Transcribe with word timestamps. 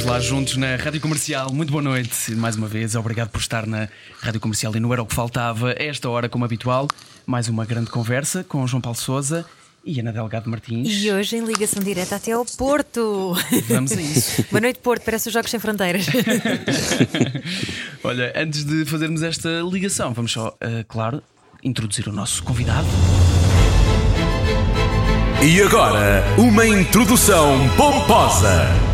Vamos 0.00 0.12
lá 0.12 0.20
juntos 0.20 0.56
na 0.56 0.76
Rádio 0.76 0.98
Comercial. 0.98 1.52
Muito 1.52 1.70
boa 1.70 1.82
noite 1.82 2.30
mais 2.34 2.56
uma 2.56 2.66
vez. 2.66 2.94
Obrigado 2.94 3.28
por 3.28 3.38
estar 3.38 3.66
na 3.66 3.86
Rádio 4.22 4.40
Comercial 4.40 4.74
e 4.74 4.80
não 4.80 4.90
era 4.94 5.02
o 5.02 5.06
que 5.06 5.14
faltava. 5.14 5.72
A 5.78 5.82
esta 5.82 6.08
hora, 6.08 6.26
como 6.26 6.42
habitual, 6.42 6.88
mais 7.26 7.48
uma 7.48 7.66
grande 7.66 7.90
conversa 7.90 8.42
com 8.42 8.66
João 8.66 8.80
Paulo 8.80 8.96
Souza 8.96 9.44
e 9.84 10.00
Ana 10.00 10.10
Delgado 10.10 10.48
Martins. 10.48 10.88
E 10.88 11.12
hoje 11.12 11.36
em 11.36 11.44
ligação 11.44 11.82
direta 11.82 12.16
até 12.16 12.32
ao 12.32 12.46
Porto. 12.46 13.36
Vamos 13.68 13.92
a 13.92 14.00
isso. 14.00 14.42
Boa 14.50 14.62
noite, 14.62 14.78
Porto. 14.78 15.02
Parece 15.02 15.28
os 15.28 15.34
Jogos 15.34 15.50
Sem 15.50 15.60
Fronteiras. 15.60 16.06
Olha, 18.02 18.32
antes 18.34 18.64
de 18.64 18.86
fazermos 18.86 19.22
esta 19.22 19.60
ligação, 19.70 20.14
vamos 20.14 20.32
só, 20.32 20.48
uh, 20.48 20.84
claro, 20.88 21.22
introduzir 21.62 22.08
o 22.08 22.12
nosso 22.12 22.42
convidado. 22.42 22.88
E 25.42 25.60
agora, 25.60 26.24
uma 26.38 26.66
introdução 26.66 27.68
pomposa. 27.76 28.89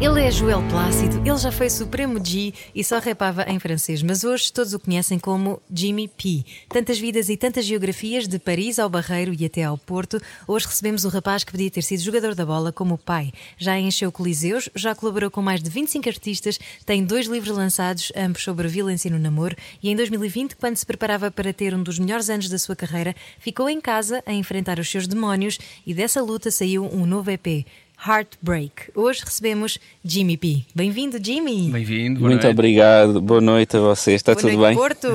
Ele 0.00 0.22
é 0.22 0.30
Joel 0.30 0.62
Plácido, 0.70 1.18
ele 1.18 1.36
já 1.36 1.52
foi 1.52 1.68
Supremo 1.68 2.24
G 2.24 2.54
e 2.74 2.82
só 2.82 2.98
rapava 2.98 3.44
em 3.46 3.58
francês, 3.58 4.02
mas 4.02 4.24
hoje 4.24 4.50
todos 4.50 4.72
o 4.72 4.80
conhecem 4.80 5.18
como 5.18 5.60
Jimmy 5.70 6.08
P. 6.08 6.42
Tantas 6.70 6.98
vidas 6.98 7.28
e 7.28 7.36
tantas 7.36 7.66
geografias, 7.66 8.26
de 8.26 8.38
Paris 8.38 8.78
ao 8.78 8.88
Barreiro 8.88 9.36
e 9.38 9.44
até 9.44 9.62
ao 9.62 9.76
Porto. 9.76 10.18
Hoje 10.48 10.66
recebemos 10.66 11.04
o 11.04 11.10
rapaz 11.10 11.44
que 11.44 11.52
podia 11.52 11.70
ter 11.70 11.82
sido 11.82 12.00
jogador 12.00 12.34
da 12.34 12.46
bola 12.46 12.72
como 12.72 12.96
pai. 12.96 13.30
Já 13.58 13.78
encheu 13.78 14.10
coliseus, 14.10 14.70
já 14.74 14.94
colaborou 14.94 15.30
com 15.30 15.42
mais 15.42 15.62
de 15.62 15.68
25 15.68 16.08
artistas, 16.08 16.58
tem 16.86 17.04
dois 17.04 17.26
livros 17.26 17.54
lançados, 17.54 18.10
ambos 18.16 18.42
sobre 18.42 18.68
violência 18.68 19.10
no 19.10 19.18
namoro, 19.18 19.54
e 19.82 19.90
em 19.90 19.96
2020, 19.96 20.56
quando 20.56 20.78
se 20.78 20.86
preparava 20.86 21.30
para 21.30 21.52
ter 21.52 21.74
um 21.74 21.82
dos 21.82 21.98
melhores 21.98 22.30
anos 22.30 22.48
da 22.48 22.58
sua 22.58 22.74
carreira, 22.74 23.14
ficou 23.38 23.68
em 23.68 23.82
casa 23.82 24.22
a 24.24 24.32
enfrentar 24.32 24.78
os 24.78 24.90
seus 24.90 25.06
demónios 25.06 25.58
e 25.86 25.92
dessa 25.92 26.22
luta 26.22 26.50
saiu 26.50 26.86
um 26.86 27.04
novo 27.04 27.30
EP. 27.30 27.66
Heartbreak. 28.06 28.90
Hoje 28.94 29.22
recebemos 29.24 29.78
Jimmy 30.04 30.36
P. 30.36 30.64
Bem-vindo, 30.74 31.18
Jimmy. 31.22 31.70
Bem-vindo. 31.70 32.20
Muito 32.20 32.42
noite. 32.42 32.46
obrigado. 32.46 33.20
Boa 33.20 33.40
noite 33.40 33.76
a 33.76 33.80
vocês. 33.80 34.16
Está 34.16 34.32
Boa 34.32 34.40
tudo 34.42 34.56
noite, 34.56 34.68
bem? 34.68 34.76
Porto. 34.76 35.08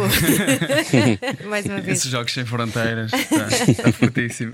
Mais 1.50 1.66
uma 1.66 1.82
vez. 1.82 1.98
Esses 2.00 2.12
Jogos 2.12 2.32
Sem 2.34 2.46
Fronteiras. 2.46 3.12
Está, 3.12 3.48
está 3.72 3.92
fortíssimo. 3.92 4.52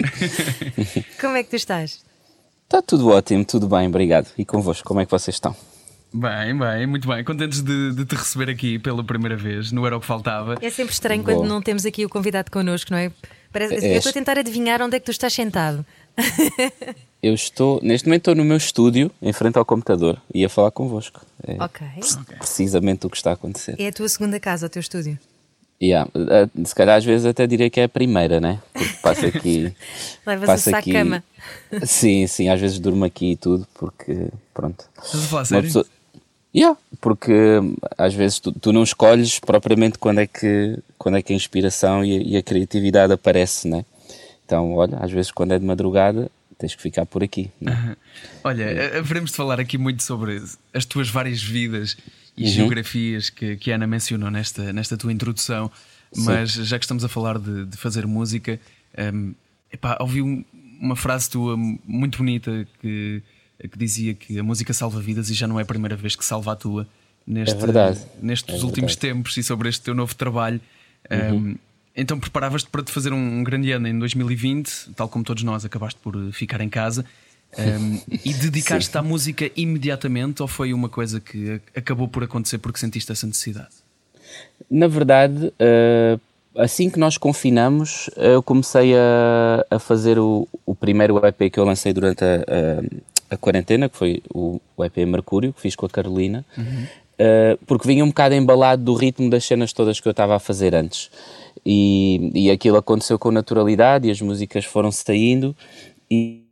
Como 1.20 1.36
é 1.36 1.44
que 1.44 1.50
tu 1.50 1.56
estás? 1.58 2.04
Está 2.64 2.82
tudo 2.82 3.10
ótimo, 3.10 3.44
tudo 3.44 3.68
bem, 3.68 3.88
obrigado. 3.88 4.30
E 4.38 4.46
convosco, 4.46 4.88
como 4.88 5.02
é 5.02 5.06
que 5.06 5.12
vocês 5.12 5.36
estão? 5.36 5.54
Bem, 6.14 6.58
bem, 6.58 6.88
muito 6.88 7.06
bem. 7.06 7.22
Contentes 7.22 7.62
de, 7.62 7.94
de 7.94 8.06
te 8.06 8.16
receber 8.16 8.50
aqui 8.50 8.80
pela 8.80 9.04
primeira 9.04 9.36
vez. 9.36 9.74
Não 9.74 9.86
era 9.86 9.98
o 9.98 10.00
que 10.00 10.06
faltava. 10.06 10.56
É 10.62 10.70
sempre 10.70 10.94
estranho 10.94 11.22
Boa. 11.22 11.36
quando 11.38 11.50
não 11.50 11.62
temos 11.62 11.86
aqui 11.86 12.06
o 12.06 12.10
convidado 12.10 12.50
connosco, 12.50 12.92
não 12.92 12.98
é? 12.98 13.12
Parece, 13.52 13.86
É. 13.86 13.94
Eu 13.94 13.98
estou 13.98 14.12
a 14.12 14.14
tentar 14.14 14.40
adivinhar 14.40 14.82
onde 14.82 14.96
é 14.96 15.00
que 15.02 15.06
tu 15.06 15.12
estás 15.12 15.34
sentado. 15.34 15.86
Eu 17.22 17.34
estou, 17.36 17.80
neste 17.84 18.08
momento 18.08 18.22
estou 18.22 18.36
no 18.36 18.44
meu 18.44 18.58
estúdio, 18.58 19.12
em 19.22 19.32
frente 19.32 19.58
ao 19.58 19.64
computador, 19.66 20.20
e 20.34 20.44
a 20.44 20.50
falar 20.50 20.72
convosco. 20.72 21.22
É 21.46 21.54
Ok. 21.64 21.86
precisamente 22.40 23.06
o 23.06 23.10
que 23.10 23.18
está 23.18 23.30
a 23.30 23.34
acontecer. 23.34 23.76
É 23.80 23.88
a 23.88 23.92
tua 23.92 24.10
segunda 24.10 24.40
casa, 24.40 24.66
o 24.66 24.70
teu 24.70 24.80
estúdio. 24.80 25.20
Yeah, 25.82 26.10
eh, 26.16 26.48
se 26.64 26.76
calhar 26.76 26.96
às 26.98 27.06
vezes 27.06 27.26
até 27.26 27.46
diria 27.48 27.70
que 27.70 27.80
é 27.80 27.86
a 27.86 27.90
primeira, 27.90 28.40
né? 28.40 28.60
Porque 28.74 28.94
passo 29.02 29.26
aqui. 29.26 29.74
Levas 30.26 30.46
passo 30.46 30.70
o 30.70 30.72
saco 30.72 30.78
aqui- 30.78 30.92
cama. 30.94 31.24
Sim, 31.86 32.28
sim, 32.28 32.50
às 32.50 32.60
vezes 32.62 32.78
durmo 32.80 33.04
aqui 33.06 33.32
e 33.32 33.36
tudo, 33.36 33.68
porque 33.74 34.28
pronto. 34.54 34.86
Estás 35.04 35.24
a 35.24 35.28
falar 35.28 35.46
sério? 35.46 35.64
pessoa- 35.64 35.86
Yeah, 36.56 36.78
porque 37.00 37.32
hum, 37.32 37.76
às 37.98 38.14
vezes 38.14 38.38
tu, 38.40 38.52
tu 38.52 38.72
não 38.74 38.84
escolhes 38.84 39.40
propriamente 39.40 39.98
quando 39.98 40.20
é 40.20 40.28
que, 40.28 40.78
quando 41.00 41.18
é 41.18 41.22
que 41.22 41.34
a 41.34 41.36
inspiração 41.36 42.04
e 42.06 42.18
a, 42.18 42.22
e 42.22 42.38
a 42.38 42.44
criatividade 42.44 43.14
aparece, 43.14 43.68
né? 43.68 43.86
Então, 44.46 44.74
olha, 44.76 44.98
às 45.00 45.12
vezes 45.12 45.32
quando 45.32 45.54
é 45.54 45.60
de 45.60 45.66
madrugada 45.66 46.30
tens 46.62 46.76
que 46.76 46.82
ficar 46.82 47.06
por 47.06 47.24
aqui. 47.24 47.50
né? 47.60 47.96
Olha, 48.44 48.64
eh, 48.64 48.98
haveremos 49.00 49.32
de 49.32 49.38
falar 49.38 49.60
aqui 49.60 49.78
muito 49.78 50.02
sobre 50.04 50.42
as 50.74 50.86
tuas 50.86 51.10
várias 51.10 51.42
vidas 51.44 51.98
e 52.38 52.44
Uhum. 52.44 52.50
geografias 52.50 53.30
que, 53.30 53.56
que 53.58 53.72
a 53.72 53.76
Ana 53.76 53.86
mencionou 53.88 54.32
nesta, 54.32 54.72
nesta 54.72 54.96
tua 54.98 55.12
introdução, 55.12 55.70
mas 56.16 56.52
já 56.54 56.78
que 56.80 56.86
estamos 56.86 57.04
a 57.04 57.10
falar 57.10 57.38
de, 57.40 57.66
de 57.66 57.78
fazer 57.78 58.06
música, 58.08 58.60
hum, 59.14 59.34
epá, 59.72 59.98
ouvi 60.00 60.22
um- 60.22 60.44
uma 60.80 60.96
frase 60.96 61.30
tua 61.30 61.56
muito 61.58 62.18
bonita 62.18 62.66
que, 62.82 63.22
que 63.70 63.78
dizia 63.78 64.14
que 64.14 64.40
a 64.40 64.44
música 64.44 64.74
salva 64.74 65.00
vidas 65.02 65.30
e 65.30 65.34
já 65.34 65.48
não 65.48 65.60
é 65.60 65.64
a 65.64 65.66
primeira 65.66 65.96
vez 65.96 66.16
que 66.16 66.24
salva 66.26 66.54
a 66.54 66.56
tua 66.56 66.88
neste, 67.28 67.56
É 67.64 67.96
nestes 68.22 68.56
É 68.62 68.64
últimos 68.66 68.94
verdade. 68.96 69.14
tempos 69.16 69.38
e 69.38 69.44
sobre 69.44 69.70
este 69.70 69.82
teu 69.84 69.94
novo 69.94 70.16
trabalho. 70.16 70.60
Uhum. 71.10 71.36
Hum, 71.38 71.56
então 71.96 72.20
preparavas-te 72.20 72.70
para 72.70 72.84
te 72.84 72.92
fazer 72.92 73.12
um 73.14 73.44
grande 73.44 73.72
ano 73.72 73.88
em 73.88 73.98
2020, 73.98 74.92
tal 74.96 75.08
como 75.10 75.24
todos 75.24 75.44
nós 75.44 75.66
acabaste 75.66 76.00
por 76.02 76.16
eh, 76.16 76.32
ficar 76.32 76.62
em 76.62 76.70
casa. 76.70 77.06
Um, 77.58 78.00
e 78.24 78.34
dedicaste-te 78.34 78.98
à 78.98 79.02
música 79.02 79.52
imediatamente 79.58 80.42
ou 80.42 80.48
foi 80.48 80.74
uma 80.74 80.88
coisa 80.88 81.20
que 81.20 81.60
acabou 81.76 82.08
por 82.08 82.24
acontecer 82.24 82.58
porque 82.60 82.80
sentiste 82.80 83.12
essa 83.12 83.28
necessidade? 83.28 83.70
Na 84.70 84.88
verdade, 84.88 85.52
eh, 85.60 86.18
assim 86.56 86.90
que 86.90 86.98
nós 86.98 87.18
confinamos, 87.18 88.10
eh, 88.16 88.36
eu 88.36 88.42
comecei 88.44 88.94
a, 88.96 89.66
a 89.70 89.80
fazer 89.80 90.18
o, 90.18 90.48
o 90.66 90.74
primeiro 90.74 91.18
EP 91.26 91.52
que 91.52 91.60
eu 91.60 91.66
lancei 91.66 91.92
durante 91.92 92.24
a, 92.24 92.36
a- 92.38 93.12
a 93.32 93.38
quarentena, 93.38 93.88
que 93.90 93.98
foi 93.98 94.22
o, 94.34 94.60
o 94.76 94.84
EP 94.86 94.98
Mercúrio, 95.06 95.54
que 95.54 95.62
fiz 95.62 95.74
com 95.76 95.86
a 95.86 95.90
Carolina, 95.90 96.46
eh, 97.18 97.58
porque 97.66 97.88
vinha 97.88 98.04
um 98.04 98.10
bocado 98.10 98.36
embalado 98.36 98.84
do 98.84 98.94
ritmo 98.94 99.30
das 99.30 99.46
cenas 99.46 99.72
todas 99.74 100.00
que 100.02 100.08
eu 100.08 100.12
estava 100.12 100.36
a 100.36 100.40
fazer 100.40 100.74
antes. 100.76 101.10
E, 101.66 102.32
e 102.34 102.52
aquilo 102.52 102.78
aconteceu 102.78 103.20
com 103.20 103.32
naturalidade 103.32 104.08
e 104.08 104.12
as 104.12 104.22
músicas 104.22 104.66
foram 104.66 104.92
saindo. 104.92 105.56
E, 106.10 106.44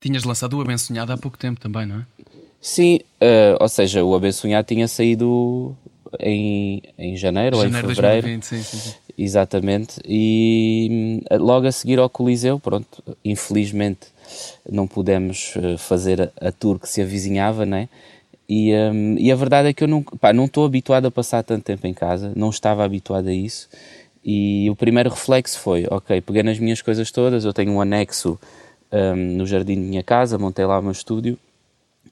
Tinhas 0.00 0.24
lançado 0.24 0.56
o 0.56 0.60
Abençonhado 0.60 1.12
há 1.12 1.16
pouco 1.16 1.36
tempo 1.38 1.60
também, 1.60 1.86
não 1.86 2.00
é? 2.00 2.06
Sim, 2.60 3.00
eh, 3.20 3.56
ou 3.60 3.68
seja, 3.68 4.04
o 4.04 4.14
Abençonhado 4.14 4.68
tinha 4.68 4.86
saído 4.86 5.76
em, 6.20 6.82
em 6.96 7.16
janeiro, 7.16 7.56
ou 7.56 7.64
em 7.64 7.72
fevereiro. 7.72 8.22
2020, 8.22 8.44
sim, 8.44 8.62
sim, 8.62 8.78
sim. 8.78 8.94
Exatamente. 9.16 10.00
E 10.06 11.22
hum, 11.30 11.36
logo 11.38 11.66
a 11.66 11.72
seguir 11.72 11.98
ao 11.98 12.08
Coliseu, 12.08 12.58
pronto, 12.58 13.02
infelizmente 13.24 14.08
não 14.70 14.86
pudemos 14.86 15.54
eh, 15.56 15.76
fazer 15.76 16.32
a, 16.40 16.52
tour 16.52 16.78
que 16.78 16.88
se 16.88 17.02
avizinhava, 17.02 17.66
né? 17.66 17.88
E, 18.48 18.72
hum, 18.74 19.16
e 19.18 19.30
a 19.30 19.36
verdade 19.36 19.68
é 19.68 19.72
que 19.72 19.84
eu 19.84 19.88
não 19.88 20.44
estou 20.44 20.64
habituado 20.64 21.06
a 21.06 21.10
passar 21.10 21.42
tanto 21.42 21.64
tempo 21.64 21.86
em 21.86 21.94
casa, 21.94 22.32
não 22.36 22.50
estava 22.50 22.84
habituado 22.84 23.28
a 23.28 23.32
isso. 23.32 23.68
E 24.24 24.68
o 24.70 24.76
primeiro 24.76 25.10
reflexo 25.10 25.58
foi: 25.58 25.86
ok, 25.90 26.20
peguei 26.20 26.42
nas 26.42 26.58
minhas 26.58 26.80
coisas 26.80 27.10
todas, 27.10 27.44
eu 27.44 27.52
tenho 27.52 27.72
um 27.72 27.80
anexo 27.80 28.38
hum, 28.92 29.36
no 29.36 29.46
jardim 29.46 29.76
da 29.76 29.88
minha 29.88 30.02
casa, 30.02 30.38
montei 30.38 30.64
lá 30.64 30.78
o 30.78 30.82
meu 30.82 30.92
estúdio 30.92 31.38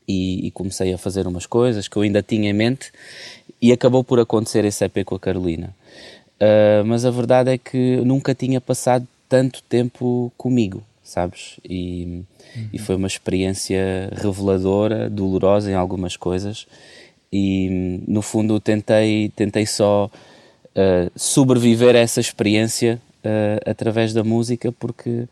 e, 0.06 0.46
e 0.46 0.50
comecei 0.50 0.92
a 0.92 0.98
fazer 0.98 1.26
umas 1.26 1.46
coisas 1.46 1.86
que 1.86 1.96
eu 1.96 2.02
ainda 2.02 2.22
tinha 2.22 2.50
em 2.50 2.52
mente 2.52 2.92
e 3.62 3.72
acabou 3.72 4.02
por 4.02 4.18
acontecer 4.18 4.64
esse 4.64 4.84
EP 4.84 5.04
com 5.04 5.14
a 5.14 5.20
Carolina. 5.20 5.74
Uh, 6.40 6.84
mas 6.86 7.04
a 7.04 7.10
verdade 7.10 7.50
é 7.50 7.58
que 7.58 7.96
nunca 7.98 8.34
tinha 8.34 8.60
passado 8.60 9.06
tanto 9.28 9.62
tempo 9.62 10.32
comigo, 10.36 10.82
sabes? 11.04 11.60
E, 11.64 12.22
e 12.72 12.78
foi 12.78 12.96
uma 12.96 13.06
experiência 13.06 14.10
reveladora, 14.16 15.08
dolorosa 15.08 15.70
em 15.70 15.74
algumas 15.74 16.16
coisas 16.16 16.66
e 17.32 18.02
no 18.08 18.22
fundo 18.22 18.58
tentei, 18.58 19.30
tentei 19.36 19.66
só 19.66 20.10
sobreviver 21.16 21.96
a 21.96 21.98
essa 21.98 22.20
experiência 22.20 23.00
uh, 23.24 23.70
através 23.70 24.12
da 24.12 24.22
música 24.22 24.72
porque 24.72 25.26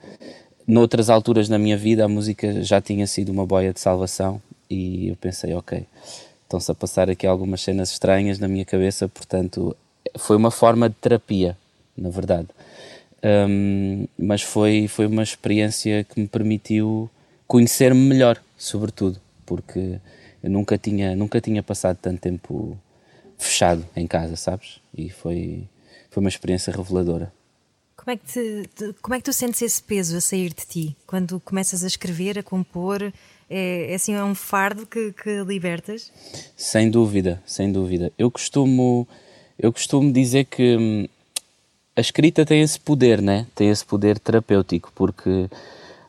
noutras 0.67 1.09
alturas 1.09 1.49
na 1.49 1.59
minha 1.59 1.77
vida 1.77 2.05
a 2.05 2.09
música 2.09 2.63
já 2.63 2.81
tinha 2.81 3.07
sido 3.07 3.31
uma 3.31 3.47
boia 3.47 3.73
de 3.73 3.81
salvação 3.81 4.41
e 4.71 5.09
eu 5.09 5.17
pensei, 5.17 5.55
ok, 5.55 5.85
estão-se 6.43 6.71
a 6.71 6.75
passar 6.75 7.09
aqui 7.09 7.27
algumas 7.27 7.63
cenas 7.63 7.91
estranhas 7.91 8.39
na 8.39 8.49
minha 8.49 8.65
cabeça, 8.65 9.09
portanto 9.09 9.75
foi 10.17 10.37
uma 10.37 10.51
forma 10.51 10.89
de 10.89 10.95
terapia, 10.97 11.57
na 11.97 12.11
verdade. 12.11 12.49
Um, 13.23 14.07
mas 14.19 14.43
foi, 14.43 14.87
foi 14.87 15.07
uma 15.07 15.23
experiência 15.23 16.05
que 16.05 16.21
me 16.21 16.29
permitiu 16.29 17.11
conhecer-me 17.47 18.01
melhor, 18.01 18.41
sobretudo, 18.57 19.21
porque 19.45 19.99
eu 20.43 20.51
nunca 20.51 20.79
tinha, 20.79 21.17
nunca 21.17 21.41
tinha 21.41 21.63
passado 21.63 21.99
tanto 22.01 22.21
tempo 22.21 22.79
fechado 23.39 23.87
em 23.97 24.07
casa, 24.07 24.37
sabes? 24.37 24.81
E 24.97 25.09
foi, 25.09 25.65
foi 26.11 26.21
uma 26.21 26.29
experiência 26.29 26.73
reveladora. 26.73 27.33
Como 27.97 28.11
é, 28.11 28.17
que 28.17 28.69
te- 28.75 28.95
como 29.03 29.15
é 29.15 29.19
que 29.19 29.25
tu 29.25 29.33
sentes 29.33 29.61
esse 29.63 29.83
peso 29.83 30.17
a 30.17 30.21
sair 30.21 30.49
de 30.49 30.67
ti? 30.67 30.97
Quando 31.07 31.41
começas 31.41 31.85
a 31.85 31.87
escrever, 31.87 32.39
a 32.39 32.43
compor, 32.43 33.03
é, 33.51 33.93
é 33.93 33.95
assim, 33.95 34.15
é 34.15 34.23
um 34.25 34.35
fardo 34.35 34.87
que, 34.87 35.13
que 35.13 35.43
libertas? 35.45 36.13
Sem 36.57 36.91
dúvida, 36.91 37.43
sem 37.47 37.71
dúvida. 37.73 38.13
Eu 38.19 38.31
costumo, 38.31 39.07
eu 39.59 39.73
costumo 39.73 40.13
dizer 40.13 40.45
que 40.45 40.77
hum, 40.77 41.09
a 41.97 42.01
escrita 42.01 42.47
tem 42.47 42.63
esse 42.63 42.79
poder, 42.79 43.21
né? 43.21 43.47
Tem 43.55 43.69
esse 43.69 43.85
poder 43.85 44.19
terapêutico, 44.19 44.93
porque 44.95 45.49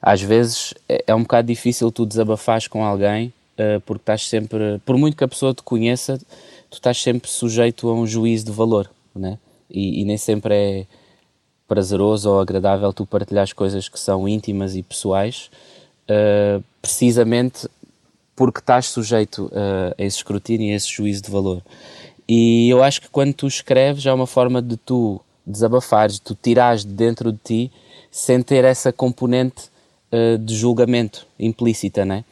às 0.02 0.22
vezes 0.22 0.74
é, 0.88 1.04
é 1.08 1.16
um 1.16 1.24
bocado 1.24 1.48
difícil 1.48 1.92
tu 1.92 2.06
desabafares 2.06 2.68
com 2.68 2.86
alguém, 2.86 3.34
uh, 3.58 3.82
porque 3.82 4.02
estás 4.04 4.28
sempre, 4.28 4.80
por 4.86 4.98
muito 4.98 5.18
que 5.18 5.24
a 5.24 5.28
pessoa 5.28 5.54
te 5.54 5.64
conheça, 5.64 6.20
tu 6.70 6.76
estás 6.76 7.02
sempre 7.02 7.30
sujeito 7.30 7.90
a 7.90 7.94
um 7.94 8.06
juízo 8.06 8.46
de 8.46 8.52
valor, 8.52 8.90
né? 9.16 9.38
E, 9.70 10.02
e 10.02 10.06
nem 10.06 10.18
sempre 10.18 10.56
é 10.56 10.86
prazeroso 11.68 12.32
ou 12.32 12.40
agradável 12.40 12.92
tu 12.92 13.06
partilhar 13.06 13.44
as 13.44 13.54
coisas 13.54 13.88
que 13.88 14.00
são 14.00 14.28
íntimas 14.28 14.76
e 14.76 14.82
pessoais, 14.82 15.52
uh, 16.10 16.64
precisamente 16.82 17.70
porque 18.36 18.60
estás 18.60 18.88
sujeito 18.88 19.46
uh, 19.46 19.94
a 19.98 20.04
esse 20.04 20.18
escrutínio 20.18 20.70
e 20.70 20.74
a 20.74 20.76
esse 20.76 20.90
juízo 20.90 21.22
de 21.22 21.30
valor. 21.30 21.62
E 22.28 22.70
eu 22.70 22.84
acho 22.84 23.02
que 23.02 23.10
quando 23.10 23.34
tu 23.34 23.48
escreves 23.48 24.06
é 24.06 24.14
uma 24.14 24.26
forma 24.26 24.62
de 24.62 24.78
tu 24.78 25.22
desabafares, 25.46 26.16
de 26.16 26.22
tu 26.22 26.38
tirares 26.42 26.86
de 26.86 26.92
dentro 26.92 27.32
de 27.32 27.40
ti 27.44 27.72
sem 28.12 28.42
ter 28.42 28.64
essa 28.64 28.92
componente 28.92 29.70
uh, 30.12 30.38
de 30.38 30.56
julgamento 30.56 31.28
implícita, 31.40 32.04
né? 32.06 32.24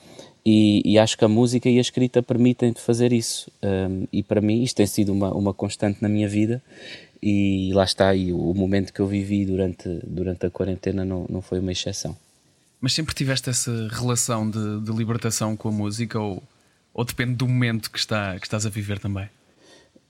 E, 0.49 0.81
e, 0.85 0.97
acho 0.97 1.17
que 1.17 1.25
a 1.25 1.27
música 1.27 1.67
e 1.67 1.77
a 1.77 1.81
escrita 1.81 2.23
permitem-te 2.23 2.79
fazer 2.79 3.11
isso. 3.11 3.51
Um, 3.61 4.07
e 4.13 4.23
para 4.23 4.39
mim 4.39 4.63
isto 4.63 4.77
tem 4.77 4.87
sido 4.87 5.11
uma, 5.11 5.29
uma 5.33 5.53
constante 5.53 6.01
na 6.01 6.07
minha 6.07 6.25
vida 6.25 6.63
e 7.21 7.69
lá 7.73 7.83
está, 7.83 8.15
e 8.15 8.31
o, 8.31 8.51
o 8.51 8.55
momento 8.55 8.93
que 8.93 9.01
eu 9.01 9.07
vivi 9.07 9.45
durante, 9.45 9.99
durante 10.05 10.45
a 10.45 10.49
quarentena 10.49 11.03
não, 11.03 11.25
não 11.27 11.41
foi 11.41 11.59
uma 11.59 11.73
exceção. 11.73 12.15
Mas 12.79 12.93
sempre 12.93 13.13
tiveste 13.13 13.49
essa 13.49 13.89
relação 13.91 14.49
de, 14.49 14.79
de 14.79 14.91
libertação 14.93 15.53
com 15.57 15.67
a 15.67 15.71
música 15.71 16.17
ou, 16.17 16.41
ou 16.93 17.03
depende 17.03 17.33
do 17.33 17.45
momento 17.45 17.91
que, 17.91 17.99
está, 17.99 18.39
que 18.39 18.45
estás 18.45 18.65
a 18.65 18.69
viver 18.69 18.99
também? 18.99 19.25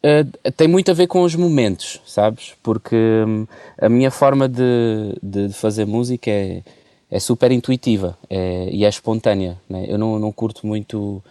Uh, 0.03 0.51
tem 0.51 0.67
muito 0.67 0.91
a 0.91 0.93
ver 0.93 1.07
com 1.07 1.23
os 1.23 1.33
momentos, 1.33 1.99
sabes? 2.05 2.53
Porque 2.61 2.95
hum, 2.95 3.47
a 3.81 3.89
minha 3.89 4.11
forma 4.11 4.47
de, 4.47 5.17
de, 5.23 5.51
fazer 5.51 5.85
música 5.85 6.29
é, 6.29 6.61
é 7.09 7.19
super 7.19 7.51
intuitiva 7.51 8.17
é, 8.29 8.69
e 8.69 8.85
é 8.85 8.89
espontânea. 8.89 9.59
Né? 9.69 9.85
Eu 9.87 9.97
não, 9.97 10.19
não 10.19 10.31
curto 10.31 10.67
muito 10.67 11.23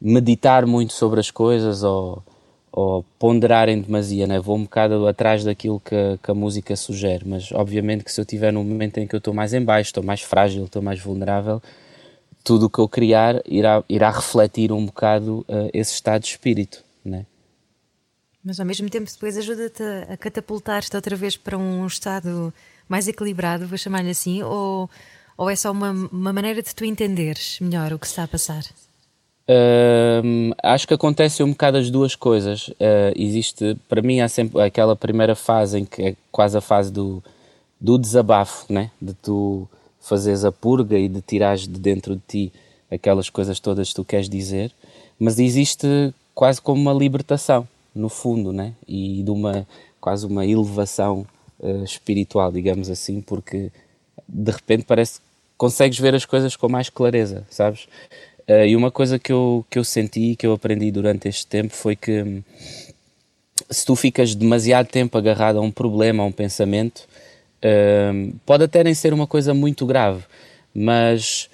meditar 0.00 0.66
muito 0.66 0.92
sobre 0.92 1.18
as 1.18 1.30
coisas 1.30 1.82
ou, 1.82 2.22
ou 2.70 3.02
ponderar 3.18 3.68
em 3.68 3.80
demasia, 3.80 4.26
né? 4.26 4.38
vou 4.38 4.56
um 4.56 4.64
bocado 4.64 5.06
atrás 5.06 5.44
daquilo 5.44 5.80
que, 5.80 6.18
que, 6.22 6.30
a 6.30 6.34
música 6.34 6.76
sugere, 6.76 7.24
mas 7.26 7.50
obviamente 7.52 8.04
que 8.04 8.12
se 8.12 8.20
eu 8.20 8.24
estiver 8.24 8.52
num 8.52 8.64
momento 8.64 8.98
em 8.98 9.06
que 9.06 9.14
eu 9.14 9.18
estou 9.18 9.32
mais 9.32 9.54
em 9.54 9.62
baixo, 9.62 9.88
estou 9.88 10.02
mais 10.02 10.20
frágil, 10.20 10.64
estou 10.64 10.82
mais 10.82 11.00
vulnerável, 11.00 11.62
tudo 12.42 12.66
o 12.66 12.70
que 12.70 12.78
eu 12.78 12.88
criar 12.88 13.40
irá, 13.46 13.82
irá 13.88 14.10
refletir 14.10 14.70
um 14.70 14.84
bocado 14.84 15.46
uh, 15.48 15.70
esse 15.72 15.94
estado 15.94 16.20
de 16.20 16.28
espírito. 16.28 16.84
Né? 17.02 17.24
Mas 18.44 18.60
ao 18.60 18.66
mesmo 18.66 18.90
tempo 18.90 19.10
depois 19.10 19.38
ajuda-te 19.38 19.82
a 20.10 20.18
catapultar-te 20.18 20.94
outra 20.94 21.16
vez 21.16 21.34
para 21.34 21.56
um 21.56 21.86
estado 21.86 22.52
mais 22.86 23.08
equilibrado, 23.08 23.66
vou 23.66 23.78
chamar-lhe 23.78 24.10
assim, 24.10 24.42
ou, 24.42 24.90
ou 25.36 25.50
é 25.50 25.56
só 25.56 25.70
uma, 25.70 25.90
uma 25.90 26.32
maneira 26.32 26.62
de 26.62 26.74
tu 26.74 26.84
entenderes 26.84 27.58
melhor 27.60 27.92
o 27.92 27.98
que 27.98 28.06
está 28.06 28.24
a 28.24 28.28
passar? 28.28 28.64
Acho 30.62 30.88
que 30.88 30.94
acontece 30.94 31.42
um 31.42 31.50
bocado 31.50 31.76
as 31.76 31.90
duas 31.90 32.14
coisas. 32.14 32.68
Uh, 32.68 33.12
existe, 33.14 33.76
para 33.88 34.00
mim, 34.00 34.20
há 34.20 34.28
sempre 34.28 34.60
aquela 34.62 34.96
primeira 34.96 35.34
fase 35.34 35.80
em 35.80 35.84
que 35.84 36.02
é 36.02 36.16
quase 36.32 36.56
a 36.56 36.60
fase 36.60 36.90
do, 36.90 37.22
do 37.80 37.98
desabafo, 37.98 38.72
né? 38.72 38.90
de 39.00 39.12
tu 39.14 39.68
fazeres 40.00 40.44
a 40.44 40.52
purga 40.52 40.98
e 40.98 41.08
de 41.08 41.20
tirares 41.20 41.68
de 41.68 41.78
dentro 41.78 42.16
de 42.16 42.22
ti 42.26 42.52
aquelas 42.90 43.28
coisas 43.28 43.58
todas 43.60 43.88
que 43.88 43.94
tu 43.94 44.04
queres 44.04 44.28
dizer, 44.28 44.70
mas 45.18 45.38
existe 45.38 46.14
quase 46.34 46.60
como 46.60 46.80
uma 46.80 46.92
libertação, 46.92 47.66
no 47.94 48.08
fundo, 48.08 48.52
né? 48.52 48.72
e 48.86 49.22
de 49.22 49.30
uma 49.30 49.66
quase 50.00 50.26
uma 50.26 50.44
elevação 50.44 51.26
uh, 51.58 51.84
espiritual, 51.84 52.52
digamos 52.52 52.90
assim, 52.90 53.20
porque 53.22 53.70
de 54.28 54.50
repente 54.50 54.84
parece 54.84 55.20
consegues 55.56 55.98
ver 55.98 56.14
as 56.14 56.24
coisas 56.24 56.56
com 56.56 56.68
mais 56.68 56.88
clareza, 56.88 57.46
sabes? 57.50 57.84
Uh, 58.48 58.66
e 58.66 58.76
uma 58.76 58.90
coisa 58.90 59.18
que 59.18 59.32
eu, 59.32 59.64
que 59.70 59.78
eu 59.78 59.84
senti 59.84 60.32
e 60.32 60.36
que 60.36 60.46
eu 60.46 60.52
aprendi 60.52 60.90
durante 60.90 61.28
este 61.28 61.46
tempo 61.46 61.74
foi 61.74 61.96
que 61.96 62.22
hum, 62.22 62.42
se 63.70 63.84
tu 63.86 63.96
ficas 63.96 64.34
demasiado 64.34 64.86
tempo 64.86 65.16
agarrado 65.16 65.58
a 65.58 65.62
um 65.62 65.70
problema, 65.70 66.22
a 66.22 66.26
um 66.26 66.32
pensamento, 66.32 67.06
uh, 67.64 68.34
pode 68.44 68.64
até 68.64 68.84
nem 68.84 68.94
ser 68.94 69.14
uma 69.14 69.26
coisa 69.26 69.54
muito 69.54 69.86
grave, 69.86 70.22
mas 70.74 71.48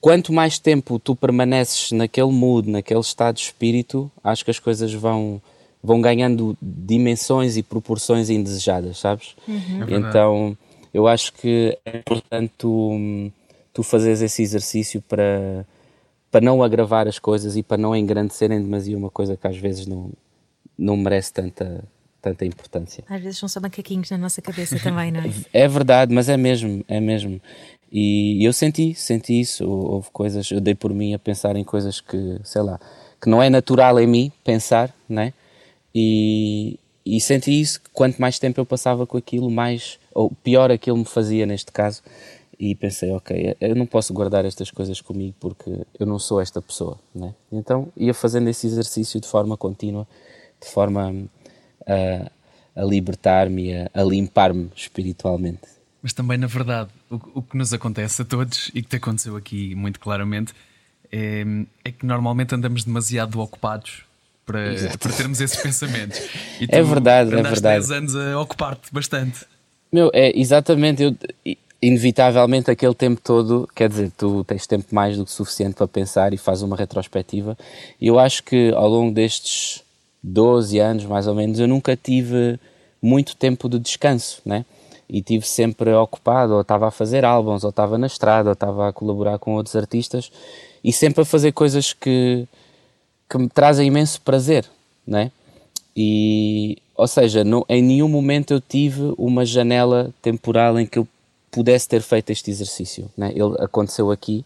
quanto 0.00 0.32
mais 0.32 0.58
tempo 0.58 0.98
tu 0.98 1.14
permaneces 1.14 1.92
naquele 1.92 2.32
mood, 2.32 2.68
naquele 2.68 3.00
estado 3.00 3.36
de 3.36 3.42
espírito, 3.42 4.10
acho 4.24 4.44
que 4.44 4.50
as 4.50 4.58
coisas 4.58 4.92
vão, 4.92 5.40
vão 5.82 6.00
ganhando 6.00 6.56
dimensões 6.60 7.56
e 7.56 7.62
proporções 7.62 8.28
indesejadas, 8.30 8.98
sabes? 8.98 9.36
Uhum. 9.46 9.84
É 9.88 9.94
então 9.94 10.58
eu 10.92 11.06
acho 11.06 11.32
que 11.32 11.78
é 11.86 11.98
importante 11.98 12.52
tu, 13.72 13.82
fazeres 13.82 14.20
esse 14.20 14.42
exercício 14.42 15.02
para 15.02 15.66
para 16.32 16.40
não 16.40 16.62
agravar 16.62 17.06
as 17.06 17.18
coisas 17.18 17.58
e 17.58 17.62
para 17.62 17.76
não 17.76 17.94
engrandecerem 17.94 18.58
demasiado 18.58 18.98
uma 18.98 19.10
coisa 19.10 19.36
que 19.36 19.46
às 19.46 19.58
vezes 19.58 19.86
não, 19.86 20.10
não 20.78 20.96
merece 20.96 21.30
tanta, 21.30 21.84
tanta 22.22 22.46
importância. 22.46 23.04
Às 23.06 23.20
vezes 23.20 23.38
são 23.38 23.46
só 23.46 23.60
macaquinhos 23.60 24.10
na 24.10 24.16
nossa 24.16 24.40
cabeça 24.40 24.78
também, 24.78 25.12
não 25.12 25.20
é? 25.20 25.30
é 25.52 25.68
verdade, 25.68 26.14
mas 26.14 26.30
é 26.30 26.36
mesmo, 26.38 26.82
é 26.88 26.98
mesmo. 27.00 27.38
E 27.92 28.42
eu 28.42 28.52
senti, 28.54 28.94
senti 28.94 29.38
isso. 29.38 29.68
Houve 29.68 30.08
coisas, 30.10 30.50
eu 30.50 30.58
dei 30.58 30.74
por 30.74 30.94
mim 30.94 31.12
a 31.12 31.18
pensar 31.18 31.54
em 31.54 31.64
coisas 31.64 32.00
que, 32.00 32.40
sei 32.42 32.62
lá, 32.62 32.80
que 33.20 33.28
não 33.28 33.42
é 33.42 33.50
natural 33.50 34.00
em 34.00 34.06
mim 34.06 34.32
pensar, 34.42 34.90
né? 35.06 35.34
E, 35.94 36.78
e 37.04 37.20
senti 37.20 37.60
isso 37.60 37.78
que 37.82 37.90
quanto 37.90 38.18
mais 38.18 38.38
tempo 38.38 38.58
eu 38.58 38.64
passava 38.64 39.06
com 39.06 39.18
aquilo, 39.18 39.50
mais, 39.50 39.98
ou 40.14 40.32
pior 40.42 40.70
aquilo 40.72 40.96
me 40.96 41.04
fazia 41.04 41.44
neste 41.44 41.70
caso 41.70 42.02
e 42.62 42.76
pensei, 42.76 43.10
ok, 43.10 43.56
eu 43.60 43.74
não 43.74 43.84
posso 43.84 44.14
guardar 44.14 44.44
estas 44.44 44.70
coisas 44.70 45.00
comigo 45.00 45.34
porque 45.40 45.68
eu 45.98 46.06
não 46.06 46.16
sou 46.16 46.40
esta 46.40 46.62
pessoa, 46.62 46.96
né? 47.12 47.34
Então 47.50 47.88
ia 47.96 48.14
fazendo 48.14 48.48
esse 48.48 48.68
exercício 48.68 49.20
de 49.20 49.26
forma 49.26 49.56
contínua, 49.56 50.06
de 50.60 50.68
forma 50.68 51.12
a, 51.84 52.30
a 52.80 52.84
libertar-me, 52.84 53.74
a, 53.74 53.90
a 53.92 54.04
limpar-me 54.04 54.70
espiritualmente. 54.76 55.62
Mas 56.00 56.12
também, 56.12 56.38
na 56.38 56.46
verdade, 56.46 56.88
o, 57.10 57.16
o, 57.34 57.42
que 57.42 57.56
nos 57.56 57.72
acontece 57.72 58.22
a 58.22 58.24
todos 58.24 58.70
e 58.72 58.80
que 58.80 58.88
te 58.88 58.96
aconteceu 58.96 59.34
aqui 59.34 59.74
muito 59.74 59.98
claramente 59.98 60.54
é, 61.10 61.44
é 61.84 61.90
que 61.90 62.06
normalmente 62.06 62.54
andamos 62.54 62.84
demasiado 62.84 63.40
ocupados 63.40 64.04
para, 64.46 64.60
para 65.00 65.12
termos 65.12 65.40
esses 65.40 65.60
pensamentos. 65.60 66.20
E 66.60 66.68
é 66.68 66.80
verdade, 66.80 67.34
é 67.34 67.42
verdade. 67.42 67.88
10 67.88 67.90
anos 67.90 68.14
a 68.14 68.38
ocupar-te 68.38 68.88
bastante. 68.92 69.46
Meu, 69.92 70.12
é 70.14 70.38
exatamente. 70.38 71.02
Eu, 71.02 71.16
inevitavelmente 71.82 72.70
aquele 72.70 72.94
tempo 72.94 73.20
todo, 73.20 73.68
quer 73.74 73.88
dizer, 73.88 74.12
tu 74.16 74.44
tens 74.44 74.68
tempo 74.68 74.94
mais 74.94 75.16
do 75.16 75.24
que 75.24 75.32
suficiente 75.32 75.74
para 75.74 75.88
pensar 75.88 76.32
e 76.32 76.36
fazes 76.36 76.62
uma 76.62 76.76
retrospectiva. 76.76 77.58
E 78.00 78.06
eu 78.06 78.20
acho 78.20 78.44
que 78.44 78.72
ao 78.72 78.88
longo 78.88 79.12
destes 79.12 79.82
12 80.22 80.78
anos, 80.78 81.04
mais 81.04 81.26
ou 81.26 81.34
menos, 81.34 81.58
eu 81.58 81.66
nunca 81.66 81.96
tive 81.96 82.58
muito 83.02 83.34
tempo 83.34 83.68
de 83.68 83.80
descanso, 83.80 84.40
né? 84.46 84.64
E 85.08 85.20
tive 85.20 85.44
sempre 85.44 85.92
ocupado, 85.92 86.54
ou 86.54 86.60
estava 86.60 86.86
a 86.86 86.90
fazer 86.92 87.24
álbuns, 87.24 87.64
ou 87.64 87.70
estava 87.70 87.98
na 87.98 88.06
estrada, 88.06 88.50
ou 88.50 88.52
estava 88.52 88.88
a 88.88 88.92
colaborar 88.92 89.40
com 89.40 89.54
outros 89.54 89.74
artistas, 89.74 90.30
e 90.84 90.92
sempre 90.92 91.22
a 91.22 91.24
fazer 91.24 91.50
coisas 91.50 91.92
que, 91.92 92.46
que 93.28 93.36
me 93.36 93.48
trazem 93.48 93.88
imenso 93.88 94.20
prazer, 94.20 94.64
né? 95.04 95.32
E, 95.96 96.78
ou 96.96 97.08
seja, 97.08 97.42
não, 97.42 97.66
em 97.68 97.82
nenhum 97.82 98.08
momento 98.08 98.54
eu 98.54 98.60
tive 98.60 99.12
uma 99.18 99.44
janela 99.44 100.14
temporal 100.22 100.78
em 100.78 100.86
que 100.86 100.98
eu 100.98 101.06
pudesse 101.52 101.86
ter 101.86 102.00
feito 102.00 102.30
este 102.30 102.50
exercício. 102.50 103.08
Né? 103.16 103.30
Ele 103.30 103.54
aconteceu 103.60 104.10
aqui 104.10 104.44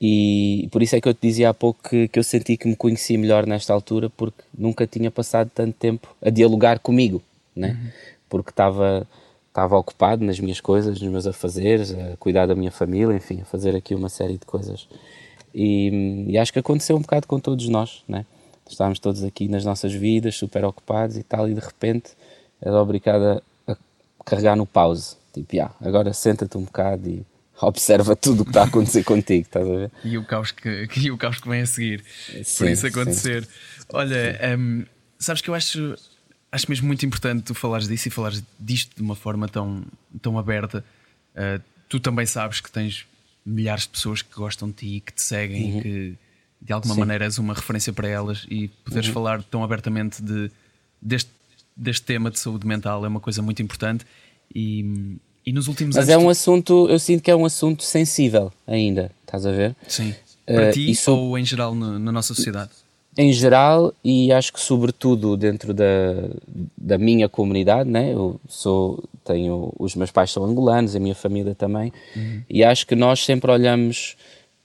e 0.00 0.66
por 0.70 0.82
isso 0.82 0.96
é 0.96 1.00
que 1.00 1.08
eu 1.08 1.12
te 1.12 1.20
dizia 1.20 1.50
há 1.50 1.54
pouco 1.54 1.86
que, 1.86 2.08
que 2.08 2.18
eu 2.18 2.24
senti 2.24 2.56
que 2.56 2.66
me 2.66 2.76
conhecia 2.76 3.18
melhor 3.18 3.46
nesta 3.46 3.74
altura 3.74 4.08
porque 4.08 4.42
nunca 4.56 4.86
tinha 4.86 5.10
passado 5.10 5.50
tanto 5.54 5.74
tempo 5.74 6.08
a 6.22 6.30
dialogar 6.30 6.78
comigo, 6.78 7.20
né? 7.54 7.70
Uhum. 7.70 7.90
porque 8.30 8.50
estava 8.50 9.06
estava 9.48 9.76
ocupado 9.76 10.24
nas 10.24 10.38
minhas 10.38 10.60
coisas, 10.60 11.00
nos 11.00 11.10
meus 11.10 11.26
afazeres, 11.26 11.92
a 11.92 12.16
cuidar 12.18 12.46
da 12.46 12.54
minha 12.54 12.70
família, 12.70 13.12
enfim, 13.12 13.40
a 13.40 13.44
fazer 13.44 13.74
aqui 13.74 13.96
uma 13.96 14.08
série 14.08 14.34
de 14.38 14.46
coisas. 14.46 14.86
E, 15.52 16.26
e 16.28 16.38
acho 16.38 16.52
que 16.52 16.60
aconteceu 16.60 16.96
um 16.96 17.00
bocado 17.00 17.26
com 17.26 17.40
todos 17.40 17.68
nós, 17.68 18.04
né? 18.06 18.24
Estávamos 18.68 19.00
todos 19.00 19.24
aqui 19.24 19.48
nas 19.48 19.64
nossas 19.64 19.92
vidas, 19.92 20.36
super 20.36 20.64
ocupados 20.64 21.16
e 21.16 21.24
tal, 21.24 21.48
e 21.48 21.54
de 21.54 21.60
repente 21.60 22.12
era 22.62 22.80
obrigado 22.80 23.42
a, 23.66 23.72
a 23.72 23.76
carregar 24.24 24.54
no 24.54 24.64
pause 24.64 25.16
Tipo, 25.32 25.54
yeah, 25.54 25.74
agora 25.80 26.12
senta-te 26.12 26.56
um 26.56 26.64
bocado 26.64 27.08
e 27.08 27.24
observa 27.60 28.16
tudo 28.16 28.42
o 28.42 28.44
que 28.44 28.50
está 28.50 28.62
a 28.62 28.66
acontecer 28.66 29.04
contigo, 29.04 29.42
estás 29.42 29.66
a 29.66 29.70
ver? 29.70 29.90
E 30.04 30.16
o 30.16 30.24
caos 30.24 30.50
que, 30.50 30.88
e 30.96 31.10
o 31.10 31.18
caos 31.18 31.40
que 31.40 31.48
vem 31.48 31.62
a 31.62 31.66
seguir. 31.66 32.04
Sim, 32.42 32.64
por 32.64 32.70
isso 32.70 32.86
acontecer. 32.86 33.44
Sim. 33.44 33.50
Olha, 33.92 34.40
um, 34.58 34.84
sabes 35.18 35.42
que 35.42 35.50
eu 35.50 35.54
acho, 35.54 35.94
acho 36.50 36.66
mesmo 36.68 36.86
muito 36.86 37.04
importante 37.04 37.42
tu 37.42 37.54
falares 37.54 37.86
disso 37.86 38.08
e 38.08 38.10
falares 38.10 38.42
disto 38.58 38.96
de 38.96 39.02
uma 39.02 39.14
forma 39.14 39.48
tão, 39.48 39.84
tão 40.22 40.38
aberta. 40.38 40.84
Uh, 41.34 41.62
tu 41.88 42.00
também 42.00 42.26
sabes 42.26 42.60
que 42.60 42.70
tens 42.70 43.06
milhares 43.44 43.82
de 43.82 43.90
pessoas 43.90 44.22
que 44.22 44.34
gostam 44.34 44.68
de 44.68 44.74
ti, 44.74 45.02
que 45.04 45.12
te 45.12 45.22
seguem, 45.22 45.74
uhum. 45.74 45.82
que 45.82 46.18
de 46.60 46.72
alguma 46.72 46.94
Sim. 46.94 47.00
maneira 47.00 47.24
és 47.24 47.38
uma 47.38 47.54
referência 47.54 47.92
para 47.92 48.08
elas 48.08 48.46
e 48.48 48.68
poderes 48.84 49.08
uhum. 49.08 49.14
falar 49.14 49.42
tão 49.42 49.64
abertamente 49.64 50.22
de, 50.22 50.50
deste, 51.00 51.30
deste 51.74 52.04
tema 52.04 52.30
de 52.30 52.38
saúde 52.38 52.66
mental 52.66 53.04
é 53.04 53.08
uma 53.08 53.20
coisa 53.20 53.40
muito 53.40 53.62
importante 53.62 54.04
E, 54.54 55.16
e 55.46 55.52
nos 55.52 55.68
últimos 55.68 55.96
Mas 55.96 56.08
anos. 56.08 56.22
é 56.22 56.26
um 56.26 56.28
assunto, 56.28 56.88
eu 56.88 56.98
sinto 56.98 57.22
que 57.22 57.30
é 57.30 57.36
um 57.36 57.44
assunto 57.44 57.82
sensível 57.82 58.52
ainda, 58.66 59.10
estás 59.22 59.46
a 59.46 59.52
ver? 59.52 59.76
Sim. 59.88 60.14
Para 60.46 60.68
Eh, 60.68 60.72
ti 60.72 60.90
e 60.90 60.94
sou- 60.96 61.18
ou 61.18 61.38
em 61.38 61.44
geral 61.44 61.74
no- 61.74 61.98
na 61.98 62.10
nossa 62.12 62.34
sociedade? 62.34 62.70
em 63.18 63.32
geral 63.32 63.92
e 64.04 64.32
acho 64.32 64.52
que 64.52 64.60
sobretudo 64.60 65.36
dentro 65.36 65.74
da, 65.74 65.84
da 66.76 66.96
minha 66.96 67.28
comunidade, 67.28 67.88
né? 67.90 68.12
Eu 68.14 68.40
sou 68.48 69.02
tenho 69.24 69.72
os 69.78 69.94
meus 69.94 70.10
pais 70.10 70.30
são 70.30 70.44
angolanos, 70.44 70.94
a 70.96 71.00
minha 71.00 71.14
família 71.14 71.54
também, 71.54 71.92
e 72.48 72.64
acho 72.64 72.86
que 72.86 72.94
nós 72.94 73.24
sempre 73.24 73.50
olhamos 73.50 74.16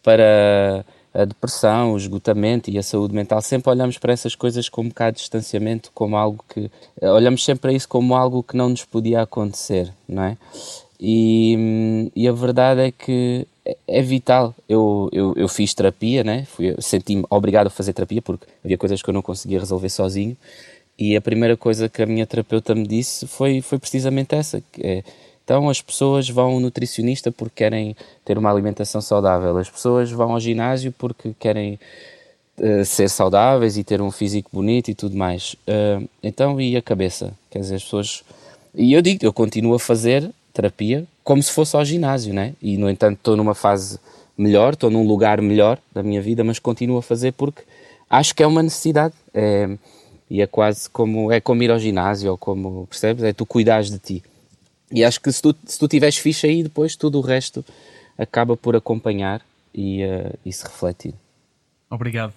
para 0.01 0.85
a 1.15 1.25
depressão, 1.25 1.93
o 1.93 1.97
esgotamento 1.97 2.69
e 2.69 2.77
a 2.77 2.83
saúde 2.83 3.13
mental, 3.15 3.41
sempre 3.41 3.69
olhamos 3.71 3.97
para 3.97 4.13
essas 4.13 4.35
coisas 4.35 4.69
com 4.69 4.81
um 4.81 4.89
bocado 4.89 5.15
de 5.15 5.21
distanciamento, 5.21 5.91
como 5.93 6.17
algo 6.17 6.43
que 6.49 6.69
olhamos 7.01 7.43
sempre 7.43 7.71
a 7.71 7.73
isso 7.73 7.87
como 7.87 8.15
algo 8.15 8.43
que 8.43 8.57
não 8.57 8.69
nos 8.69 8.83
podia 8.85 9.21
acontecer, 9.21 9.91
não 10.07 10.23
é? 10.23 10.37
E, 10.99 11.55
hum, 11.57 12.11
e 12.15 12.27
a 12.27 12.31
verdade 12.31 12.81
é 12.81 12.91
que 12.91 13.47
é- 13.65 13.77
é 13.87 14.01
vital. 14.01 14.53
Eu, 14.67 15.09
eu, 15.11 15.33
eu 15.35 15.47
fiz 15.47 15.73
terapia, 15.73 16.23
né? 16.23 16.47
Senti-me 16.79 17.25
obrigado 17.29 17.67
a 17.67 17.69
fazer 17.69 17.93
terapia 17.93 18.21
porque 18.21 18.45
havia 18.63 18.77
coisas 18.77 19.01
que 19.01 19.09
eu 19.09 19.13
não 19.13 19.21
conseguia 19.21 19.59
resolver 19.59 19.89
sozinho. 19.89 20.37
E 20.97 21.15
a 21.15 21.21
primeira 21.21 21.57
coisa 21.57 21.89
que 21.89 22.01
a 22.01 22.05
minha 22.05 22.25
terapeuta 22.25 22.73
me 22.73 22.87
disse 22.87 23.27
foi, 23.27 23.61
foi 23.61 23.77
precisamente 23.79 24.35
essa: 24.35 24.61
que 24.71 24.81
é, 24.81 25.03
então 25.45 25.69
as 25.69 25.79
pessoas 25.79 26.27
vão 26.27 26.53
ao 26.53 26.59
nutricionista 26.59 27.31
porque 27.31 27.63
querem 27.63 27.95
ter 28.25 28.37
uma 28.37 28.51
alimentação 28.51 28.99
saudável, 28.99 29.57
as 29.57 29.69
pessoas 29.69 30.11
vão 30.11 30.33
ao 30.33 30.39
ginásio 30.39 30.91
porque 30.91 31.33
querem 31.39 31.79
eh, 32.57 32.85
ser 32.85 33.09
saudáveis 33.09 33.77
e 33.77 33.83
ter 33.83 34.01
um 34.01 34.09
físico 34.09 34.49
bonito 34.51 34.89
e 34.89 34.95
tudo 34.95 35.15
mais. 35.15 35.55
Eh, 35.67 36.01
então, 36.23 36.59
e 36.59 36.75
a 36.75 36.81
cabeça? 36.81 37.33
Quer 37.51 37.59
dizer, 37.59 37.75
as 37.75 37.83
pessoas. 37.83 38.23
E 38.73 38.93
eu 38.93 39.01
digo, 39.01 39.25
eu 39.25 39.33
continuo 39.33 39.75
a 39.75 39.79
fazer 39.79 40.29
terapia 40.53 41.05
como 41.23 41.43
se 41.43 41.51
fosse 41.51 41.75
ao 41.75 41.83
ginásio, 41.83 42.33
né? 42.33 42.53
E, 42.61 42.77
no 42.77 42.89
entanto, 42.89 43.17
estou 43.17 43.35
numa 43.35 43.53
fase 43.53 43.99
melhor, 44.37 44.73
estou 44.73 44.89
num 44.89 45.05
lugar 45.05 45.41
melhor 45.41 45.77
da 45.93 46.01
minha 46.01 46.21
vida, 46.21 46.43
mas 46.43 46.57
continuo 46.57 46.97
a 46.97 47.01
fazer 47.01 47.33
porque 47.33 47.61
acho 48.09 48.33
que 48.33 48.41
é 48.41 48.47
uma 48.47 48.63
necessidade. 48.63 49.13
É, 49.33 49.69
e 50.29 50.41
é 50.41 50.47
quase 50.47 50.89
como, 50.89 51.31
é 51.31 51.39
como 51.39 51.61
ir 51.61 51.69
ao 51.69 51.77
ginásio, 51.77 52.31
ou 52.31 52.37
como, 52.37 52.87
percebes? 52.87 53.23
É 53.23 53.33
tu 53.33 53.45
cuidares 53.45 53.91
de 53.91 53.99
ti. 53.99 54.23
E 54.91 55.03
acho 55.03 55.19
que 55.19 55.31
se 55.31 55.41
tu, 55.41 55.55
se 55.65 55.79
tu 55.79 55.87
tiveres 55.87 56.17
ficha 56.17 56.47
aí, 56.47 56.63
depois 56.63 56.95
tudo 56.95 57.17
o 57.17 57.21
resto 57.21 57.65
acaba 58.17 58.55
por 58.55 58.75
acompanhar 58.75 59.41
e, 59.73 60.01
eh, 60.03 60.31
e 60.45 60.53
se 60.53 60.63
refletir. 60.63 61.13
Obrigado. 61.89 62.33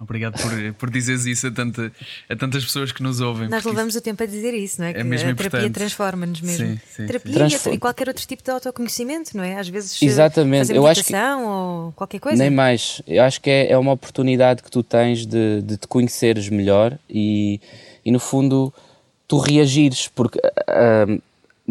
Obrigado 0.00 0.40
por, 0.40 0.50
por 0.74 0.90
dizeres 0.90 1.26
isso 1.26 1.46
a, 1.46 1.50
tanta, 1.52 1.92
a 2.28 2.34
tantas 2.34 2.64
pessoas 2.64 2.90
que 2.90 3.02
nos 3.02 3.20
ouvem. 3.20 3.48
Nós 3.48 3.62
levamos 3.64 3.94
o 3.94 4.00
tempo 4.00 4.20
a 4.22 4.26
dizer 4.26 4.52
isso, 4.52 4.80
não 4.80 4.88
é? 4.88 4.94
Que 4.94 5.04
mesmo 5.04 5.30
a 5.30 5.34
terapia 5.34 5.58
importante. 5.60 5.74
transforma-nos 5.74 6.40
mesmo. 6.40 6.66
Sim, 6.66 6.80
sim, 6.96 7.06
terapia 7.06 7.30
sim. 7.30 7.30
e 7.30 7.34
Transfor- 7.38 7.58
outro- 7.58 7.74
e 7.74 7.78
qualquer 7.78 8.08
outro 8.08 8.26
tipo 8.26 8.42
de 8.42 8.50
autoconhecimento, 8.50 9.36
não 9.36 9.44
é? 9.44 9.58
Às 9.60 9.68
vezes 9.68 10.02
eh, 10.02 10.06
Exatamente. 10.06 10.60
fazer 10.68 10.76
Eu 10.76 10.86
acho 10.88 11.04
que- 11.04 11.12
meditação 11.12 11.46
ou 11.86 11.92
qualquer 11.92 12.18
coisa. 12.18 12.36
Nem 12.42 12.50
mais. 12.50 13.00
Eu 13.06 13.22
acho 13.22 13.40
que 13.40 13.48
é, 13.50 13.70
é 13.70 13.78
uma 13.78 13.92
oportunidade 13.92 14.62
que 14.62 14.70
tu 14.70 14.82
tens 14.82 15.24
de, 15.24 15.62
de 15.62 15.76
te 15.76 15.86
conheceres 15.86 16.48
melhor 16.48 16.98
e, 17.08 17.60
e, 18.04 18.10
no 18.10 18.18
fundo, 18.18 18.72
tu 19.28 19.38
reagires, 19.38 20.08
porque 20.08 20.40
ah, 20.66 21.06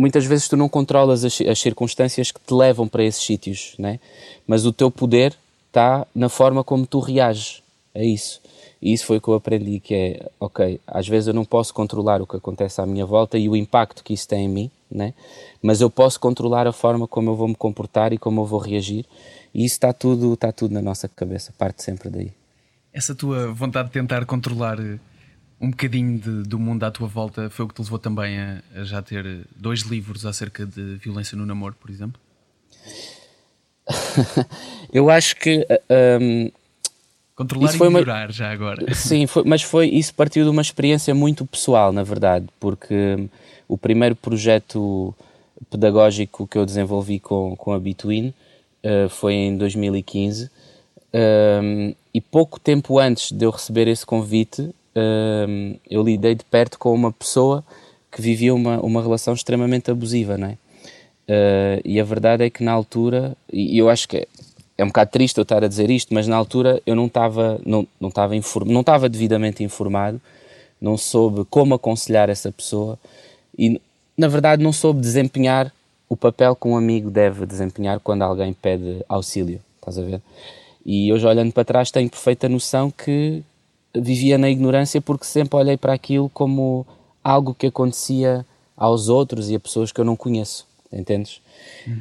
muitas 0.01 0.25
vezes 0.25 0.47
tu 0.47 0.57
não 0.57 0.67
controlas 0.67 1.23
as, 1.23 1.39
as 1.41 1.59
circunstâncias 1.59 2.31
que 2.31 2.39
te 2.39 2.51
levam 2.55 2.87
para 2.87 3.03
esses 3.03 3.23
sítios, 3.23 3.75
né? 3.77 3.99
mas 4.47 4.65
o 4.65 4.73
teu 4.73 4.89
poder 4.89 5.37
está 5.67 6.07
na 6.15 6.27
forma 6.27 6.63
como 6.63 6.87
tu 6.87 6.99
reages 6.99 7.61
a 7.93 8.01
isso. 8.01 8.41
E 8.81 8.91
isso 8.91 9.05
foi 9.05 9.17
o 9.17 9.21
que 9.21 9.27
eu 9.27 9.35
aprendi, 9.35 9.79
que 9.79 9.93
é, 9.93 10.31
ok, 10.39 10.81
às 10.87 11.07
vezes 11.07 11.27
eu 11.27 11.35
não 11.35 11.45
posso 11.45 11.71
controlar 11.71 12.19
o 12.19 12.25
que 12.25 12.35
acontece 12.35 12.81
à 12.81 12.85
minha 12.87 13.05
volta 13.05 13.37
e 13.37 13.47
o 13.47 13.55
impacto 13.55 14.03
que 14.03 14.11
isso 14.11 14.27
tem 14.27 14.45
em 14.45 14.49
mim, 14.49 14.71
né? 14.89 15.13
mas 15.61 15.81
eu 15.81 15.89
posso 15.89 16.19
controlar 16.19 16.65
a 16.65 16.71
forma 16.71 17.07
como 17.07 17.29
eu 17.29 17.35
vou 17.35 17.47
me 17.47 17.55
comportar 17.55 18.11
e 18.11 18.17
como 18.17 18.41
eu 18.41 18.45
vou 18.45 18.59
reagir. 18.59 19.05
E 19.53 19.63
isso 19.63 19.75
está 19.75 19.93
tudo, 19.93 20.33
está 20.33 20.51
tudo 20.51 20.73
na 20.73 20.81
nossa 20.81 21.07
cabeça, 21.07 21.53
parte 21.55 21.83
sempre 21.83 22.09
daí. 22.09 22.31
Essa 22.91 23.13
tua 23.13 23.53
vontade 23.53 23.89
de 23.89 23.93
tentar 23.93 24.25
controlar 24.25 24.79
eh, 24.79 24.97
um 25.61 25.69
bocadinho 25.69 26.17
de- 26.19 26.43
do 26.43 26.57
mundo 26.59 26.83
à 26.83 26.91
tua 26.91 27.07
volta 27.07 27.49
foi 27.49 27.65
o 27.65 27.67
que 27.67 27.75
te 27.75 27.81
levou 27.81 27.99
também 27.99 28.39
a, 28.39 28.61
a 28.75 28.83
já 28.83 29.01
ter 29.01 29.45
dois 29.55 29.81
livros 29.81 30.25
acerca 30.25 30.65
de 30.65 30.95
violência 30.95 31.37
no 31.37 31.45
namoro, 31.45 31.75
por 31.79 31.89
exemplo? 31.91 32.19
Eu 34.91 35.09
acho 35.09 35.35
que 35.35 35.65
ah, 35.69 36.19
hum, 36.21 36.51
Controlar 37.35 37.67
Isso 37.67 37.75
e 37.75 37.77
foi 37.77 37.87
uma- 37.87 37.99
melhorar 37.99 38.31
já 38.31 38.51
agora. 38.51 38.85
Sim, 38.93 39.25
foi- 39.25 39.43
mas 39.45 39.61
foi 39.63 39.87
isso 39.87 40.13
partiu 40.13 40.43
de 40.43 40.49
uma 40.49 40.61
experiência 40.61 41.13
muito 41.15 41.45
pessoal, 41.45 41.91
na 41.91 42.03
verdade, 42.03 42.45
porque 42.59 42.93
hum, 43.17 43.29
o 43.67 43.77
primeiro 43.77 44.15
projeto 44.15 45.13
pedagógico 45.69 46.45
que 46.47 46.57
eu 46.57 46.65
desenvolvi 46.65 47.19
com, 47.19 47.55
com 47.55 47.71
a 47.71 47.79
Between 47.79 48.33
uh, 48.83 49.09
foi 49.09 49.33
em 49.33 49.57
2015 49.57 50.49
um, 51.13 51.93
e 52.13 52.19
pouco 52.19 52.59
tempo 52.59 52.99
antes 52.99 53.31
de 53.31 53.45
eu 53.45 53.49
receber 53.51 53.87
esse 53.87 54.05
convite 54.05 54.69
um, 54.95 55.75
eu 55.89 56.03
lidei 56.03 56.35
de 56.35 56.43
perto 56.45 56.77
com 56.77 56.93
uma 56.93 57.11
pessoa 57.11 57.63
que 58.11 58.21
vivia 58.21 58.53
uma, 58.53 58.79
uma 58.79 59.01
relação 59.01 59.33
extremamente 59.33 59.89
abusiva, 59.89 60.37
não 60.37 60.47
é? 60.47 60.57
Uh, 61.31 61.81
e 61.85 61.99
a 61.99 62.03
verdade 62.03 62.43
é 62.43 62.49
que 62.49 62.63
na 62.63 62.71
altura, 62.71 63.37
e 63.51 63.77
eu 63.77 63.89
acho 63.89 64.07
que 64.07 64.17
é, 64.17 64.27
é 64.77 64.83
um 64.83 64.87
bocado 64.87 65.11
triste 65.11 65.37
eu 65.37 65.43
estar 65.43 65.63
a 65.63 65.67
dizer 65.67 65.89
isto, 65.89 66.13
mas 66.13 66.27
na 66.27 66.35
altura 66.35 66.81
eu 66.85 66.95
não 66.95 67.05
estava 67.05 67.61
não, 67.65 67.87
não 67.99 68.09
estava 68.09 68.33
não 68.65 68.81
estava 68.81 69.07
devidamente 69.07 69.63
informado, 69.63 70.19
não 70.79 70.97
soube 70.97 71.45
como 71.49 71.75
aconselhar 71.75 72.29
essa 72.29 72.51
pessoa 72.51 72.99
e 73.57 73.79
na 74.17 74.27
verdade 74.27 74.63
não 74.63 74.73
soube 74.73 74.99
desempenhar 74.99 75.71
o 76.09 76.17
papel 76.17 76.55
que 76.55 76.67
um 76.67 76.75
amigo 76.75 77.09
deve 77.09 77.45
desempenhar 77.45 77.99
quando 78.01 78.23
alguém 78.23 78.51
pede 78.51 79.05
auxílio, 79.07 79.61
estás 79.77 79.97
a 79.97 80.01
ver? 80.01 80.21
E 80.85 81.13
hoje 81.13 81.25
olhando 81.25 81.53
para 81.53 81.63
trás 81.63 81.91
tenho 81.91 82.09
perfeita 82.09 82.49
noção 82.49 82.91
que 82.91 83.43
vivia 83.95 84.37
na 84.37 84.49
ignorância 84.49 85.01
porque 85.01 85.25
sempre 85.25 85.57
olhei 85.57 85.77
para 85.77 85.93
aquilo 85.93 86.29
como 86.29 86.85
algo 87.23 87.53
que 87.53 87.67
acontecia 87.67 88.45
aos 88.75 89.09
outros 89.09 89.49
e 89.49 89.55
a 89.55 89.59
pessoas 89.59 89.91
que 89.91 90.01
eu 90.01 90.05
não 90.05 90.15
conheço, 90.15 90.65
entendes? 90.91 91.41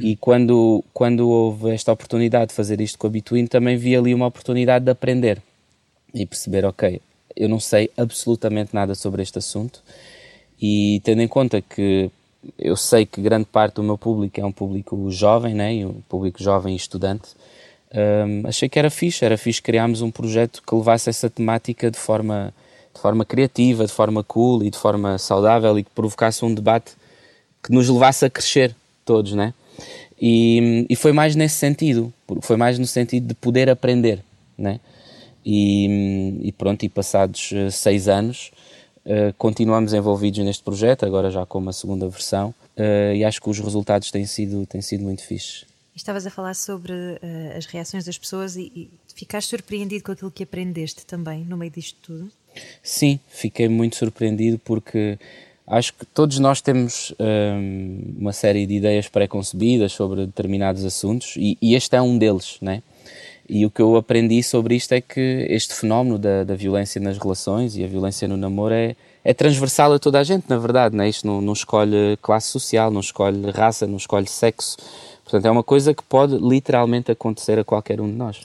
E 0.01 0.17
quando, 0.17 0.85
quando 0.93 1.29
houve 1.29 1.71
esta 1.71 1.93
oportunidade 1.93 2.49
de 2.49 2.55
fazer 2.55 2.81
isto 2.81 2.99
com 2.99 3.07
a 3.07 3.11
Between, 3.11 3.47
também 3.47 3.77
vi 3.77 3.97
ali 3.97 4.15
uma 4.15 4.27
oportunidade 4.27 4.85
de 4.85 4.91
aprender 4.91 5.43
e 6.15 6.27
perceber, 6.27 6.65
ok, 6.65 7.01
eu 7.37 7.49
não 7.49 7.61
sei 7.61 7.91
absolutamente 7.97 8.75
nada 8.75 8.95
sobre 8.95 9.23
este 9.23 9.39
assunto 9.39 9.83
e 10.61 11.01
tendo 11.05 11.23
em 11.23 11.29
conta 11.29 11.63
que 11.63 12.11
eu 12.59 12.77
sei 12.77 13.07
que 13.07 13.21
grande 13.21 13.47
parte 13.47 13.75
do 13.75 13.83
meu 13.83 13.99
público 13.99 14.41
é 14.41 14.45
um 14.45 14.53
público 14.53 15.11
jovem, 15.11 15.55
né? 15.55 15.75
e 15.75 15.85
um 15.85 16.01
público 16.09 16.43
jovem 16.43 16.75
e 16.75 16.77
estudante, 16.77 17.31
hum, 17.95 18.43
achei 18.45 18.69
que 18.69 18.79
era 18.79 18.91
fixe, 18.91 19.25
era 19.25 19.37
fixe 19.37 19.61
criarmos 19.61 20.03
um 20.03 20.11
projeto 20.11 20.63
que 20.67 20.75
levasse 20.75 21.11
essa 21.11 21.29
temática 21.29 21.91
de 21.91 21.99
forma, 21.99 22.53
de 22.95 23.01
forma 23.01 23.25
criativa, 23.25 23.87
de 23.87 23.93
forma 23.93 24.23
cool 24.25 24.63
e 24.63 24.71
de 24.71 24.79
forma 24.79 25.19
saudável 25.19 25.79
e 25.79 25.85
que 25.85 25.91
provocasse 25.91 26.45
um 26.45 26.55
debate 26.55 26.93
que 27.63 27.73
nos 27.73 27.89
levasse 27.89 28.25
a 28.25 28.31
crescer 28.31 28.75
todos, 29.05 29.33
né? 29.33 29.53
E, 30.21 30.87
e 30.89 30.97
foi 30.97 31.13
mais 31.13 31.35
nesse 31.35 31.57
sentido, 31.57 32.13
foi 32.43 32.57
mais 32.57 32.79
no 32.79 32.87
sentido 32.87 33.29
de 33.29 33.35
poder 33.35 33.71
aprender, 33.71 34.23
né? 34.57 34.81
E, 35.45 36.39
e 36.43 36.53
pronto, 36.53 36.85
e 36.85 36.89
passados 36.89 37.51
eh, 37.55 37.71
seis 37.71 38.09
anos 38.09 38.53
eh, 39.05 39.33
continuamos 39.39 39.95
envolvidos 39.95 40.45
neste 40.45 40.63
projeto, 40.63 41.07
agora 41.07 41.31
já 41.31 41.47
com 41.47 41.59
uma 41.59 41.73
segunda 41.73 42.09
versão, 42.09 42.55
eh, 42.77 43.15
e 43.17 43.25
acho 43.25 43.41
que 43.41 43.49
os 43.49 43.59
resultados 43.59 44.11
têm 44.11 44.27
sido, 44.27 44.67
têm 44.67 44.83
sido 44.83 45.03
muito 45.05 45.23
fixes. 45.23 45.65
Estavas 46.01 46.27
a 46.27 46.31
falar 46.31 46.55
sobre 46.55 46.95
eh, 47.21 47.55
as 47.59 47.67
reações 47.67 48.07
das 48.07 48.17
pessoas 48.17 48.57
e, 48.57 48.73
e 48.75 48.91
ficaste 49.15 49.51
surpreendido 49.51 50.03
com 50.03 50.13
aquilo 50.13 50.31
que 50.31 50.43
aprendeste 50.43 51.05
também 51.05 51.45
no 51.45 51.59
meio 51.59 51.71
disto 51.71 51.99
tudo? 52.01 52.33
Sim, 52.83 53.21
fiquei 53.29 53.69
muito 53.69 53.97
surpreendido 53.97 54.59
porque 54.65 55.19
acho 55.67 55.93
que 55.93 56.07
todos 56.07 56.39
nós 56.39 56.63
temos 56.63 57.13
hum, 57.21 58.15
uma 58.19 58.33
série 58.33 58.65
de 58.65 58.77
ideias 58.77 59.09
pré-concebidas 59.09 59.93
sobre 59.93 60.25
determinados 60.25 60.87
assuntos 60.87 61.35
e, 61.37 61.59
e 61.61 61.75
este 61.75 61.95
é 61.95 62.01
um 62.01 62.17
deles, 62.17 62.57
né? 62.63 62.83
E 63.47 63.67
o 63.67 63.71
que 63.71 63.83
eu 63.83 63.95
aprendi 63.95 64.43
sobre 64.43 64.77
isto 64.77 64.93
é 64.93 65.03
que 65.03 65.47
este 65.51 65.75
fenómeno 65.75 66.19
da, 66.19 66.45
da 66.45 66.55
violência 66.55 66.99
nas 66.99 67.19
relações 67.19 67.77
e 67.77 67.85
a 67.85 67.87
violência 67.87 68.27
no 68.27 68.39
namoro 68.39 68.73
é, 68.73 68.97
é 69.25 69.35
transversal 69.35 69.93
a 69.93 69.99
toda 69.99 70.19
a 70.19 70.25
gente, 70.25 70.45
na 70.49 70.59
verdade, 70.59 70.97
né? 70.97 71.09
Isto 71.09 71.27
não, 71.27 71.41
não 71.41 71.53
escolhe 71.53 72.17
classe 72.23 72.49
social, 72.49 72.91
não 72.91 73.01
escolhe 73.01 73.51
raça, 73.51 73.87
não 73.87 73.97
escolhe 73.97 74.27
sexo. 74.27 74.77
Portanto, 75.25 75.47
é 75.47 75.51
uma 75.51 75.63
coisa 75.63 75.95
que 75.95 76.03
pode 76.03 76.37
literalmente 76.37 77.11
acontecer 77.13 77.59
a 77.59 77.65
qualquer 77.65 78.01
um 78.01 78.07
de 78.11 78.17
nós. 78.17 78.41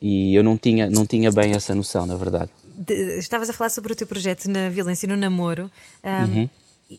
E 0.00 0.34
eu 0.34 0.42
não 0.44 0.56
tinha, 0.56 0.88
não 0.88 1.04
tinha 1.06 1.30
bem 1.30 1.52
essa 1.52 1.74
noção, 1.74 2.06
na 2.06 2.16
verdade. 2.16 2.50
De- 2.76 3.18
estavas 3.18 3.50
a 3.50 3.52
falar 3.52 3.68
sobre 3.70 3.92
o 3.92 3.96
teu 3.96 4.06
projeto 4.06 4.46
na 4.48 4.68
violência 4.68 5.06
no 5.08 5.16
namoro. 5.16 5.70
ahm, 6.02 6.24
Uhum. 6.24 6.48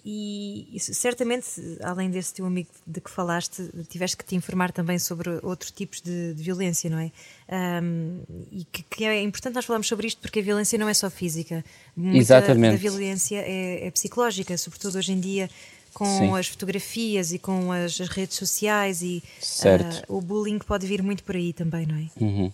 E, 0.05 0.69
e 0.71 0.79
certamente, 0.79 1.45
além 1.83 2.09
desse 2.09 2.33
teu 2.33 2.45
amigo 2.45 2.69
de 2.87 3.01
que 3.01 3.11
falaste, 3.11 3.69
tiveste 3.89 4.15
que 4.15 4.23
te 4.23 4.35
informar 4.35 4.71
também 4.71 4.97
sobre 4.97 5.29
outros 5.43 5.69
tipos 5.69 5.99
de, 5.99 6.33
de 6.33 6.41
violência, 6.41 6.89
não 6.89 6.99
é? 6.99 7.11
Ahm, 7.49 8.21
e 8.49 8.63
que, 8.71 8.83
que 8.83 9.03
é 9.03 9.21
importante 9.21 9.53
nós 9.53 9.65
falarmos 9.65 9.87
sobre 9.87 10.07
isto 10.07 10.21
porque 10.21 10.39
a 10.39 10.41
violência 10.41 10.79
não 10.79 10.87
é 10.87 10.93
só 10.93 11.09
física. 11.09 11.63
Muita 11.95 12.17
Exatamente. 12.17 12.71
da 12.71 12.77
violência 12.77 13.43
é, 13.45 13.87
é 13.87 13.91
psicológica, 13.91 14.57
sobretudo 14.57 14.97
hoje 14.97 15.11
em 15.11 15.19
dia. 15.19 15.49
com 15.93 16.05
Sim. 16.05 16.37
as 16.37 16.47
fotografias 16.47 17.33
e 17.33 17.37
com 17.37 17.69
as, 17.69 17.99
redes 17.99 18.37
sociais 18.37 19.01
e 19.01 19.21
Certo. 19.41 20.03
ah, 20.03 20.05
o 20.07 20.21
bullying 20.21 20.57
pode 20.59 20.87
vir 20.87 21.03
muito 21.03 21.21
por 21.21 21.35
aí 21.35 21.51
também, 21.51 21.85
não 21.85 21.97
é? 21.97 22.07
Uhum. 22.17 22.51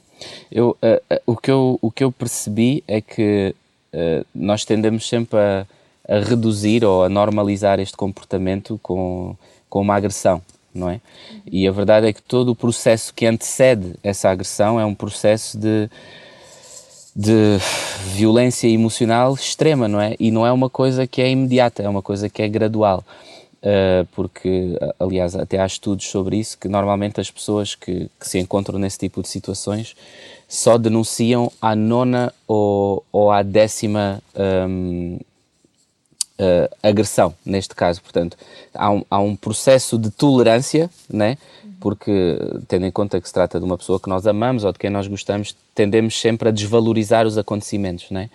Eu, 0.52 0.76
uh, 0.82 1.14
uh, 1.14 1.22
o, 1.28 1.38
que 1.38 1.52
eu, 1.52 1.78
o 1.80 1.92
que 1.92 2.04
eu 2.04 2.12
percebi 2.12 2.84
é 2.88 3.00
que 3.00 3.54
uh, 3.94 4.26
nós 4.34 4.66
tendemos 4.66 5.08
sempre 5.08 5.38
a, 5.38 5.68
a 6.08 6.20
reduzir 6.20 6.86
ou 6.86 7.04
a 7.04 7.10
normalizar 7.10 7.80
este 7.80 7.98
comportamento 7.98 8.80
com, 8.82 9.36
com 9.70 9.82
uma 9.82 9.96
agressão, 9.96 10.42
não 10.74 10.90
é? 10.90 11.02
E 11.46 11.68
a 11.68 11.72
verdade 11.72 12.08
é 12.08 12.14
que 12.14 12.22
todo 12.22 12.50
o 12.50 12.56
processo 12.56 13.14
que 13.14 13.26
antecede 13.26 13.96
essa 14.02 14.30
agressão 14.30 14.80
é 14.80 14.86
um 14.86 14.96
processo 14.96 15.58
de, 15.58 15.90
de 17.16 17.58
violência 18.14 18.68
emocional 18.68 19.34
extrema, 19.34 19.88
não 19.88 20.00
é? 20.00 20.16
E 20.20 20.32
não 20.32 20.46
é 20.46 20.52
uma 20.52 20.70
coisa 20.70 21.06
que 21.06 21.22
é 21.22 21.30
imediata, 21.30 21.84
é 21.84 21.90
uma 21.90 22.02
coisa 22.02 22.30
que 22.30 22.42
é 22.42 22.48
gradual. 22.48 23.04
Uh, 23.58 24.06
porque, 24.14 24.78
aliás, 25.00 25.36
até 25.36 25.60
há 25.60 25.66
estudos 25.66 26.06
sobre 26.06 26.38
isso, 26.38 26.58
que 26.58 26.70
normalmente 26.70 27.20
as 27.20 27.30
pessoas 27.30 27.74
que, 27.74 28.10
que 28.20 28.30
se 28.30 28.40
encontram 28.40 28.78
nesse 28.78 29.00
tipo 29.00 29.22
de 29.22 29.28
situações 29.28 29.96
só 30.48 30.78
denunciam 30.78 31.52
à 31.62 31.76
nona 31.76 32.32
ou, 32.48 33.04
ou 33.12 33.32
à 33.32 33.42
décima 33.42 34.22
um, 34.70 35.20
uh, 36.40 36.76
agressão, 36.82 37.34
neste 37.46 37.76
caso. 37.76 38.02
Portanto, 38.02 38.38
há 38.74 38.92
um, 38.92 39.04
há 39.10 39.20
um 39.20 39.36
processo 39.36 39.98
de 39.98 40.10
tolerância, 40.10 40.90
né? 41.10 41.38
porque, 41.80 42.38
tendo 42.68 42.86
em 42.86 42.92
conta 42.92 43.22
que 43.22 43.28
se 43.28 43.34
trata 43.34 43.60
de 43.60 43.66
uma 43.66 43.78
pessoa 43.78 44.00
que 44.00 44.10
nós 44.10 44.26
amamos 44.26 44.64
ou 44.64 44.72
de 44.72 44.80
quem 44.80 44.90
nós 44.90 45.08
gostamos, 45.08 45.56
tendemos 45.76 46.20
sempre 46.20 46.50
a 46.50 46.52
desvalorizar 46.52 47.26
os 47.28 47.38
acontecimentos. 47.38 48.10
Né? 48.10 48.30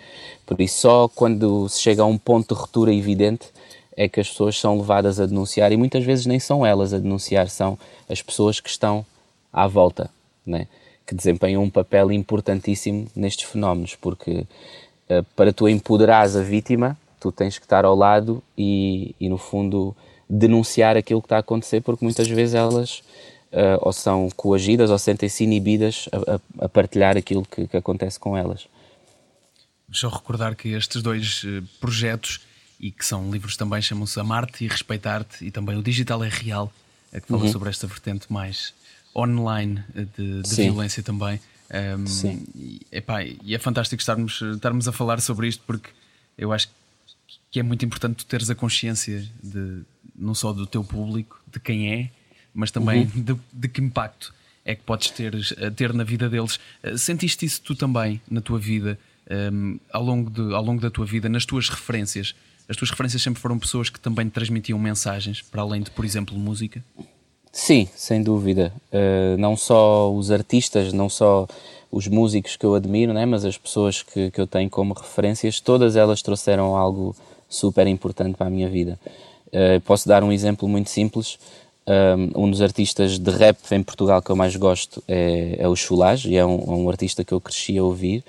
Por 0.45 0.59
isso, 0.61 0.79
só 0.79 1.07
quando 1.07 1.67
se 1.67 1.81
chega 1.81 2.01
a 2.01 2.05
um 2.05 2.17
ponto 2.17 2.53
de 2.53 2.59
ruptura 2.59 2.93
evidente 2.93 3.47
é 3.95 4.07
que 4.07 4.19
as 4.19 4.29
pessoas 4.29 4.57
são 4.57 4.77
levadas 4.77 5.19
a 5.19 5.25
denunciar 5.25 5.71
e 5.71 5.77
muitas 5.77 6.03
vezes 6.03 6.25
nem 6.25 6.39
são 6.39 6.65
elas 6.65 6.93
a 6.93 6.99
denunciar, 6.99 7.47
são 7.49 7.77
as 8.09 8.21
pessoas 8.21 8.59
que 8.59 8.69
estão 8.69 9.05
à 9.51 9.67
volta, 9.67 10.09
né? 10.45 10.67
que 11.05 11.13
desempenham 11.13 11.61
um 11.61 11.69
papel 11.69 12.11
importantíssimo 12.11 13.07
nestes 13.15 13.47
fenómenos, 13.47 13.93
porque 13.95 14.47
uh, 15.09 15.23
para 15.35 15.51
tu 15.51 15.67
empoderares 15.67 16.35
a 16.35 16.41
vítima, 16.41 16.97
tu 17.23 17.31
tens 17.31 17.57
que 17.57 17.65
estar 17.65 17.85
ao 17.85 17.95
lado 17.95 18.43
e, 18.57 19.15
e, 19.17 19.29
no 19.29 19.37
fundo, 19.37 19.95
denunciar 20.29 20.97
aquilo 20.97 21.21
que 21.21 21.27
está 21.27 21.37
a 21.37 21.39
acontecer, 21.39 21.79
porque 21.81 22.03
muitas 22.03 22.27
vezes 22.27 22.53
elas 22.53 22.99
uh, 23.53 23.79
ou 23.79 23.93
são 23.93 24.29
coagidas 24.35 24.89
ou 24.89 24.99
sentem-se 24.99 25.45
inibidas 25.45 26.09
a, 26.11 26.33
a, 26.33 26.65
a, 26.65 26.69
partilhar 26.69 27.15
aquilo 27.15 27.45
que, 27.45 27.65
que, 27.65 27.77
acontece 27.77 28.19
com 28.19 28.35
elas. 28.35 28.67
Só 29.89 30.09
recordar 30.09 30.53
que 30.55 30.69
estes 30.69 31.01
dois 31.01 31.43
uh, 31.45 31.63
projetos, 31.79 32.41
e 32.77 32.91
que 32.91 33.05
são 33.05 33.31
livros 33.31 33.55
também, 33.55 33.81
chamam-se 33.81 34.19
Amarte 34.19 34.65
e 34.65 34.67
Respeitar-te, 34.67 35.45
e 35.45 35.49
também 35.49 35.77
o 35.77 35.81
Digital 35.81 36.21
é 36.25 36.29
Real, 36.29 36.69
é 37.13 37.21
que 37.21 37.27
fala 37.27 37.43
uhum. 37.43 37.51
sobre 37.51 37.69
esta 37.69 37.87
vertente 37.87 38.31
mais 38.33 38.73
online 39.15 39.81
de, 40.17 40.41
de 40.41 40.55
violência 40.55 41.01
também. 41.01 41.39
Um, 41.97 42.05
Sim. 42.05 42.45
E, 42.53 42.81
epá, 42.91 43.23
e 43.23 43.55
é 43.55 43.59
fantástico 43.59 44.01
estarmos, 44.01 44.41
estarmos 44.41 44.87
a 44.87 44.91
falar 44.91 45.21
sobre 45.21 45.47
isto 45.47 45.63
porque 45.65 45.89
eu 46.37 46.51
acho 46.51 46.67
que 46.67 46.73
é 47.59 47.63
muito 47.63 47.85
importante 47.85 48.17
tu 48.17 48.25
teres 48.25 48.49
a 48.49 48.55
consciência 48.55 49.27
de 49.41 49.81
não 50.15 50.33
só 50.33 50.53
do 50.53 50.65
teu 50.65 50.83
público, 50.83 51.39
de 51.51 51.59
quem 51.59 51.93
é, 51.93 52.09
mas 52.53 52.71
também 52.71 53.09
uhum. 53.15 53.23
de, 53.23 53.35
de, 53.51 53.67
que 53.67 53.81
impacto 53.81 54.33
é 54.63 54.75
que 54.75 54.83
podes 54.83 55.09
ter, 55.09 55.33
ter 55.75 55.93
na 55.93 56.03
vida 56.03 56.29
deles. 56.29 56.59
Sentiste 56.97 57.45
isso 57.45 57.61
tu 57.61 57.75
também 57.75 58.21
na 58.29 58.41
tua 58.41 58.59
vida, 58.59 58.97
um, 59.51 59.79
ao, 59.91 60.03
longo 60.03 60.29
de, 60.29 60.53
ao 60.53 60.63
longo 60.63 60.81
da 60.81 60.89
tua 60.89 61.05
vida, 61.05 61.27
nas 61.27 61.45
tuas 61.45 61.69
referências? 61.69 62.35
As 62.67 62.77
tuas 62.77 62.89
referências 62.91 63.21
sempre 63.21 63.41
foram 63.41 63.59
pessoas 63.59 63.89
que 63.89 63.99
também 63.99 64.29
transmitiam 64.29 64.79
mensagens, 64.79 65.41
para 65.41 65.61
além 65.61 65.81
de, 65.81 65.91
por 65.91 66.05
exemplo, 66.05 66.37
música? 66.37 66.83
Sim, 67.51 67.87
sem 67.95 68.23
dúvida. 68.23 68.73
Uh, 68.91 69.37
não 69.37 69.55
só 69.57 70.11
os 70.11 70.31
artistas, 70.31 70.93
não 70.93 71.09
só 71.09 71.47
os 71.91 72.07
músicos 72.07 72.55
que 72.55 72.65
eu 72.65 72.73
admiro, 72.73 73.13
né, 73.13 73.25
mas 73.25 73.45
as 73.45 73.57
pessoas 73.57 74.01
que, 74.01 74.31
que 74.31 74.41
eu 74.41 74.47
tenho 74.47 74.69
como 74.69 74.93
referências, 74.93 75.59
todas 75.59 75.95
elas 75.95 76.23
trouxeram 76.23 76.75
algo 76.75 77.15
super 77.53 77.87
importante 77.87 78.35
para 78.35 78.47
a 78.47 78.49
minha 78.49 78.69
vida. 78.69 78.99
Uh, 79.47 79.79
posso 79.81 80.07
dar 80.07 80.23
um 80.23 80.31
exemplo 80.31 80.67
muito 80.67 80.89
simples. 80.89 81.37
Um, 81.85 82.45
um 82.45 82.51
dos 82.51 82.61
artistas 82.61 83.19
de 83.19 83.29
rap 83.31 83.57
em 83.71 83.83
Portugal 83.83 84.21
que 84.21 84.29
eu 84.29 84.35
mais 84.35 84.55
gosto 84.55 85.03
é, 85.07 85.57
é 85.59 85.67
o 85.67 85.75
Chulage, 85.75 86.29
e 86.29 86.37
é 86.37 86.45
um, 86.45 86.85
um, 86.85 86.89
artista 86.89 87.23
que 87.23 87.33
eu 87.33 87.41
cresci 87.41 87.77
a 87.77 87.83
ouvir. 87.83 88.23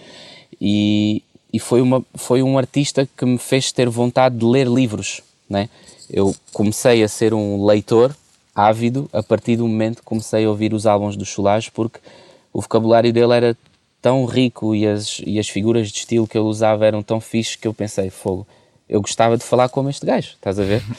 E, 0.60 1.22
e 1.52 1.58
foi, 1.58 1.80
uma, 1.80 2.04
foi 2.14 2.42
um 2.42 2.58
artista 2.58 3.08
que 3.16 3.24
me 3.24 3.38
fez 3.38 3.70
ter 3.72 3.88
vontade 3.88 4.37
de 4.37 4.44
ler 4.44 4.66
livros. 4.66 5.22
Né? 5.48 5.68
Eu 6.10 6.34
comecei 6.52 7.02
a 7.02 7.08
ser 7.08 7.32
um 7.32 7.64
leitor 7.64 8.14
ávido 8.54 9.08
a 9.12 9.22
partir 9.22 9.56
do 9.56 9.66
momento 9.66 9.98
que 9.98 10.04
comecei 10.04 10.44
a 10.44 10.48
ouvir 10.48 10.74
os 10.74 10.87
álbuns 10.87 11.16
do 11.16 11.24
Chulage, 11.24 11.70
porque 11.70 11.98
o 12.52 12.60
vocabulário 12.60 13.12
dele 13.12 13.32
era 13.32 13.56
tão 14.00 14.24
rico 14.26 14.74
e 14.74 14.87
as, 14.87 15.20
e 15.26 15.38
as 15.38 15.48
figuras 15.48 15.90
de 15.90 15.98
estilo 15.98 16.26
que 16.26 16.37
ele 16.37 16.44
usava 16.44 16.84
eram 16.84 17.02
tão 17.02 17.20
fixes 17.20 17.56
que 17.56 17.66
eu 17.66 17.72
pensei, 17.72 18.10
fogo, 18.10 18.46
eu 18.94 19.00
gostava 19.00 19.37
de 19.37 19.42
falar 19.42 19.68
como 19.68 19.90
este 19.90 20.07
gajo, 20.07 20.28
estás 20.35 20.59
a 20.59 20.62
ver? 20.62 20.83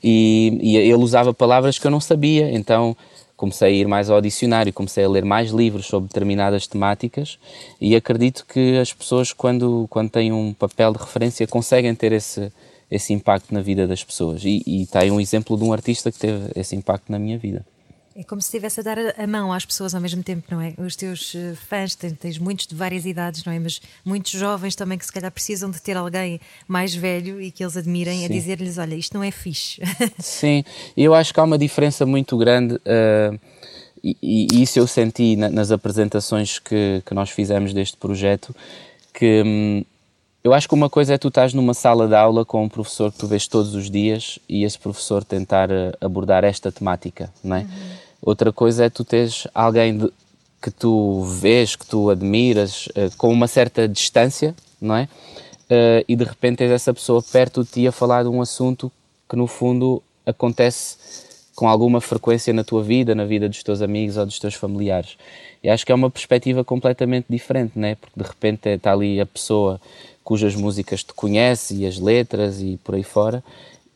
E, 0.00 0.56
e 0.62 0.76
ele 0.76 0.94
usava 0.94 1.34
palavras 1.34 1.76
que 1.76 1.84
eu 1.84 1.90
não 1.90 1.98
sabia, 1.98 2.52
então 2.52 2.96
comecei 3.36 3.66
a 3.66 3.70
ir 3.72 3.88
mais 3.88 4.08
ao 4.08 4.20
dicionário, 4.20 4.72
comecei 4.72 5.04
a 5.04 5.08
ler 5.08 5.24
mais 5.24 5.50
livros 5.50 5.86
sobre 5.86 6.06
determinadas 6.06 6.68
temáticas 6.68 7.36
e 7.80 7.96
acredito 7.96 8.46
que 8.46 8.78
as 8.78 8.92
pessoas, 8.92 9.32
quando, 9.32 9.88
quando 9.90 10.08
têm 10.08 10.30
um 10.32 10.52
papel 10.52 10.92
de 10.92 11.00
referência, 11.00 11.48
conseguem 11.48 11.92
ter 11.96 12.12
esse, 12.12 12.52
esse 12.88 13.12
impacto 13.12 13.52
na 13.52 13.60
vida 13.60 13.88
das 13.88 14.04
pessoas. 14.04 14.44
E, 14.44 14.62
e 14.64 14.82
está 14.82 15.00
aí 15.00 15.10
um 15.10 15.20
exemplo 15.20 15.56
de 15.56 15.64
um 15.64 15.72
artista 15.72 16.12
que 16.12 16.18
teve 16.20 16.52
esse 16.54 16.76
impacto 16.76 17.10
na 17.10 17.18
minha 17.18 17.36
vida. 17.36 17.66
É 18.18 18.24
como 18.24 18.42
se 18.42 18.48
estivesse 18.48 18.80
a 18.80 18.82
dar 18.82 18.98
a 19.16 19.26
mão 19.28 19.52
às 19.52 19.64
pessoas 19.64 19.94
ao 19.94 20.00
mesmo 20.00 20.24
tempo, 20.24 20.42
não 20.50 20.60
é? 20.60 20.74
Os 20.76 20.96
teus 20.96 21.36
eh, 21.36 21.54
fãs, 21.54 21.94
tens, 21.94 22.14
tens, 22.14 22.36
muitos 22.36 22.66
de 22.66 22.74
várias 22.74 23.06
idades, 23.06 23.44
não 23.44 23.52
é? 23.52 23.60
Mas 23.60 23.80
muitos 24.04 24.32
jovens 24.32 24.74
também 24.74 24.98
que 24.98 25.06
se 25.06 25.12
calhar 25.12 25.30
precisam 25.30 25.70
de 25.70 25.80
ter 25.80 25.96
alguém 25.96 26.40
mais 26.66 26.92
velho 26.92 27.40
e 27.40 27.52
que 27.52 27.62
eles 27.62 27.76
admirem 27.76 28.18
Sim. 28.18 28.24
a 28.24 28.28
dizer-lhes: 28.28 28.76
olha, 28.76 28.96
isto 28.96 29.14
não 29.14 29.22
é 29.22 29.30
fixe. 29.30 29.80
Sim, 30.18 30.64
eu 30.96 31.14
acho 31.14 31.32
que 31.32 31.38
há 31.38 31.44
uma 31.44 31.56
diferença 31.56 32.04
muito 32.04 32.36
grande. 32.36 32.74
Uh, 32.74 33.38
e, 34.02 34.16
e, 34.20 34.62
isso 34.64 34.80
eu 34.80 34.86
senti 34.88 35.36
na, 35.36 35.48
nas 35.48 35.70
apresentações 35.70 36.58
que, 36.58 37.00
que 37.06 37.14
nós 37.14 37.30
fizemos 37.30 37.72
deste 37.72 37.96
projeto, 37.96 38.52
que 39.14 39.44
hum, 39.46 39.84
eu 40.42 40.54
acho 40.54 40.66
que 40.66 40.74
uma 40.74 40.88
coisa 40.90 41.14
é 41.14 41.18
tu 41.18 41.28
estás 41.28 41.52
numa 41.52 41.74
sala 41.74 42.08
de 42.08 42.14
aula 42.14 42.44
com 42.44 42.64
um 42.64 42.68
professor 42.68 43.12
que 43.12 43.18
tu 43.18 43.26
vês 43.26 43.46
todos 43.46 43.74
os 43.74 43.90
dias 43.90 44.38
e 44.48 44.64
esse 44.64 44.78
professor 44.78 45.22
tentar 45.22 45.70
eh, 45.70 45.92
abordar 46.00 46.42
esta 46.42 46.72
temática, 46.72 47.32
não 47.42 47.56
é? 47.56 47.60
Uhum. 47.60 47.97
Outra 48.20 48.52
coisa 48.52 48.84
é 48.84 48.90
tu 48.90 49.04
teres 49.04 49.46
alguém 49.54 49.96
de, 49.96 50.12
que 50.60 50.70
tu 50.70 51.22
vês, 51.22 51.76
que 51.76 51.86
tu 51.86 52.10
admiras, 52.10 52.86
uh, 52.88 53.16
com 53.16 53.30
uma 53.32 53.46
certa 53.46 53.88
distância, 53.88 54.54
não 54.80 54.96
é? 54.96 55.08
Uh, 55.70 56.04
e 56.08 56.16
de 56.16 56.24
repente 56.24 56.58
tens 56.58 56.70
essa 56.70 56.92
pessoa 56.94 57.22
perto 57.22 57.62
de 57.62 57.70
ti 57.70 57.86
a 57.86 57.92
falar 57.92 58.22
de 58.22 58.28
um 58.28 58.40
assunto 58.40 58.90
que 59.28 59.36
no 59.36 59.46
fundo 59.46 60.02
acontece 60.24 60.96
com 61.54 61.68
alguma 61.68 62.00
frequência 62.00 62.52
na 62.52 62.64
tua 62.64 62.82
vida, 62.82 63.14
na 63.14 63.24
vida 63.24 63.48
dos 63.48 63.62
teus 63.62 63.82
amigos 63.82 64.16
ou 64.16 64.24
dos 64.24 64.38
teus 64.38 64.54
familiares. 64.54 65.16
E 65.62 65.68
acho 65.68 65.84
que 65.84 65.90
é 65.90 65.94
uma 65.94 66.08
perspectiva 66.08 66.64
completamente 66.64 67.26
diferente, 67.28 67.78
né? 67.78 67.96
Porque 67.96 68.18
de 68.18 68.26
repente 68.26 68.68
está 68.68 68.92
ali 68.92 69.20
a 69.20 69.26
pessoa 69.26 69.80
cujas 70.22 70.54
músicas 70.54 71.02
tu 71.02 71.14
conheces 71.14 71.78
e 71.78 71.86
as 71.86 71.98
letras 71.98 72.60
e 72.60 72.78
por 72.84 72.94
aí 72.94 73.02
fora. 73.02 73.42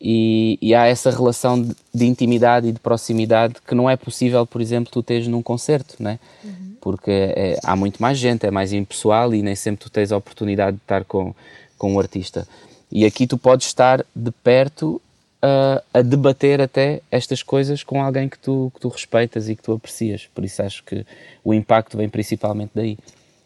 E, 0.05 0.59
e, 0.61 0.75
há 0.75 0.87
essa 0.87 1.13
relação 1.13 1.63
de, 1.63 1.77
de, 1.95 2.07
intimidade 2.07 2.67
e 2.67 2.73
de 2.73 2.81
proximidade 2.81 3.55
que 3.65 3.73
não 3.73 3.89
é 3.89 3.97
possível, 3.97 4.45
por 4.45 4.61
exemplo, 4.61 4.91
tu 4.93 5.01
teres 5.01 5.29
num 5.29 5.41
concerto, 5.41 6.03
né? 6.03 6.19
Uhum. 6.43 6.75
Porque 6.81 7.11
é, 7.11 7.57
há 7.63 7.77
muito 7.77 8.03
mais 8.03 8.19
gente, 8.19 8.45
é 8.45 8.51
mais 8.51 8.73
impessoal 8.73 9.33
e 9.33 9.43
nem 9.43 9.55
sempre 9.55 9.85
tu 9.85 9.91
tens 9.91 10.11
a 10.11 10.17
oportunidade 10.17 10.77
de 10.77 10.83
estar 10.83 11.05
com, 11.05 11.33
com 11.79 11.95
um 11.95 12.01
artista. 12.01 12.49
E 12.91 13.07
aqui 13.07 13.29
tu 13.29 13.39
podes 13.39 13.69
estar 13.69 14.05
de 14.15 14.33
perto 14.33 15.01
uh, 15.43 15.83
a 15.95 16.03
debater 16.03 16.61
até 16.61 17.01
estas 17.09 17.43
coisas 17.43 17.85
com 17.85 18.03
alguém 18.03 18.29
que 18.29 18.39
tu, 18.39 18.73
que 18.75 18.81
tu 18.81 18.89
respeitas 18.89 19.49
e 19.49 19.55
que 19.55 19.63
tu 19.63 19.73
aprecias. 19.73 20.29
Por 20.35 20.45
isso 20.45 20.63
acho 20.63 20.83
que 20.83 21.07
o 21.45 21.55
impacto 21.55 21.97
vem 21.97 22.09
principalmente 22.09 22.73
daí. 22.75 22.99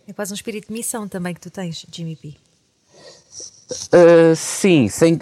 É 0.08 0.12
quase 0.14 0.32
um 0.32 0.36
espírito 0.36 0.68
de 0.68 0.72
missão 0.72 1.06
também 1.06 1.34
que 1.34 1.40
tu 1.40 1.50
tens, 1.50 1.84
Jimmy 1.92 2.16
P. 2.16 2.34
Uh, 3.92 4.34
sim, 4.34 4.88
sem, 4.88 5.20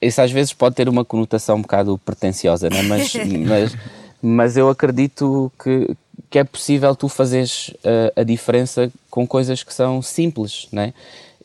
isso 0.00 0.20
às 0.20 0.30
vezes 0.30 0.52
pode 0.52 0.74
ter 0.74 0.88
uma 0.88 1.04
conotação 1.04 1.56
um 1.56 1.62
bocado 1.62 1.98
pretenciosa, 1.98 2.68
né? 2.70 2.82
mas, 2.82 3.12
mas, 3.46 3.76
mas 4.22 4.56
eu 4.56 4.68
acredito 4.68 5.50
que, 5.62 5.96
que 6.28 6.38
é 6.38 6.44
possível 6.44 6.94
tu 6.94 7.08
fazeres 7.08 7.68
uh, 7.84 8.12
a 8.14 8.22
diferença 8.22 8.90
com 9.10 9.26
coisas 9.26 9.62
que 9.62 9.74
são 9.74 10.00
simples, 10.00 10.68
né? 10.72 10.94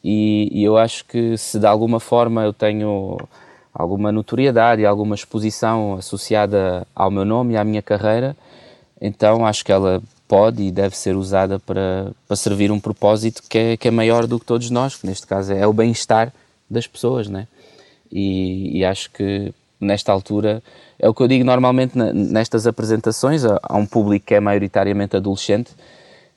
E, 0.04 0.50
e, 0.52 0.64
eu 0.64 0.78
acho 0.78 1.04
que 1.06 1.36
se 1.36 1.58
de 1.58 1.66
alguma 1.66 2.00
forma 2.00 2.44
eu 2.44 2.54
tenho 2.54 3.18
alguma 3.74 4.12
notoriedade, 4.12 4.86
alguma 4.86 5.16
exposição 5.16 5.96
associada 5.96 6.86
ao 6.96 7.10
meu 7.10 7.26
nome 7.26 7.56
e 7.56 7.58
à 7.58 7.64
minha 7.64 7.82
carreira, 7.82 8.38
então 9.02 9.44
acho 9.48 9.66
que 9.66 9.72
ela 9.72 10.04
pode 10.28 10.62
e 10.62 10.72
deve 10.72 10.96
ser 10.96 11.16
usada 11.16 11.58
para, 11.58 12.12
para 12.28 12.36
servir 12.36 12.72
um 12.72 12.80
propósito 12.80 13.42
que 13.50 13.58
é, 13.58 13.78
que 13.78 13.88
é 13.88 13.92
maior 13.92 14.28
do 14.28 14.40
que 14.40 14.46
todos 14.46 14.70
nós, 14.70 14.96
que 14.96 15.08
neste 15.08 15.26
caso 15.26 15.52
é 15.52 15.66
o 15.66 15.74
bem-estar 15.74 16.32
das 16.70 16.86
pessoas, 16.86 17.28
né? 17.28 17.48
E, 18.12 18.80
e, 18.80 18.86
acho 18.86 19.12
que 19.12 19.54
nesta 19.80 20.12
altura, 20.12 20.64
é 20.98 21.10
o 21.10 21.14
que 21.14 21.22
eu 21.22 21.28
digo 21.28 21.44
normalmente 21.44 21.98
nestas 21.98 22.66
apresentações, 22.66 23.44
há 23.46 23.76
um 23.76 23.86
público 23.86 24.28
que 24.28 24.36
é 24.36 24.40
maioritariamente 24.40 25.16
adolescente, 25.16 25.72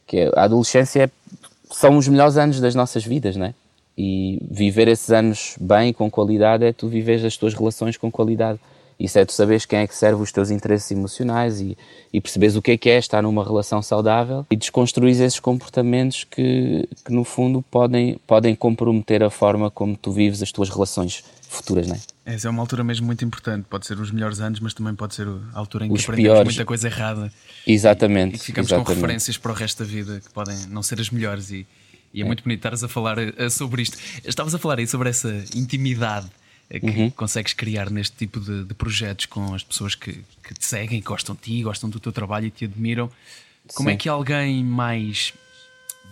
que 0.07 0.19
é, 0.19 0.33
a 0.35 0.45
adolescência 0.45 1.05
é, 1.05 1.11
são 1.71 1.97
os 1.97 2.09
melhores 2.09 2.37
anos 2.37 2.61
das 2.61 2.75
nossas 2.75 3.05
vidas, 3.05 3.37
não 3.37 3.47
é? 3.47 3.55
E 3.97 4.41
viver 4.49 4.89
esses 4.89 5.11
anos 5.11 5.57
bem, 5.61 5.93
com 5.93 6.11
qualidade, 6.11 6.65
é 6.65 6.73
tu 6.73 6.89
viveres 6.89 7.25
as 7.25 7.37
tuas 7.37 7.53
relações 7.53 7.97
com 7.97 8.11
qualidade. 8.11 8.61
Isso 8.99 9.17
é 9.19 9.25
tu 9.25 9.33
saberes 9.33 9.65
quem 9.65 9.79
é 9.79 9.87
que 9.87 9.95
serve 9.95 10.21
os 10.21 10.33
teus 10.33 10.51
interesses 10.51 10.91
emocionais 10.91 11.61
e, 11.61 11.79
e 12.13 12.21
perceberes 12.21 12.57
o 12.57 12.63
que 12.63 12.73
é 12.73 12.77
que 12.77 12.91
é 12.91 12.99
estar 12.99 13.23
numa 13.23 13.45
relação 13.45 13.81
saudável 13.81 14.45
e 14.51 14.57
desconstruir 14.57 15.13
esses 15.13 15.39
comportamentos 15.39 16.25
que, 16.25 16.89
que, 17.05 17.13
no 17.13 17.23
fundo, 17.23 17.63
podem, 17.71 18.19
podem 18.27 18.57
comprometer 18.57 19.23
a 19.23 19.31
forma 19.31 19.71
como 19.71 19.97
tu 19.97 20.11
vives 20.11 20.43
as 20.43 20.51
tuas 20.51 20.69
relações 20.69 21.23
futuras, 21.49 21.87
não 21.87 21.95
é? 21.95 22.01
Essa 22.35 22.49
é 22.49 22.51
uma 22.51 22.61
altura 22.61 22.83
mesmo 22.85 23.07
muito 23.07 23.25
importante. 23.25 23.67
Pode 23.71 23.87
ser 23.87 23.99
os 23.99 24.11
melhores 24.11 24.41
anos, 24.41 24.61
mas 24.61 24.75
também 24.75 24.95
pode 24.95 25.15
ser 25.15 25.27
a 25.29 25.59
altura 25.59 25.87
em 25.87 25.89
que 25.89 25.95
os 25.95 26.03
aprendemos 26.03 26.35
piores. 26.35 26.49
muita 26.53 26.65
coisa 26.65 26.89
errada. 26.89 27.33
Exatamente. 27.67 28.33
E, 28.33 28.37
e 28.37 28.39
que 28.39 28.45
ficamos 28.47 28.69
exatamente. 28.69 28.87
com 28.87 28.95
referências 28.95 29.39
para 29.39 29.53
o 29.53 29.55
resto 29.55 29.83
da 29.83 29.89
vida 29.89 30.21
que 30.21 30.31
podem 30.31 30.57
não 30.69 30.83
ser 30.83 31.01
as 31.01 31.09
melhores. 31.09 31.51
E, 31.51 31.67
e 32.13 32.21
é, 32.21 32.25
é, 32.25 32.27
muito 32.27 32.43
bonito 32.43 32.59
estares 32.59 32.83
a 32.83 32.89
falar 32.89 33.17
uh, 33.19 33.51
sobre 33.51 33.81
isto. 33.81 33.97
Estavas 34.25 34.55
a 34.55 34.59
falar 34.59 34.79
aí 34.79 34.87
sobre 34.87 35.09
essa 35.09 35.31
intimidade 35.55 36.29
que 36.79 36.87
uhum. 36.87 37.11
consegues 37.11 37.55
criar 37.55 37.91
neste 37.91 38.17
tipo 38.17 38.39
de, 38.39 38.65
de, 38.65 38.75
projetos 38.75 39.25
com 39.27 39.55
as 39.55 39.63
pessoas 39.63 39.95
que, 39.95 40.23
que 40.43 40.55
te 40.55 40.67
seguem, 40.67 41.01
gostam 41.01 41.35
de 41.35 41.41
ti, 41.41 41.63
gostam 41.63 41.89
do 41.89 41.99
teu 41.99 42.13
trabalho 42.13 42.47
e 42.47 42.51
te 42.51 42.67
admiram. 42.67 43.11
Como 43.75 43.89
é 43.89 43.93
Sim. 43.93 43.95
é 43.95 43.99
que 43.99 44.09
alguém 44.09 44.63
mais. 44.63 45.33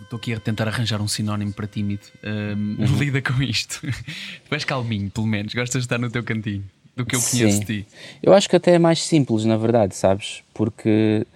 Estou 0.02 0.18
aqui 0.18 0.32
a 0.32 0.40
tentar 0.40 0.68
arranjar 0.68 1.00
um 1.00 1.08
sinónimo 1.08 1.52
para 1.52 1.66
tímido. 1.66 2.02
Um, 2.24 2.76
uhum. 2.78 2.96
Lida 2.98 3.20
com 3.20 3.42
isto. 3.42 3.80
tu 4.48 4.54
és 4.54 4.64
calminho, 4.64 5.10
pelo 5.10 5.26
menos. 5.26 5.52
Gostas 5.52 5.82
de 5.82 5.86
estar 5.86 5.98
no 5.98 6.10
teu 6.10 6.22
cantinho, 6.22 6.64
do 6.94 7.04
que 7.04 7.16
eu 7.16 7.20
conheço 7.20 7.58
Sim. 7.58 7.60
de 7.60 7.66
ti. 7.66 7.86
Eu 8.22 8.32
acho 8.32 8.48
que 8.48 8.56
até 8.56 8.72
é 8.72 8.78
mais 8.78 9.02
simples, 9.02 9.44
na 9.44 9.56
verdade, 9.58 9.94
sabes? 9.94 10.42
Porque 10.54 11.26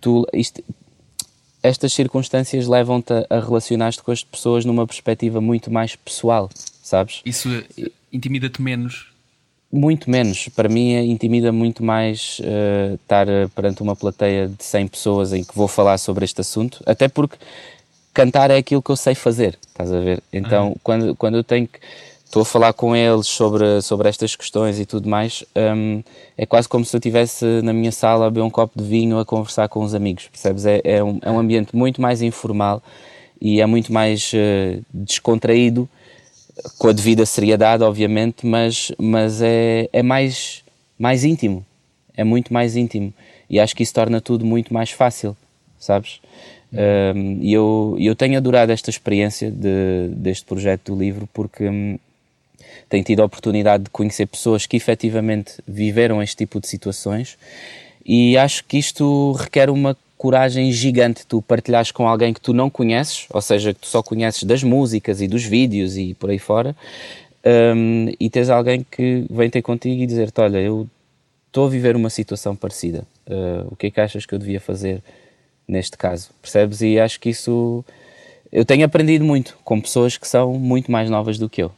tu. 0.00 0.26
Isto, 0.32 0.64
estas 1.62 1.92
circunstâncias 1.92 2.66
levam-te 2.66 3.12
a 3.28 3.40
relacionar-te 3.40 4.02
com 4.02 4.10
as 4.10 4.24
pessoas 4.24 4.64
numa 4.64 4.86
perspectiva 4.86 5.38
muito 5.40 5.70
mais 5.70 5.94
pessoal, 5.94 6.48
sabes? 6.82 7.20
Isso 7.26 7.50
intimida-te 8.12 8.60
menos? 8.60 9.10
Muito 9.72 10.10
menos. 10.10 10.48
Para 10.48 10.68
mim, 10.68 10.94
intimida 11.10 11.52
muito 11.52 11.84
mais 11.84 12.40
uh, 12.40 12.94
estar 12.94 13.28
uh, 13.28 13.48
perante 13.50 13.82
uma 13.82 13.94
plateia 13.94 14.48
de 14.48 14.64
100 14.64 14.88
pessoas 14.88 15.32
em 15.32 15.44
que 15.44 15.54
vou 15.54 15.68
falar 15.68 15.96
sobre 15.98 16.24
este 16.24 16.40
assunto, 16.40 16.82
até 16.84 17.06
porque 17.06 17.36
cantar 18.12 18.50
é 18.50 18.56
aquilo 18.56 18.82
que 18.82 18.90
eu 18.90 18.96
sei 18.96 19.14
fazer, 19.14 19.56
estás 19.68 19.92
a 19.92 20.00
ver? 20.00 20.22
Então, 20.32 20.74
quando, 20.82 21.14
quando 21.14 21.36
eu 21.36 21.44
tenho 21.44 21.68
que. 21.68 21.78
Estou 22.24 22.42
a 22.42 22.44
falar 22.44 22.72
com 22.72 22.94
eles 22.94 23.26
sobre, 23.26 23.82
sobre 23.82 24.08
estas 24.08 24.36
questões 24.36 24.78
e 24.78 24.86
tudo 24.86 25.08
mais. 25.08 25.42
Um, 25.56 26.00
é 26.38 26.46
quase 26.46 26.68
como 26.68 26.84
se 26.84 26.94
eu 26.94 26.98
estivesse 26.98 27.44
na 27.62 27.72
minha 27.72 27.90
sala 27.90 28.26
a 28.26 28.30
beber 28.30 28.42
um 28.42 28.50
copo 28.50 28.80
de 28.80 28.88
vinho 28.88 29.18
a 29.18 29.24
conversar 29.24 29.68
com 29.68 29.82
os 29.82 29.96
amigos, 29.96 30.28
percebes? 30.28 30.64
É, 30.64 30.80
é, 30.84 31.02
um, 31.02 31.18
é 31.22 31.28
um 31.28 31.40
ambiente 31.40 31.74
muito 31.74 32.00
mais 32.00 32.22
informal 32.22 32.80
e 33.40 33.60
é 33.60 33.66
muito 33.66 33.92
mais 33.92 34.32
uh, 34.32 34.80
descontraído 34.94 35.88
com 36.78 36.88
a 36.88 36.92
devida 36.92 37.26
seriedade, 37.26 37.82
obviamente, 37.82 38.46
mas, 38.46 38.92
mas 38.98 39.40
é, 39.42 39.88
é 39.92 40.02
mais, 40.02 40.62
mais 40.98 41.24
íntimo. 41.24 41.64
É 42.16 42.24
muito 42.24 42.52
mais 42.52 42.76
íntimo. 42.76 43.12
E 43.48 43.58
acho 43.58 43.74
que 43.74 43.82
isso 43.82 43.94
torna 43.94 44.20
tudo 44.20 44.44
muito 44.44 44.72
mais 44.72 44.90
fácil, 44.90 45.36
sabes? 45.78 46.20
Um, 46.72 47.38
e 47.40 47.52
eu, 47.52 47.96
eu 47.98 48.14
tenho 48.14 48.36
adorado 48.36 48.70
esta 48.70 48.90
experiência 48.90 49.50
de, 49.50 50.08
deste 50.14 50.44
projeto 50.44 50.92
do 50.94 51.00
livro 51.00 51.28
porque 51.34 51.68
hum, 51.68 51.98
tenho 52.88 53.02
tido 53.02 53.22
a 53.22 53.24
oportunidade 53.24 53.84
de 53.84 53.90
conhecer 53.90 54.26
pessoas 54.26 54.66
que 54.66 54.76
efetivamente 54.76 55.54
viveram 55.66 56.22
este 56.22 56.36
tipo 56.36 56.60
de 56.60 56.68
situações 56.68 57.36
e 58.06 58.36
acho 58.36 58.64
que 58.64 58.78
isto 58.78 59.32
requer 59.32 59.68
uma 59.68 59.96
coragem 60.20 60.70
gigante 60.70 61.24
tu 61.26 61.40
partilhares 61.40 61.90
com 61.90 62.06
alguém 62.06 62.34
que 62.34 62.42
tu 62.42 62.52
não 62.52 62.68
conheces, 62.68 63.26
ou 63.30 63.40
seja, 63.40 63.72
que 63.72 63.80
tu 63.80 63.86
só 63.86 64.02
conheces 64.02 64.42
das 64.44 64.62
músicas 64.62 65.22
e 65.22 65.26
dos 65.26 65.44
vídeos 65.44 65.96
e 65.96 66.12
por 66.12 66.28
aí 66.28 66.38
fora, 66.38 66.76
um, 67.74 68.12
e 68.20 68.28
tens 68.28 68.50
alguém 68.50 68.84
que 68.84 69.24
vem 69.30 69.48
ter 69.48 69.62
contigo 69.62 70.02
e 70.02 70.06
dizer-te: 70.06 70.38
Olha, 70.38 70.58
eu 70.58 70.86
estou 71.46 71.66
a 71.66 71.70
viver 71.70 71.96
uma 71.96 72.10
situação 72.10 72.54
parecida, 72.54 73.06
uh, 73.28 73.66
o 73.70 73.76
que 73.76 73.86
é 73.86 73.90
que 73.90 73.98
achas 73.98 74.26
que 74.26 74.34
eu 74.34 74.38
devia 74.38 74.60
fazer 74.60 75.02
neste 75.66 75.96
caso? 75.96 76.28
Percebes? 76.42 76.82
E 76.82 77.00
acho 77.00 77.18
que 77.18 77.30
isso. 77.30 77.82
Eu 78.52 78.66
tenho 78.66 78.84
aprendido 78.84 79.24
muito 79.24 79.56
com 79.64 79.80
pessoas 79.80 80.18
que 80.18 80.28
são 80.28 80.52
muito 80.52 80.92
mais 80.92 81.08
novas 81.08 81.38
do 81.38 81.48
que 81.48 81.62
eu. 81.62 81.72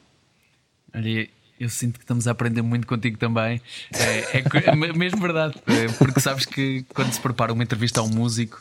Olha, 0.93 1.29
eu 1.63 1.71
sinto 1.71 1.99
que 1.99 2.05
estamos 2.05 2.27
a 2.27 2.33
aprender 2.33 2.61
muito 2.61 2.87
contigo 2.87 3.17
também. 3.17 3.61
É, 3.93 4.39
é, 4.39 4.45
é 4.67 4.75
mesmo 4.75 5.21
verdade, 5.21 5.55
é, 5.67 5.87
porque 5.93 6.21
sabes 6.21 6.45
que 6.45 6.85
quando 6.93 7.13
se 7.13 7.21
prepara 7.21 7.53
uma 7.53 7.63
entrevista 7.63 8.01
a 8.01 8.03
um 8.03 8.09
músico, 8.09 8.61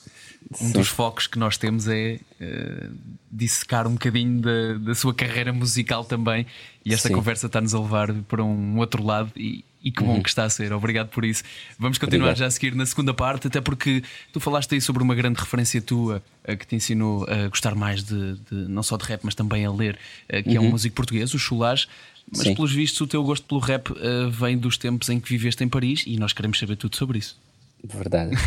um 0.60 0.68
Sim. 0.68 0.72
dos 0.72 0.88
focos 0.88 1.26
que 1.26 1.40
nós 1.40 1.58
temos 1.58 1.88
é 1.88 2.20
uh, 2.40 2.92
dissecar 3.32 3.88
um 3.88 3.94
bocadinho 3.94 4.40
da, 4.42 4.74
da, 4.80 4.96
sua 4.96 5.14
carreira 5.14 5.52
musical 5.52 6.04
também. 6.04 6.46
E 6.86 6.94
esta 6.94 7.08
Sim. 7.08 7.16
conversa 7.16 7.48
está-nos 7.48 7.74
a 7.74 7.80
levar 7.80 8.14
para 8.28 8.44
um 8.44 8.78
outro 8.78 9.04
lado. 9.04 9.32
E, 9.36 9.64
e 9.84 9.92
que 9.92 10.04
bom 10.04 10.14
uhum. 10.14 10.22
que 10.22 10.30
está 10.30 10.44
a 10.44 10.50
ser, 10.50 10.72
obrigado 10.74 11.10
por 11.10 11.26
isso. 11.26 11.44
Vamos 11.80 11.98
continuar 11.98 12.30
obrigado. 12.30 12.40
já 12.40 12.46
a 12.46 12.52
seguir 12.52 12.76
na 12.76 12.86
segunda 12.86 13.16
parte, 13.16 13.48
até 13.48 13.60
porque 13.60 14.04
tu 14.32 14.40
falaste 14.40 14.76
aí 14.76 14.82
sobre 14.82 15.02
uma 15.02 15.16
grande 15.16 15.40
referência 15.40 15.82
tua 15.82 16.22
que 16.46 16.68
te 16.68 16.76
ensinou 16.76 17.26
a 17.28 17.48
gostar 17.48 17.74
mais 17.74 18.04
de, 18.04 18.36
de, 18.36 18.56
não 18.70 18.84
só 18.84 18.96
de 18.96 19.06
rap, 19.06 19.22
mas 19.24 19.34
também 19.34 19.66
a 19.66 19.72
ler, 19.72 19.98
que 20.28 20.50
uhum. 20.50 20.56
é 20.56 20.60
um 20.60 20.64
uhum. 20.66 20.70
músico 20.72 20.96
português, 20.96 21.34
o 21.34 21.40
Chulage. 21.40 21.88
Mas, 22.32 22.44
Sim. 22.44 22.56
pelos 22.56 22.72
vistos, 22.72 23.02
o 23.02 23.08
teu 23.08 23.22
gosto 23.24 23.46
pelo 23.46 23.60
rap 23.60 23.92
uh, 23.92 24.30
vem 24.32 24.58
dos 24.58 24.78
tempos 24.78 25.10
em 25.10 25.20
que 25.20 25.30
viveste 25.30 25.64
em 25.64 25.68
Paris 25.68 26.04
e 26.08 26.18
nós 26.18 26.32
queremos 26.32 26.58
saber 26.58 26.78
tudo 26.78 26.96
sobre 26.96 27.20
isso. 27.20 27.38
Verdade. 27.84 28.32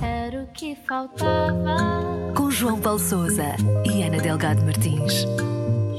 Era 0.00 0.42
o 0.42 0.46
que 0.48 0.76
faltava. 0.86 2.32
Com 2.36 2.50
João 2.50 2.80
Paulo 2.80 2.98
Souza 2.98 3.56
e 3.84 4.02
Ana 4.02 4.18
Delgado 4.18 4.62
Martins. 4.64 5.24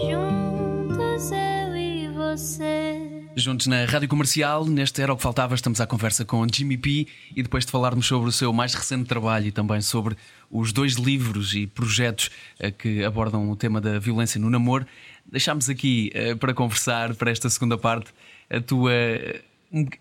Juntos 0.01 1.31
eu 1.31 1.75
e 1.75 2.07
você. 2.09 3.23
Juntos 3.35 3.65
na 3.67 3.85
Rádio 3.85 4.07
Comercial, 4.07 4.65
neste 4.65 5.01
Era 5.01 5.11
o 5.11 5.17
que 5.17 5.23
Faltava, 5.23 5.55
estamos 5.55 5.81
à 5.81 5.87
conversa 5.87 6.23
com 6.23 6.45
Jimmy 6.51 6.77
P 6.77 7.07
e 7.35 7.41
depois 7.41 7.65
de 7.65 7.71
falarmos 7.71 8.05
sobre 8.05 8.29
o 8.29 8.31
seu 8.31 8.53
mais 8.53 8.73
recente 8.73 9.05
trabalho 9.05 9.47
e 9.47 9.51
também 9.51 9.81
sobre 9.81 10.15
os 10.51 10.71
dois 10.71 10.93
livros 10.93 11.55
e 11.55 11.65
projetos 11.65 12.29
uh, 12.59 12.71
que 12.71 13.03
abordam 13.03 13.49
o 13.49 13.55
tema 13.55 13.81
da 13.81 13.97
violência 13.97 14.39
no 14.39 14.49
namoro, 14.49 14.85
deixámos 15.25 15.69
aqui 15.69 16.11
uh, 16.15 16.37
para 16.37 16.53
conversar 16.53 17.15
para 17.15 17.31
esta 17.31 17.49
segunda 17.49 17.77
parte 17.77 18.11
a 18.49 18.61
tua 18.61 18.91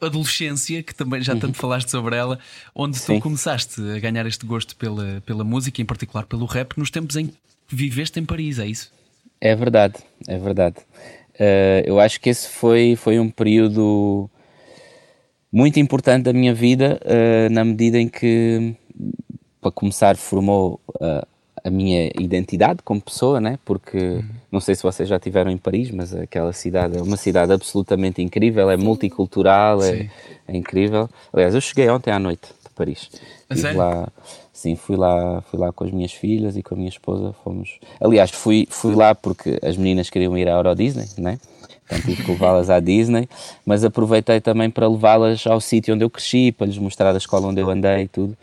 adolescência, 0.01 0.83
que 0.83 0.95
também 0.95 1.23
já 1.23 1.33
tanto 1.33 1.47
uhum. 1.47 1.55
falaste 1.55 1.91
sobre 1.91 2.17
ela, 2.17 2.39
onde 2.75 2.99
Sim. 2.99 3.17
tu 3.17 3.23
começaste 3.23 3.81
a 3.81 3.99
ganhar 3.99 4.27
este 4.27 4.45
gosto 4.45 4.77
pela, 4.77 5.23
pela 5.25 5.45
música, 5.45 5.81
em 5.81 5.85
particular 5.85 6.27
pelo 6.27 6.45
rap, 6.45 6.77
nos 6.77 6.91
tempos 6.91 7.17
em 7.17 7.29
que 7.29 7.35
viveste 7.75 8.21
em 8.21 8.25
Paris, 8.25 8.59
é 8.59 8.67
isso? 8.67 8.93
É 9.41 9.57
verdade, 9.57 9.95
é 10.29 10.39
verdade. 10.39 10.77
Uh, 11.35 11.83
eu 11.85 11.99
acho 11.99 12.21
que 12.21 12.29
esse 12.29 12.49
foi, 12.49 12.95
foi 12.97 13.19
um 13.19 13.31
período 13.31 14.31
muito 15.51 15.81
importante 15.81 16.25
da 16.25 16.33
minha 16.33 16.55
vida, 16.55 17.01
uh, 17.05 17.53
na 17.53 17.65
medida 17.65 17.99
em 17.99 18.09
que, 18.09 18.75
para 19.61 19.71
começar, 19.71 20.17
formou 20.17 20.81
uh, 21.01 21.27
a 21.65 21.71
minha 21.71 22.11
identidade 22.19 22.81
como 22.83 23.01
pessoa, 23.01 23.41
né? 23.41 23.59
porque 23.65 23.99
uhum. 23.99 24.25
não 24.51 24.61
sei 24.61 24.75
se 24.75 24.83
vocês 24.83 25.09
já 25.09 25.17
estiveram 25.17 25.51
em 25.51 25.57
Paris, 25.57 25.91
mas 25.91 26.15
aquela 26.15 26.53
cidade 26.53 26.99
é 26.99 27.03
uma 27.03 27.17
cidade 27.17 27.53
absolutamente 27.53 28.21
incrível, 28.21 28.71
é 28.71 28.77
multicultural, 28.77 29.83
é, 29.83 30.11
é, 30.49 30.57
incrível. 30.57 31.09
Aliás, 31.33 31.55
eu 31.55 31.61
cheguei 31.61 31.89
ontem 31.89 32.11
à 32.11 32.19
noite 32.19 32.49
de 32.63 32.71
Paris. 32.75 33.11
Estive 33.51 33.75
lá, 33.75 34.09
sim, 34.53 34.75
fui 34.77 34.97
lá, 34.97 35.41
fui 35.43 35.59
lá 35.59 35.73
com 35.73 35.85
as 35.85 35.91
minhas 35.91 36.13
filhas 36.13 36.57
e 36.57 36.63
com 36.63 36.75
a 36.75 36.77
minha 36.77 36.89
esposa, 36.89 37.35
fomos. 37.45 37.79
Aliás, 38.01 38.31
fui, 38.31 38.67
fui 38.69 38.95
lá 38.95 39.15
porque 39.15 39.59
as 39.63 39.77
meninas 39.77 40.11
queriam 40.11 40.37
ir 40.37 40.49
à 40.49 40.53
Euro 40.53 40.75
Disney, 40.75 41.07
né? 41.19 41.39
Então 41.87 42.01
tive 42.01 42.23
que 42.23 42.31
levá-las 42.31 42.71
à 42.71 42.81
Disney, 42.81 43.29
mas 43.67 43.85
aproveitei 43.85 44.41
também 44.41 44.71
para 44.71 44.89
levá-las 44.89 45.47
ao 45.47 45.61
sítio 45.61 45.95
onde 45.95 46.05
eu 46.05 46.11
cresci, 46.11 46.53
para 46.53 46.67
lhes 46.67 46.79
mostrar 46.79 47.15
a 47.15 47.19
escola 47.19 47.49
onde 47.49 47.61
eu 47.61 47.69
andei 47.69 48.05
e 48.05 48.09
tudo. 48.09 48.37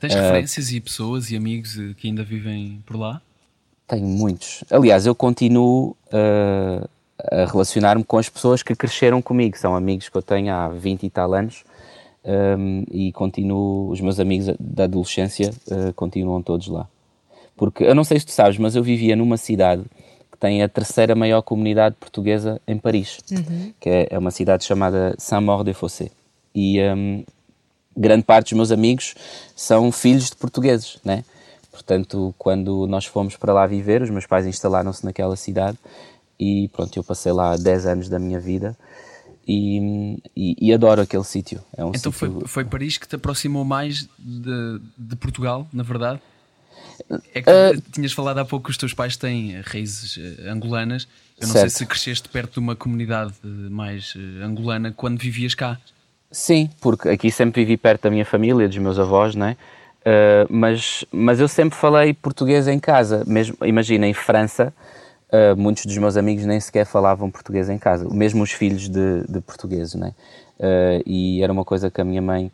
Tens 0.00 0.14
uh, 0.14 0.16
referências 0.16 0.72
e 0.72 0.80
pessoas 0.80 1.30
e 1.30 1.36
amigos 1.36 1.78
eh, 1.78 1.94
que 1.96 2.08
ainda 2.08 2.24
vivem 2.24 2.82
por 2.86 2.96
lá? 2.96 3.20
Tenho 3.86 4.06
muitos. 4.06 4.64
Aliás, 4.70 5.06
eu 5.06 5.14
continuo 5.14 5.96
uh, 6.12 6.88
a 7.30 7.44
relacionar-me 7.44 8.04
com 8.04 8.16
as 8.16 8.28
pessoas 8.28 8.62
que 8.62 8.74
cresceram 8.74 9.20
comigo, 9.20 9.58
são 9.58 9.74
amigos 9.74 10.08
que 10.08 10.16
eu 10.16 10.22
tenho 10.22 10.52
há 10.52 10.68
20 10.68 11.04
e 11.04 11.10
tal 11.10 11.34
anos. 11.34 11.64
Um, 12.26 12.84
e 12.90 13.12
continuo, 13.12 13.90
os 13.90 14.00
meus 14.00 14.18
amigos 14.18 14.56
da 14.58 14.84
adolescência 14.84 15.52
uh, 15.68 15.92
continuam 15.92 16.40
todos 16.40 16.68
lá. 16.68 16.88
Porque 17.54 17.84
eu 17.84 17.94
não 17.94 18.02
sei 18.02 18.18
se 18.18 18.26
tu 18.26 18.32
sabes, 18.32 18.56
mas 18.56 18.74
eu 18.74 18.82
vivia 18.82 19.14
numa 19.14 19.36
cidade 19.36 19.84
tem 20.38 20.62
a 20.62 20.68
terceira 20.68 21.14
maior 21.14 21.42
comunidade 21.42 21.96
portuguesa 21.98 22.60
em 22.66 22.78
Paris, 22.78 23.18
uhum. 23.30 23.72
que 23.80 23.88
é, 23.88 24.08
é, 24.10 24.18
uma 24.18 24.30
cidade 24.30 24.64
chamada 24.64 25.14
Saint-Maur-des-Fossés. 25.18 26.10
E 26.54 26.80
um, 26.82 27.24
grande 27.96 28.24
parte 28.24 28.50
dos 28.50 28.56
meus 28.56 28.72
amigos 28.72 29.14
são 29.54 29.90
filhos 29.90 30.30
de 30.30 30.36
portugueses, 30.36 30.98
né? 31.04 31.24
Portanto, 31.70 32.34
quando 32.38 32.86
nós 32.86 33.04
fomos 33.04 33.36
para 33.36 33.52
lá 33.52 33.66
viver, 33.66 34.02
os 34.02 34.10
meus 34.10 34.26
pais 34.26 34.46
instalaram-se 34.46 35.04
naquela 35.04 35.34
cidade 35.34 35.76
e 36.38 36.68
pronto, 36.72 36.96
eu 36.96 37.02
passei 37.02 37.32
lá 37.32 37.56
10 37.56 37.86
anos 37.86 38.08
da 38.08 38.18
minha 38.18 38.38
vida 38.38 38.76
e, 39.46 40.18
e, 40.36 40.56
e 40.68 40.72
adoro 40.72 41.02
aquele 41.02 41.24
sítio. 41.24 41.60
É 41.76 41.84
um 41.84 41.88
então 41.88 42.12
sítio... 42.12 42.12
foi, 42.12 42.46
foi 42.46 42.64
Paris 42.64 42.96
que 42.96 43.08
te 43.08 43.16
aproximou 43.16 43.64
mais 43.64 44.08
de, 44.18 44.80
de 44.96 45.16
Portugal, 45.16 45.66
na 45.72 45.82
verdade? 45.82 46.20
É 47.34 47.42
que 47.42 47.50
uh, 47.50 47.82
tinhas 47.92 48.12
falado 48.12 48.38
há 48.38 48.44
pouco 48.44 48.66
que 48.66 48.70
os 48.70 48.76
teus 48.76 48.94
pais 48.94 49.16
têm 49.16 49.60
raízes 49.60 50.16
uh, 50.16 50.48
angolanas. 50.50 51.08
Eu 51.40 51.46
não 51.46 51.52
certo. 51.52 51.70
sei 51.70 51.78
se 51.78 51.86
cresceste 51.86 52.28
perto 52.28 52.54
de 52.54 52.58
uma 52.60 52.76
comunidade 52.76 53.34
mais 53.42 54.14
uh, 54.14 54.44
angolana 54.44 54.92
quando 54.92 55.18
vivias 55.18 55.54
cá. 55.54 55.78
Sim, 56.30 56.68
porque 56.80 57.08
aqui 57.08 57.30
sempre 57.30 57.64
vivi 57.64 57.76
perto 57.76 58.02
da 58.02 58.10
minha 58.10 58.24
família, 58.24 58.68
dos 58.68 58.78
meus 58.78 58.98
avós, 58.98 59.34
não 59.34 59.46
é? 59.46 59.56
Uh, 60.00 60.46
mas, 60.50 61.04
mas 61.10 61.40
eu 61.40 61.48
sempre 61.48 61.78
falei 61.78 62.12
português 62.12 62.68
em 62.68 62.78
casa. 62.78 63.24
Mesmo, 63.26 63.56
imagina, 63.64 64.06
em 64.06 64.12
França, 64.12 64.72
uh, 65.30 65.56
muitos 65.56 65.86
dos 65.86 65.96
meus 65.96 66.16
amigos 66.16 66.44
nem 66.44 66.60
sequer 66.60 66.86
falavam 66.86 67.30
português 67.30 67.68
em 67.70 67.78
casa, 67.78 68.08
mesmo 68.10 68.42
os 68.42 68.52
filhos 68.52 68.88
de, 68.88 69.24
de 69.28 69.40
portugueses, 69.40 69.94
né? 69.94 70.12
Uh, 70.58 71.02
e 71.06 71.42
era 71.42 71.52
uma 71.52 71.64
coisa 71.64 71.90
que 71.90 72.00
a 72.00 72.04
minha 72.04 72.22
mãe 72.22 72.52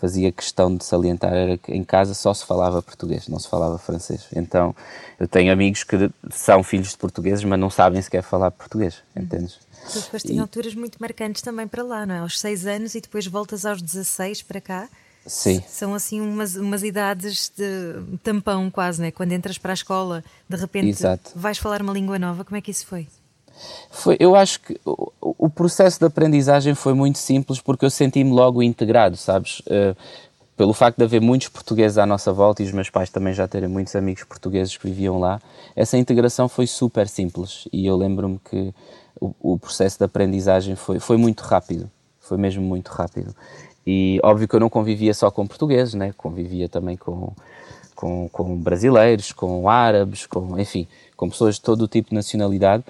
fazia 0.00 0.30
questão 0.30 0.74
de 0.74 0.84
salientar, 0.84 1.32
era 1.32 1.58
que 1.58 1.72
em 1.72 1.84
casa 1.84 2.14
só 2.14 2.32
se 2.32 2.44
falava 2.44 2.80
português, 2.80 3.28
não 3.28 3.38
se 3.38 3.48
falava 3.48 3.78
francês. 3.78 4.26
Então, 4.34 4.74
eu 5.18 5.26
tenho 5.26 5.52
amigos 5.52 5.82
que 5.82 6.10
são 6.30 6.62
filhos 6.62 6.90
de 6.90 6.96
portugueses, 6.96 7.44
mas 7.44 7.58
não 7.58 7.68
sabem 7.68 8.00
sequer 8.00 8.22
falar 8.22 8.50
português, 8.52 9.02
entendes? 9.16 9.58
Tu 9.92 10.02
foste 10.02 10.32
em 10.32 10.38
alturas 10.38 10.74
muito 10.74 10.98
marcantes 11.00 11.42
também 11.42 11.66
para 11.66 11.82
lá, 11.82 12.06
não 12.06 12.14
é? 12.14 12.18
Aos 12.18 12.38
6 12.38 12.66
anos 12.66 12.94
e 12.94 13.00
depois 13.00 13.26
voltas 13.26 13.64
aos 13.64 13.82
16 13.82 14.42
para 14.42 14.60
cá. 14.60 14.88
Sim. 15.26 15.62
São 15.68 15.94
assim 15.94 16.20
umas, 16.20 16.56
umas 16.56 16.82
idades 16.82 17.52
de 17.54 18.18
tampão 18.22 18.70
quase, 18.70 19.00
né? 19.00 19.10
Quando 19.10 19.32
entras 19.32 19.58
para 19.58 19.72
a 19.72 19.74
escola, 19.74 20.24
de 20.48 20.56
repente 20.56 20.88
Exato. 20.88 21.32
vais 21.34 21.58
falar 21.58 21.82
uma 21.82 21.92
língua 21.92 22.18
nova. 22.18 22.44
Como 22.44 22.56
é 22.56 22.60
que 22.60 22.70
isso 22.70 22.86
foi? 22.86 23.06
Foi, 23.90 24.16
eu 24.20 24.34
acho 24.34 24.60
que 24.60 24.80
o, 24.84 25.12
o 25.20 25.50
processo 25.50 25.98
de 25.98 26.06
aprendizagem 26.06 26.74
foi 26.74 26.94
muito 26.94 27.18
simples 27.18 27.60
porque 27.60 27.84
eu 27.84 27.90
senti-me 27.90 28.30
logo 28.30 28.62
integrado, 28.62 29.16
sabes? 29.16 29.60
Uh, 29.60 29.96
pelo 30.58 30.72
facto 30.72 30.98
de 30.98 31.04
haver 31.04 31.20
muitos 31.20 31.46
portugueses 31.48 31.98
à 31.98 32.04
nossa 32.04 32.32
volta 32.32 32.62
e 32.62 32.66
os 32.66 32.72
meus 32.72 32.90
pais 32.90 33.08
também 33.08 33.32
já 33.32 33.46
terem 33.46 33.68
muitos 33.68 33.94
amigos 33.94 34.24
portugueses 34.24 34.76
que 34.76 34.88
viviam 34.88 35.20
lá, 35.20 35.40
essa 35.76 35.96
integração 35.96 36.48
foi 36.48 36.66
super 36.66 37.06
simples 37.06 37.68
e 37.72 37.86
eu 37.86 37.96
lembro-me 37.96 38.40
que 38.50 38.74
o, 39.20 39.32
o, 39.40 39.58
processo 39.58 39.98
de 39.98 40.04
aprendizagem 40.04 40.74
foi, 40.74 40.98
foi 40.98 41.16
muito 41.16 41.42
rápido, 41.42 41.88
foi 42.18 42.36
mesmo 42.36 42.62
muito 42.62 42.88
rápido. 42.88 43.34
E 43.86 44.20
óbvio 44.22 44.48
que 44.48 44.56
eu 44.56 44.60
não 44.60 44.68
convivia 44.68 45.14
só 45.14 45.30
com 45.30 45.46
portugueses, 45.46 45.94
né? 45.94 46.12
convivia 46.16 46.68
também 46.68 46.96
com, 46.96 47.32
com, 47.94 48.28
com 48.28 48.56
brasileiros, 48.56 49.30
com 49.30 49.68
árabes, 49.68 50.26
com, 50.26 50.58
enfim, 50.58 50.88
com 51.16 51.30
pessoas 51.30 51.54
de 51.54 51.62
todo 51.62 51.82
o 51.82 51.88
tipo 51.88 52.10
de 52.10 52.16
nacionalidade. 52.16 52.84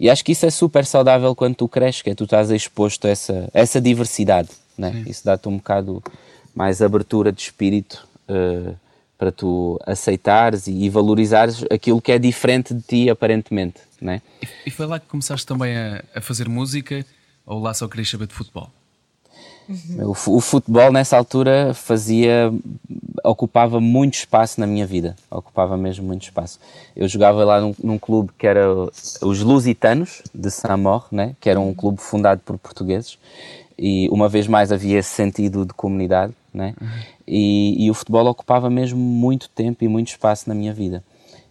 E 0.00 0.08
acho 0.08 0.24
que 0.24 0.32
isso 0.32 0.46
é 0.46 0.50
super 0.50 0.86
saudável 0.86 1.34
quando 1.34 1.56
tu 1.56 1.68
cresces, 1.68 2.00
que 2.00 2.08
é 2.08 2.14
tu 2.14 2.24
estás 2.24 2.50
exposto 2.50 3.06
a 3.06 3.10
essa, 3.10 3.50
essa 3.52 3.78
diversidade. 3.78 4.48
Né? 4.76 5.04
Isso 5.06 5.22
dá-te 5.22 5.46
um 5.46 5.58
bocado 5.58 6.02
mais 6.54 6.80
abertura 6.80 7.30
de 7.30 7.42
espírito 7.42 8.08
uh, 8.26 8.74
para 9.18 9.30
tu 9.30 9.78
aceitares 9.84 10.66
e, 10.66 10.72
e, 10.72 10.88
valorizares 10.88 11.62
aquilo 11.70 12.00
que 12.00 12.10
é 12.10 12.18
diferente 12.18 12.72
de 12.72 12.80
ti, 12.80 13.10
aparentemente. 13.10 13.78
Né? 14.00 14.22
E, 14.42 14.48
e 14.68 14.70
foi 14.70 14.86
lá 14.86 14.98
que 14.98 15.06
começaste 15.06 15.46
também 15.46 15.76
a, 15.76 16.02
a 16.14 16.20
fazer 16.22 16.48
música 16.48 17.04
ou 17.44 17.60
lá 17.60 17.74
só 17.74 17.86
querias 17.86 18.08
saber 18.08 18.26
de 18.26 18.32
futebol? 18.32 18.72
Uhum. 19.70 20.10
O, 20.10 20.40
futebol 20.40 20.90
nessa 20.90 21.16
altura 21.16 21.72
fazia 21.74 22.52
ocupava 23.22 23.80
muito 23.80 24.14
espaço 24.14 24.58
na 24.58 24.66
minha 24.66 24.84
vida, 24.84 25.14
ocupava 25.30 25.76
mesmo 25.76 26.06
muito 26.06 26.24
espaço. 26.24 26.58
Eu 26.96 27.06
jogava 27.06 27.44
lá 27.44 27.60
num, 27.60 27.74
num 27.82 27.98
clube 27.98 28.30
que 28.36 28.46
era 28.46 28.66
os 29.22 29.42
Lusitanos 29.42 30.22
de 30.34 30.50
Saint-Maur, 30.50 31.06
né? 31.12 31.36
que 31.40 31.48
era 31.48 31.60
um 31.60 31.72
clube 31.72 32.00
fundado 32.00 32.40
por 32.44 32.58
portugueses 32.58 33.16
e 33.78 34.08
uma 34.10 34.28
vez 34.28 34.46
mais 34.46 34.72
havia 34.72 34.98
esse 34.98 35.08
sentido 35.08 35.64
de 35.64 35.72
comunidade, 35.72 36.34
né? 36.52 36.74
Uhum. 36.80 36.88
E, 37.26 37.86
e, 37.86 37.90
o 37.90 37.94
futebol 37.94 38.26
ocupava 38.26 38.68
mesmo 38.68 38.98
muito 38.98 39.48
tempo 39.48 39.84
e 39.84 39.88
muito 39.88 40.08
espaço 40.08 40.48
na 40.48 40.54
minha 40.54 40.74
vida. 40.74 41.02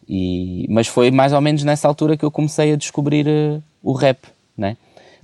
E, 0.08 0.67
mas 0.69 0.88
foi 0.88 1.10
mais 1.10 1.34
ou 1.34 1.41
menos 1.41 1.63
nessa 1.63 1.88
altura 1.88 2.15
que 2.17 2.23
eu 2.23 2.29
comecei 2.29 2.73
a 2.73 2.75
descobrir 2.75 3.25
uh, 3.27 3.63
o 3.82 3.93
rap, 3.93 4.19
né? 4.55 4.77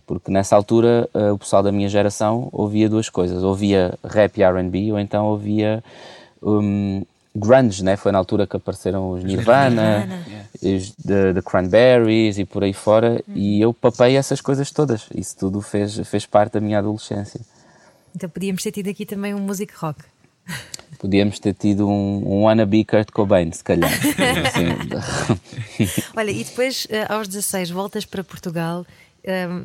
Porque 0.06 0.32
nessa 0.32 0.56
altura 0.56 1.10
uh, 1.14 1.34
o 1.34 1.38
pessoal 1.38 1.64
da 1.64 1.72
minha 1.72 1.90
geração 1.90 2.50
ouvia 2.52 2.90
duas 2.90 3.10
coisas, 3.10 3.44
ouvia 3.44 3.98
rap 4.04 4.38
e 4.38 4.44
R&B 4.44 4.92
ou 4.92 5.00
então 5.00 5.26
ouvia 5.26 5.84
um, 6.42 7.04
grunge, 7.36 7.84
né? 7.84 7.98
foi 7.98 8.12
na 8.12 8.18
altura 8.18 8.48
que 8.48 8.56
apareceram 8.56 9.12
os 9.12 9.24
Nirvana, 9.24 10.08
os 10.56 10.92
the, 10.92 11.34
the 11.34 11.42
Cranberries 11.42 12.38
e 12.38 12.46
por 12.46 12.64
aí 12.64 12.74
fora 12.74 13.22
hum. 13.28 13.34
e 13.36 13.60
eu 13.62 13.74
papei 13.74 14.16
essas 14.16 14.40
coisas 14.40 14.72
todas, 14.72 15.08
isso 15.14 15.36
tudo 15.38 15.62
fez, 15.62 15.98
fez 16.08 16.26
parte 16.26 16.54
da 16.54 16.62
minha 16.62 16.80
adolescência. 16.80 17.42
Então 18.16 18.30
podíamos 18.30 18.64
ter 18.64 18.72
tido 18.72 18.90
aqui 18.90 19.06
também 19.06 19.34
um 19.34 19.40
music 19.40 19.74
rock. 19.76 20.02
Podíamos 21.00 21.40
ter 21.40 21.54
tido 21.54 21.90
um, 21.90 22.24
um 22.26 22.44
wannabe 22.44 22.86
Kurt 22.86 23.12
Cobain, 23.12 23.52
se 23.52 23.64
calhar. 23.64 23.92
Olha, 26.16 26.32
e 26.32 26.44
depois, 26.44 26.88
eh, 26.90 27.06
aos 27.10 27.28
16, 27.28 27.70
voltas 27.70 28.06
para 28.06 28.24
Portugal 28.24 28.86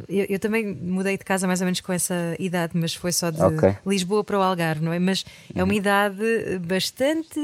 eu, 0.08 0.26
eu, 0.28 0.38
também 0.38 0.66
mudei 0.66 1.18
de 1.18 1.24
casa 1.24 1.46
mais 1.46 1.60
ou 1.60 1.66
menos 1.66 1.80
com 1.80 1.92
essa 1.92 2.34
idade, 2.38 2.72
mas 2.74 2.94
foi 2.94 3.12
só 3.12 3.30
de 3.30 3.42
okay. 3.42 3.76
Lisboa 3.86 4.24
para 4.24 4.38
o 4.38 4.42
Algarve, 4.42 4.82
não 4.82 4.92
é? 4.92 4.98
Mas 4.98 5.24
é 5.54 5.62
uma 5.62 5.72
uhum. 5.72 5.78
idade 5.78 6.22
bastante 6.66 7.38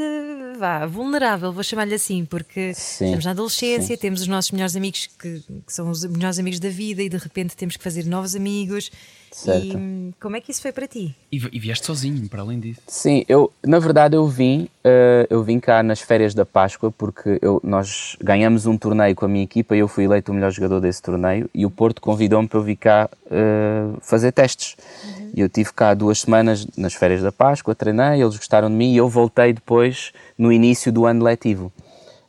vá, 0.59 0.87
vulnerável, 0.87 1.53
vou 1.53 1.63
chamar-lhe 1.63 1.95
assim, 1.95 2.25
porque 2.25 2.73
sim, 2.75 3.05
estamos 3.05 3.25
na 3.25 3.33
adolescência, 3.33 3.95
sim. 3.95 4.01
temos 4.01 4.23
os 4.23 4.29
nossos 4.29 4.51
melhores 4.51 4.75
amigos 4.75 5.09
que, 5.19 5.41
que, 5.67 5.73
são 5.73 5.91
os 5.91 6.05
melhores 6.05 6.39
amigos 6.39 6.59
da 6.59 6.71
vida 6.71 7.03
e 7.03 7.09
de 7.09 7.19
repente 7.19 7.55
temos 7.55 7.77
que 7.77 7.85
fazer 7.85 8.05
novos 8.07 8.35
amigos. 8.35 8.91
Certo. 9.31 9.67
E 9.67 9.77
hum, 9.77 10.13
como 10.21 10.37
é 10.37 10.41
que 10.41 10.51
isso 10.51 10.63
foi 10.63 10.73
para 10.73 10.87
ti? 10.87 11.15
E, 11.31 11.37
e 11.53 11.59
vieste 11.59 11.87
sozinho, 11.87 12.29
para 12.29 12.41
além 12.43 12.59
disso? 12.59 12.81
Sim, 12.87 13.25
eu 13.29 13.53
na 13.65 13.79
verdade 13.79 14.17
eu 14.17 14.27
vim, 14.27 14.69
uh, 14.85 15.27
eu 15.29 15.43
vim 15.43 15.61
cá 15.61 15.83
nas 15.83 16.01
férias 16.01 16.35
da 16.35 16.47
Páscoa 16.47 16.91
porque 16.91 17.39
eu, 17.43 17.61
nós 17.63 18.17
ganhamos 18.21 18.67
um 18.67 18.79
torneio 18.79 19.15
com 19.15 19.25
a 19.25 19.29
minha 19.29 19.45
equipa 19.45 19.77
e 19.77 19.81
eu 19.81 19.89
fui 19.89 20.05
eleito 20.05 20.33
o 20.33 20.35
melhor 20.35 20.51
jogador 20.51 20.81
desse 20.81 21.03
torneio 21.03 21.51
e 21.55 21.67
o 21.67 21.71
Porto 21.71 22.01
convidou-me 22.01 22.49
para 22.49 22.59
eu 22.59 22.63
vir 22.63 22.77
cá 22.77 23.11
uh, 23.27 23.99
fazer 24.01 24.33
testes. 24.33 24.77
Uhum. 25.05 25.31
E 25.35 25.41
eu 25.41 25.49
tive 25.49 25.73
cá 25.73 25.93
duas 25.93 26.21
semanas 26.21 26.67
nas 26.77 26.95
férias 26.95 27.23
da 27.23 27.31
Páscoa, 27.31 27.75
treinei, 27.75 28.23
eles 28.23 28.37
gostaram 28.37 28.69
de 28.69 28.75
mim 28.75 28.93
e 28.95 28.97
eu 28.97 29.09
voltei 29.09 29.53
depois 29.53 30.13
no 30.39 30.51
início 30.53 30.91
do 30.91 31.05
ano 31.05 31.25
letivo, 31.25 31.73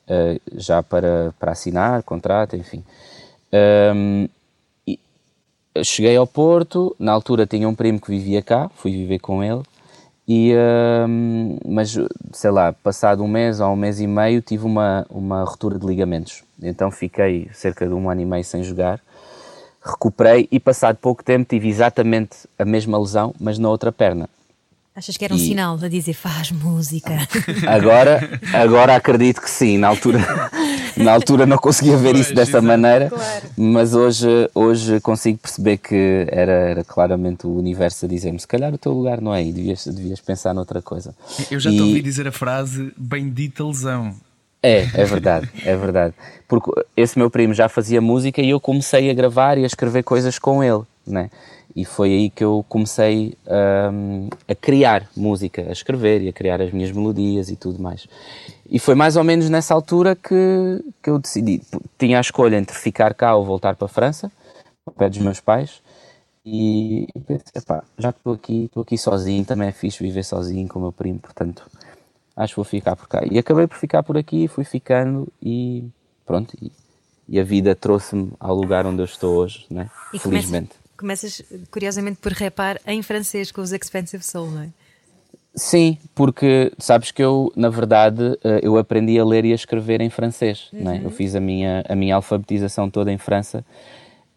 uh, 0.08 0.40
já 0.56 0.84
para, 0.84 1.34
para 1.40 1.52
assinar 1.52 2.04
contrato, 2.04 2.56
enfim. 2.56 2.84
Um, 3.54 4.28
cheguei 5.84 6.16
ao 6.16 6.28
Porto, 6.28 6.96
na 7.00 7.12
altura 7.12 7.46
tinha 7.46 7.68
um 7.68 7.76
primo 7.76 8.00
que 8.00 8.10
vivia 8.10 8.42
cá, 8.42 8.70
fui 8.76 8.92
viver 8.92 9.20
com 9.20 9.44
ele, 9.44 9.62
e, 10.28 10.54
uh, 10.54 11.08
mas 11.66 11.98
sei 12.34 12.52
lá, 12.52 12.74
passado 12.74 13.24
um 13.24 13.28
mês 13.28 13.60
ou 13.60 13.70
um 13.70 13.76
mês 13.76 14.00
e 14.00 14.08
meio 14.08 14.42
tive 14.42 14.66
uma, 14.66 15.06
uma 15.10 15.44
ruptura 15.44 15.80
de 15.80 15.86
ligamentos, 15.86 16.44
então 16.62 16.92
fiquei 16.92 17.50
cerca 17.54 17.88
de 17.88 17.94
um 17.94 18.10
ano 18.10 18.22
e 18.22 18.26
meio 18.26 18.44
sem 18.44 18.64
jogar, 18.64 19.00
recuperei 19.84 20.48
e 20.52 20.60
passado 20.60 20.98
pouco 20.98 21.24
tempo 21.24 21.48
tive 21.50 21.70
exatamente 21.70 22.48
a 22.60 22.66
mesma 22.66 23.00
lesão, 23.00 23.34
mas 23.40 23.58
na 23.58 23.70
outra 23.70 23.92
perna. 23.92 24.30
Achas 24.98 25.16
que 25.16 25.24
era 25.24 25.32
um 25.36 25.38
e... 25.38 25.40
sinal 25.40 25.78
a 25.80 25.88
dizer 25.88 26.14
faz 26.14 26.52
música? 26.52 27.20
Agora, 27.68 28.40
agora 28.52 28.96
acredito 28.96 29.40
que 29.40 29.50
sim. 29.50 29.78
Na 29.78 29.90
altura, 29.90 30.18
na 30.98 31.14
altura 31.14 31.46
não 31.46 31.58
conseguia 31.60 31.96
ver 31.96 32.16
isso 32.16 32.34
dessa 32.34 32.60
maneira, 32.60 33.08
claro. 33.08 33.46
mas 33.56 33.94
hoje, 33.94 34.28
hoje 34.56 35.00
consigo 35.00 35.38
perceber 35.38 35.78
que 35.78 36.26
era, 36.32 36.52
era 36.52 36.84
claramente 36.84 37.46
o 37.46 37.56
universo 37.56 38.06
a 38.06 38.10
dizer-me: 38.10 38.40
se 38.40 38.48
calhar 38.48 38.74
o 38.74 38.78
teu 38.80 38.92
lugar 38.92 39.22
não 39.22 39.36
é 39.36 39.38
aí, 39.38 39.54
devias, 39.54 39.86
devias 39.86 40.20
pensar 40.20 40.52
noutra 40.56 40.82
coisa. 40.82 41.14
Eu 41.52 41.60
já 41.60 41.70
e... 41.70 41.76
te 41.76 41.82
ouvi 41.84 42.02
dizer 42.02 42.28
a 42.28 42.32
frase 42.32 42.92
bendita 42.98 43.64
lesão. 43.64 44.16
É, 44.64 44.80
é 44.96 45.06
verdade, 45.06 45.48
é 45.64 45.76
verdade. 45.76 46.16
Porque 46.48 46.72
esse 46.96 47.20
meu 47.20 47.30
primo 47.30 47.54
já 47.54 47.70
fazia 47.70 48.02
música 48.02 48.42
e 48.42 48.50
eu 48.50 48.60
comecei 48.60 49.12
a 49.12 49.14
gravar 49.14 49.60
e 49.60 49.64
a 49.64 49.68
escrever 49.68 50.02
coisas 50.02 50.40
com 50.40 50.64
ele, 50.64 50.82
né? 51.12 51.30
E 51.76 51.86
foi 51.86 52.10
aí 52.10 52.30
que 52.30 52.44
eu 52.44 52.66
comecei 52.68 53.38
um, 53.94 54.30
a 54.48 54.56
criar 54.56 55.08
música, 55.16 55.62
a 55.70 55.72
escrever 55.72 56.24
e 56.24 56.30
a 56.30 56.34
criar 56.34 56.60
as 56.60 56.72
minhas 56.72 56.92
melodias 56.92 57.50
e 57.50 57.56
tudo 57.56 57.80
mais. 57.80 58.08
E 58.70 58.80
foi 58.80 58.96
mais 58.96 59.16
ou 59.16 59.24
menos 59.24 59.48
nessa 59.50 59.74
altura 59.76 60.16
que, 60.16 60.84
que 61.04 61.10
eu 61.10 61.20
decidi. 61.20 61.62
Tinha 61.98 62.18
a 62.18 62.22
escolha 62.22 62.58
entre 62.58 62.76
ficar 62.76 63.14
cá 63.14 63.36
ou 63.36 63.46
voltar 63.46 63.76
para 63.76 63.86
a 63.86 63.90
França, 63.90 64.32
ao 64.86 64.94
pé 64.94 65.08
dos 65.08 65.20
meus 65.20 65.40
pais. 65.40 65.82
E 66.44 67.08
pensei, 67.28 67.46
epá, 67.56 67.84
já 67.98 68.12
que 68.12 68.20
estou 68.20 68.34
aqui, 68.34 68.66
estou 68.66 68.82
aqui 68.82 68.98
sozinho, 68.98 69.46
também 69.46 69.68
é 69.68 69.72
fixe 69.72 70.02
viver 70.02 70.24
sozinho 70.24 70.68
com 70.68 70.80
o 70.80 70.82
meu 70.82 70.92
primo, 70.92 71.20
portanto, 71.20 71.70
acho 72.36 72.54
que 72.54 72.56
vou 72.56 72.66
ficar 72.66 72.96
por 72.96 73.08
cá. 73.08 73.22
E 73.30 73.38
acabei 73.38 73.68
por 73.68 73.78
ficar 73.78 74.02
por 74.02 74.18
aqui, 74.18 74.48
fui 74.48 74.64
ficando 74.64 75.28
e 75.42 75.84
pronto. 76.26 76.58
E, 76.62 76.72
e 77.30 77.40
a 77.40 77.44
vida 77.44 77.76
trouxe-me 77.76 78.32
ao 78.40 78.56
lugar 78.56 78.86
onde 78.88 79.02
eu 79.02 79.06
estou 79.06 79.36
hoje, 79.36 79.66
né? 79.70 79.92
E 80.14 80.18
felizmente. 80.18 80.72
Começa 80.98 81.28
começas 81.28 81.44
curiosamente 81.70 82.18
por 82.20 82.34
rapar 82.34 82.80
em 82.86 83.02
francês 83.02 83.52
com 83.52 83.62
os 83.62 83.72
Expensive 83.72 84.24
Soul, 84.24 84.52
não 84.52 84.62
é? 84.64 84.70
Sim, 85.56 85.98
porque 86.14 86.72
sabes 86.78 87.12
que 87.12 87.24
eu, 87.24 87.52
na 87.56 87.70
verdade, 87.70 88.38
eh, 88.44 88.60
eu 88.62 88.78
aprendi 88.78 89.20
a 89.20 89.26
ler 89.26 89.44
e 89.44 89.52
a 89.52 89.56
escrever 89.56 90.02
em 90.02 90.10
francês. 90.10 90.70
Uhum. 90.72 90.96
Eu 91.04 91.10
fiz 91.10 91.36
a 91.36 91.40
minha, 91.40 91.84
a 91.90 91.96
minha 91.96 92.16
alfabetização 92.16 92.90
toda 92.90 93.12
em 93.12 93.18
França. 93.18 93.66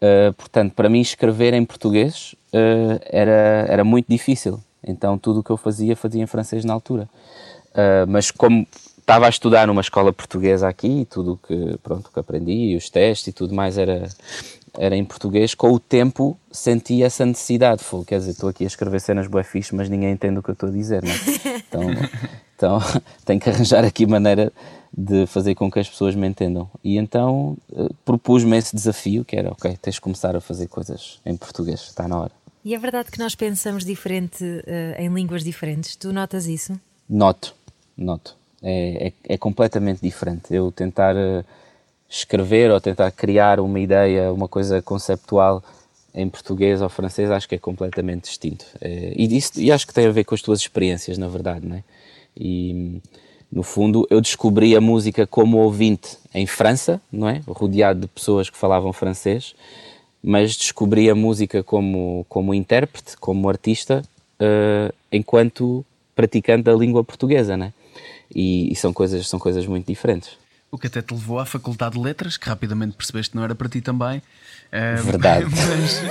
Uh, 0.01 0.33
portanto, 0.33 0.73
para 0.73 0.89
mim, 0.89 0.99
escrever 0.99 1.53
em 1.53 1.63
português 1.63 2.33
uh, 2.53 2.99
era, 3.05 3.65
era 3.69 3.83
muito 3.83 4.07
difícil. 4.09 4.59
Então 4.83 5.15
tudo 5.15 5.41
o 5.41 5.43
que 5.43 5.51
eu 5.51 5.57
fazia, 5.57 5.95
fazia 5.95 6.23
em 6.23 6.25
francês 6.25 6.65
na 6.65 6.73
altura. 6.73 7.07
Uh, 7.69 8.07
mas 8.07 8.31
como 8.31 8.67
estava 8.97 9.27
a 9.27 9.29
estudar 9.29 9.67
numa 9.67 9.81
escola 9.81 10.11
portuguesa 10.11 10.67
aqui, 10.67 11.05
tudo 11.07 11.39
que, 11.47 11.77
pronto, 11.83 12.09
que 12.11 12.19
aprendi, 12.19 12.75
os 12.75 12.89
testes 12.89 13.27
e 13.27 13.31
tudo 13.31 13.53
mais 13.53 13.77
era, 13.77 14.07
era 14.77 14.95
em 14.95 15.03
português, 15.03 15.53
com 15.53 15.71
o 15.71 15.79
tempo 15.79 16.37
senti 16.51 17.03
essa 17.03 17.25
necessidade. 17.25 17.83
Foi, 17.83 18.05
quer 18.05 18.19
dizer, 18.19 18.31
estou 18.31 18.49
aqui 18.49 18.63
a 18.63 18.67
escrever 18.67 18.99
cenas 19.01 19.27
bué 19.27 19.43
fixe, 19.43 19.75
mas 19.75 19.89
ninguém 19.89 20.11
entende 20.11 20.39
o 20.39 20.43
que 20.43 20.49
eu 20.49 20.53
estou 20.53 20.69
a 20.69 20.71
dizer, 20.71 21.03
não 21.03 21.11
é? 21.11 21.61
Então, 21.67 21.81
então 22.55 22.79
tenho 23.25 23.39
que 23.39 23.49
arranjar 23.49 23.83
aqui 23.83 24.05
maneira 24.05 24.51
de 24.95 25.25
fazer 25.25 25.55
com 25.55 25.71
que 25.71 25.79
as 25.79 25.89
pessoas 25.89 26.15
me 26.15 26.27
entendam. 26.27 26.69
E 26.83 26.97
então 26.97 27.57
uh, 27.71 27.93
propus-me 28.05 28.57
esse 28.57 28.75
desafio, 28.75 29.23
que 29.23 29.35
era, 29.35 29.51
ok, 29.51 29.77
tens 29.81 29.95
de 29.95 30.01
começar 30.01 30.35
a 30.35 30.41
fazer 30.41 30.67
coisas 30.67 31.19
em 31.25 31.35
português, 31.35 31.81
está 31.81 32.07
na 32.07 32.19
hora. 32.19 32.31
E 32.63 32.75
é 32.75 32.77
verdade 32.77 33.09
que 33.09 33.19
nós 33.19 33.33
pensamos 33.33 33.83
diferente 33.83 34.43
uh, 34.43 35.01
em 35.01 35.09
línguas 35.09 35.43
diferentes? 35.43 35.95
Tu 35.95 36.13
notas 36.13 36.45
isso? 36.45 36.79
Noto, 37.09 37.55
noto. 37.97 38.35
É, 38.61 39.07
é, 39.07 39.33
é 39.33 39.37
completamente 39.37 40.01
diferente. 40.01 40.53
Eu 40.53 40.71
tentar 40.71 41.15
uh, 41.15 41.43
escrever 42.11 42.69
ou 42.69 42.81
tentar 42.81 43.09
criar 43.11 43.61
uma 43.61 43.79
ideia, 43.79 44.33
uma 44.33 44.47
coisa 44.47 44.81
conceptual 44.81 45.63
em 46.13 46.27
português 46.27 46.81
ou 46.81 46.89
francês, 46.89 47.31
acho 47.31 47.47
que 47.47 47.55
é 47.55 47.57
completamente 47.57 48.23
distinto. 48.23 48.65
É, 48.81 49.13
e, 49.15 49.37
isso, 49.37 49.59
e 49.61 49.71
acho 49.71 49.87
que 49.87 49.93
tem 49.93 50.05
a 50.05 50.11
ver 50.11 50.25
com 50.25 50.35
as 50.35 50.41
tuas 50.41 50.59
experiências, 50.59 51.17
na 51.17 51.29
verdade, 51.29 51.65
não 51.65 51.77
é? 51.77 51.83
E 52.35 53.01
no 53.49 53.63
fundo, 53.63 54.05
eu 54.09 54.19
descobri 54.19 54.75
a 54.75 54.81
música 54.81 55.25
como 55.25 55.57
ouvinte 55.57 56.17
em 56.33 56.45
França, 56.45 57.01
não 57.09 57.29
é? 57.29 57.41
Rodeado 57.47 58.01
de 58.01 58.07
pessoas 58.07 58.49
que 58.49 58.57
falavam 58.57 58.91
francês, 58.91 59.55
mas 60.21 60.57
descobri 60.57 61.09
a 61.09 61.15
música 61.15 61.63
como, 61.63 62.25
como 62.27 62.53
intérprete, 62.53 63.15
como 63.17 63.47
artista, 63.47 64.03
uh, 64.39 64.93
enquanto 65.11 65.85
praticante 66.13 66.63
da 66.63 66.73
língua 66.73 67.03
portuguesa, 67.05 67.55
né? 67.55 67.73
E, 68.33 68.71
e, 68.71 68.75
são, 68.75 68.91
coisas, 68.93 69.27
são 69.27 69.39
coisas 69.39 69.65
muito 69.65 69.87
diferentes. 69.87 70.40
O 70.71 70.77
que 70.77 70.87
até 70.87 71.01
te 71.01 71.13
levou 71.13 71.37
à 71.37 71.45
Faculdade 71.45 71.95
de 71.95 72.01
Letras, 72.01 72.37
que 72.37 72.47
rapidamente 72.47 72.95
percebeste 72.95 73.31
que 73.31 73.35
não 73.35 73.43
era 73.43 73.53
para 73.53 73.67
ti 73.67 73.81
também. 73.81 74.21
Verdade. 75.03 75.45
Mas, 75.51 76.01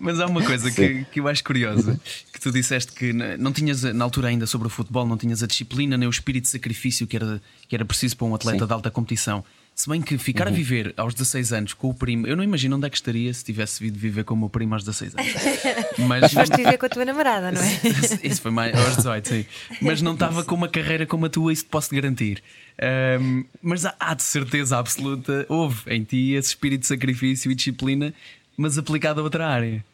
mas 0.00 0.20
há 0.20 0.26
uma 0.26 0.44
coisa 0.44 0.70
que, 0.70 1.04
que 1.06 1.18
eu 1.18 1.26
acho 1.26 1.42
curiosa: 1.42 2.00
que 2.32 2.40
tu 2.40 2.52
disseste 2.52 2.92
que 2.92 3.12
não 3.12 3.52
tinhas, 3.52 3.82
na 3.82 4.04
altura 4.04 4.28
ainda 4.28 4.46
sobre 4.46 4.68
o 4.68 4.70
futebol, 4.70 5.04
não 5.04 5.16
tinhas 5.16 5.42
a 5.42 5.46
disciplina 5.46 5.98
nem 5.98 6.06
o 6.06 6.10
espírito 6.10 6.44
de 6.44 6.50
sacrifício 6.50 7.04
que 7.04 7.16
era, 7.16 7.42
que 7.68 7.74
era 7.74 7.84
preciso 7.84 8.16
para 8.16 8.28
um 8.28 8.34
atleta 8.34 8.60
Sim. 8.60 8.66
de 8.66 8.72
alta 8.72 8.90
competição. 8.92 9.44
Se 9.74 9.88
bem 9.88 10.02
que 10.02 10.18
ficar 10.18 10.46
uhum. 10.46 10.52
a 10.52 10.56
viver 10.56 10.92
aos 10.96 11.14
16 11.14 11.52
anos 11.54 11.72
com 11.72 11.88
o 11.88 11.94
primo, 11.94 12.26
eu 12.26 12.36
não 12.36 12.44
imagino 12.44 12.76
onde 12.76 12.86
é 12.86 12.90
que 12.90 12.96
estaria 12.96 13.32
se 13.32 13.42
tivesse 13.42 13.82
vindo 13.82 13.98
viver 13.98 14.24
com 14.24 14.34
o 14.34 14.36
meu 14.36 14.50
primo 14.50 14.74
aos 14.74 14.84
16 14.84 15.14
anos. 15.16 15.32
Mas 16.06 16.32
foste 16.32 16.54
viver 16.54 16.76
com 16.78 16.84
a 16.84 16.88
tua 16.88 17.04
namorada, 17.04 17.50
não 17.50 17.62
é? 17.62 17.80
Isso 18.22 18.42
foi 18.42 18.50
mais 18.50 18.76
aos 18.76 18.96
18, 18.96 19.28
sim. 19.28 19.46
Mas 19.80 20.02
não 20.02 20.12
estava 20.12 20.44
com 20.44 20.54
uma 20.54 20.68
carreira 20.68 21.06
como 21.06 21.24
a 21.26 21.30
tua, 21.30 21.50
isso 21.50 21.64
te 21.64 21.70
posso 21.70 21.94
garantir. 21.94 22.42
Um, 23.20 23.44
mas 23.62 23.84
há, 23.84 23.94
há, 24.00 24.14
de 24.14 24.22
certeza 24.22 24.78
absoluta, 24.78 25.44
houve 25.48 25.82
em 25.94 26.02
ti 26.02 26.32
esse 26.32 26.48
espírito 26.48 26.80
de 26.80 26.86
sacrifício 26.86 27.50
e 27.50 27.54
disciplina, 27.54 28.12
mas 28.56 28.78
aplicado 28.78 29.20
a 29.20 29.22
outra 29.22 29.46
área. 29.46 29.84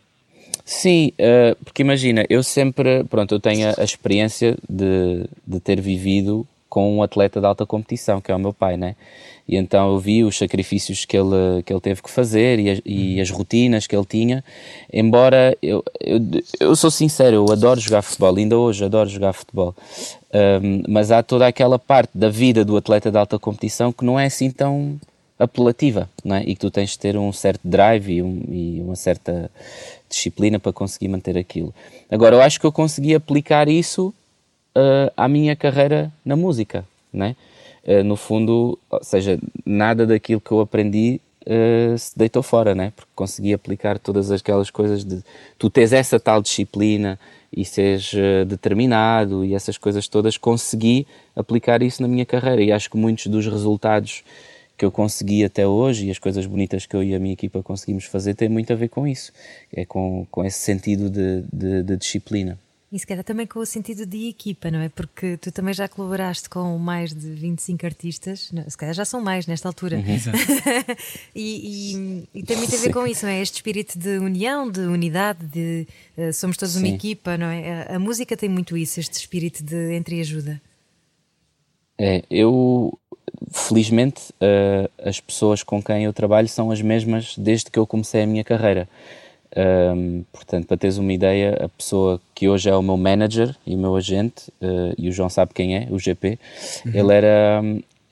Sim, 0.65 1.12
uh, 1.21 1.57
porque 1.65 1.83
imagina, 1.83 2.25
eu 2.29 2.43
sempre, 2.43 3.05
pronto, 3.05 3.35
eu 3.35 3.41
tenho 3.41 3.73
a, 3.79 3.85
experiência 3.85 4.57
de, 4.69 5.25
de 5.47 5.61
ter 5.61 5.81
vivido 5.81 6.47
com 6.69 6.97
um 6.97 7.03
atleta 7.03 7.41
de 7.41 7.47
alta 7.47 7.65
competição, 7.65 8.21
que 8.21 8.31
é 8.31 8.35
o 8.35 8.39
meu 8.39 8.53
pai, 8.53 8.77
né? 8.77 8.97
E 9.49 9.57
então 9.57 9.93
eu 9.93 9.99
vi 9.99 10.25
os 10.25 10.37
sacrifícios 10.37 11.05
que 11.05 11.17
ele, 11.17 11.63
que 11.65 11.73
ele 11.73 11.81
teve 11.81 12.03
que 12.03 12.11
fazer 12.11 12.59
e, 12.59 12.71
as, 12.71 12.81
e 12.85 13.21
as 13.21 13.31
rotinas 13.31 13.87
que 13.87 13.95
ele 13.95 14.05
tinha. 14.05 14.45
Embora 14.93 15.57
eu, 15.63 15.85
eu, 16.01 16.21
eu 16.59 16.75
sou 16.75 16.91
sincero, 16.91 17.37
eu 17.37 17.53
adoro 17.53 17.79
jogar 17.79 18.03
futebol, 18.03 18.37
ainda 18.37 18.59
hoje 18.59 18.85
adoro 18.85 19.09
jogar 19.09 19.33
futebol. 19.33 19.75
Um, 20.35 20.83
mas 20.89 21.13
há 21.13 21.23
toda 21.23 21.47
aquela 21.47 21.79
parte 21.79 22.11
da 22.15 22.29
vida 22.29 22.65
do 22.65 22.77
atleta 22.77 23.11
de 23.11 23.17
alta 23.17 23.39
competição 23.39 23.93
que 23.93 24.05
não 24.05 24.19
é 24.19 24.27
assim 24.27 24.51
tão 24.51 24.99
apelativa, 25.39 26.09
não 26.25 26.37
é? 26.37 26.43
E 26.43 26.55
que 26.55 26.61
tu 26.61 26.71
tens 26.71 26.91
de 26.91 26.99
ter 26.99 27.17
um 27.17 27.33
certo 27.33 27.61
drive 27.63 28.11
e, 28.15 28.23
um, 28.23 28.43
e, 28.49 28.81
uma 28.81 28.97
certa 28.97 29.51
disciplina 30.09 30.59
para 30.59 30.73
conseguir 30.73 31.09
manter 31.09 31.37
aquilo. 31.37 31.75
Agora, 32.11 32.37
eu 32.37 32.41
acho 32.41 32.59
que 32.59 32.67
eu 32.67 32.73
consegui 32.73 33.15
aplicar 33.15 33.69
isso 33.69 34.15
uh, 34.77 35.12
à 35.17 35.27
minha 35.29 35.57
carreira 35.57 36.12
na 36.25 36.37
música, 36.37 36.85
não 37.12 37.27
é? 37.27 37.37
Uh, 37.85 38.05
no 38.05 38.17
fundo, 38.17 38.79
ou 38.91 39.03
seja, 39.03 39.39
nada 39.65 40.07
daquilo 40.07 40.41
que 40.41 40.53
eu 40.53 40.61
aprendi 40.61 41.21
uh, 41.43 41.97
se 41.97 42.17
deitou 42.17 42.43
fora, 42.43 42.75
né? 42.75 42.93
Porque 42.95 43.11
consegui 43.15 43.55
aplicar 43.55 43.99
todas 43.99 44.31
aquelas 44.31 44.71
coisas 44.71 45.05
de 45.05 45.23
tu 45.59 45.71
tens 45.71 45.93
essa 45.93 46.21
tal 46.21 46.43
disciplina, 46.43 47.19
e 47.57 47.65
seres 47.65 48.12
eh, 48.15 48.45
determinado 48.45 49.45
e 49.45 49.55
essas 49.55 49.79
coisas 49.79 50.07
todas, 50.07 50.37
consegui 50.37 51.07
aplicar 51.35 51.83
isso 51.83 52.03
na 52.03 52.09
minha 52.09 52.27
carreira 52.27 52.62
e 52.62 52.71
acho 52.71 52.91
que 52.91 52.99
muitos 52.99 53.27
dos 53.29 53.47
resultados 53.47 54.23
que 54.77 54.85
eu 54.85 54.93
consegui 54.93 55.43
até 55.43 55.67
hoje 55.67 56.07
e 56.07 56.11
as 56.11 56.19
coisas 56.19 56.45
bonitas 56.45 56.85
que 56.85 56.95
eu 56.95 57.03
e 57.03 57.15
a 57.15 57.19
minha 57.19 57.33
equipa 57.33 57.62
conseguimos 57.62 58.05
fazer 58.05 58.35
têm 58.35 58.49
muito 58.49 58.73
a 58.73 58.77
ver 58.77 58.89
com 58.89 59.07
isso, 59.07 59.33
é 59.75 59.87
com, 59.87 60.27
com 60.31 60.45
esse 60.45 60.59
sentido 60.59 61.09
de, 61.09 61.43
de, 61.51 61.83
de 61.83 61.97
disciplina. 61.97 62.59
E 62.97 62.99
se 62.99 63.07
calhar 63.07 63.23
também 63.23 63.47
com 63.47 63.59
o 63.59 63.67
sentido 63.67 64.07
de 64.07 64.27
equipa, 64.27 64.71
não 64.71 64.81
é? 64.81 64.89
Porque 64.89 65.37
tu 65.37 65.53
também 65.53 65.75
já 65.75 65.87
colaboraste 65.87 66.49
com 66.49 66.79
mais 66.79 67.15
de 67.15 67.29
25 67.29 67.85
artistas, 67.85 68.51
não, 68.51 68.65
se 68.71 68.75
calhar 68.75 68.95
já 68.95 69.05
são 69.05 69.21
mais 69.21 69.47
nesta 69.47 69.69
altura. 69.69 69.99
Uhum. 69.99 70.05
e, 71.37 71.93
e, 71.95 72.39
e, 72.41 72.43
tem 72.43 72.57
muito 72.57 72.75
a 72.75 72.79
ver 72.79 72.95
com 72.95 73.07
isso, 73.07 73.27
não 73.27 73.33
é? 73.33 73.43
Este 73.43 73.57
espírito 73.57 73.99
de 73.99 74.17
união, 74.17 74.71
de 74.71 74.81
unidade, 74.81 75.45
de 75.45 75.87
uh, 76.17 76.33
somos 76.33 76.57
todos 76.57 76.75
Sim. 76.75 76.79
uma 76.79 76.89
equipa, 76.89 77.37
não 77.37 77.49
é? 77.49 77.83
A, 77.83 77.97
a, 77.97 77.99
música 77.99 78.35
tem 78.35 78.49
muito 78.49 78.79
isso, 78.79 78.99
este 78.99 79.19
espírito 79.19 79.63
de 79.63 79.95
entreajuda. 79.95 80.59
É, 81.99 82.23
eu 82.31 82.99
felizmente 83.53 84.33
uh, 84.41 84.91
as 85.07 85.21
pessoas 85.21 85.63
com 85.63 85.83
quem 85.83 86.05
eu 86.05 86.15
trabalho 86.15 86.49
são 86.49 86.71
as 86.71 86.81
mesmas 86.81 87.37
desde 87.37 87.71
que 87.71 87.79
eu 87.79 87.87
comecei 87.87 88.23
a 88.23 88.27
minha 88.27 88.43
carreira. 88.43 88.89
Um, 89.55 90.25
portanto, 90.33 90.67
para 90.67 90.77
teres 90.77 90.99
uma 90.99 91.13
ideia, 91.13 91.57
a 91.65 91.69
pessoa 91.69 92.21
que 92.35 92.49
hoje 92.49 92.69
é 92.69 92.77
o 92.77 92.83
meu 92.83 92.97
manager 92.97 93.55
e 93.67 93.75
o 93.75 93.79
meu 93.79 93.97
agente, 93.97 94.49
uh, 94.61 94.95
e 94.99 95.09
o 95.09 95.13
João 95.13 95.29
sabe 95.29 95.55
quem 95.55 95.77
é, 95.77 95.89
o 95.91 95.99
GP, 95.99 96.39
uhum. 96.85 96.93
ele 96.95 97.13
era, 97.13 97.63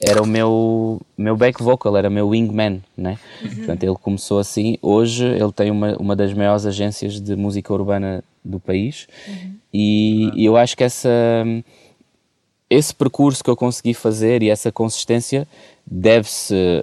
era 0.00 0.22
o 0.22 0.26
meu, 0.26 1.00
meu 1.16 1.36
back 1.36 1.62
vocal, 1.62 1.96
era 1.96 2.08
meu 2.08 2.28
wingman, 2.28 2.82
né? 2.96 3.18
Uhum. 3.42 3.56
Portanto, 3.56 3.82
ele 3.84 3.96
começou 3.96 4.38
assim. 4.38 4.78
Hoje 4.80 5.24
ele 5.24 5.52
tem 5.52 5.70
uma, 5.70 5.96
uma 5.96 6.16
das 6.16 6.32
maiores 6.32 6.66
agências 6.66 7.20
de 7.20 7.36
música 7.36 7.72
urbana 7.72 8.22
do 8.44 8.60
país 8.60 9.06
uhum. 9.26 9.54
e, 9.72 10.30
e 10.34 10.44
eu 10.44 10.56
acho 10.56 10.76
que 10.76 10.84
essa, 10.84 11.10
esse 12.68 12.94
percurso 12.94 13.42
que 13.42 13.48
eu 13.48 13.56
consegui 13.56 13.94
fazer 13.94 14.42
e 14.42 14.50
essa 14.50 14.70
consistência 14.70 15.48
deve-se 15.86 16.82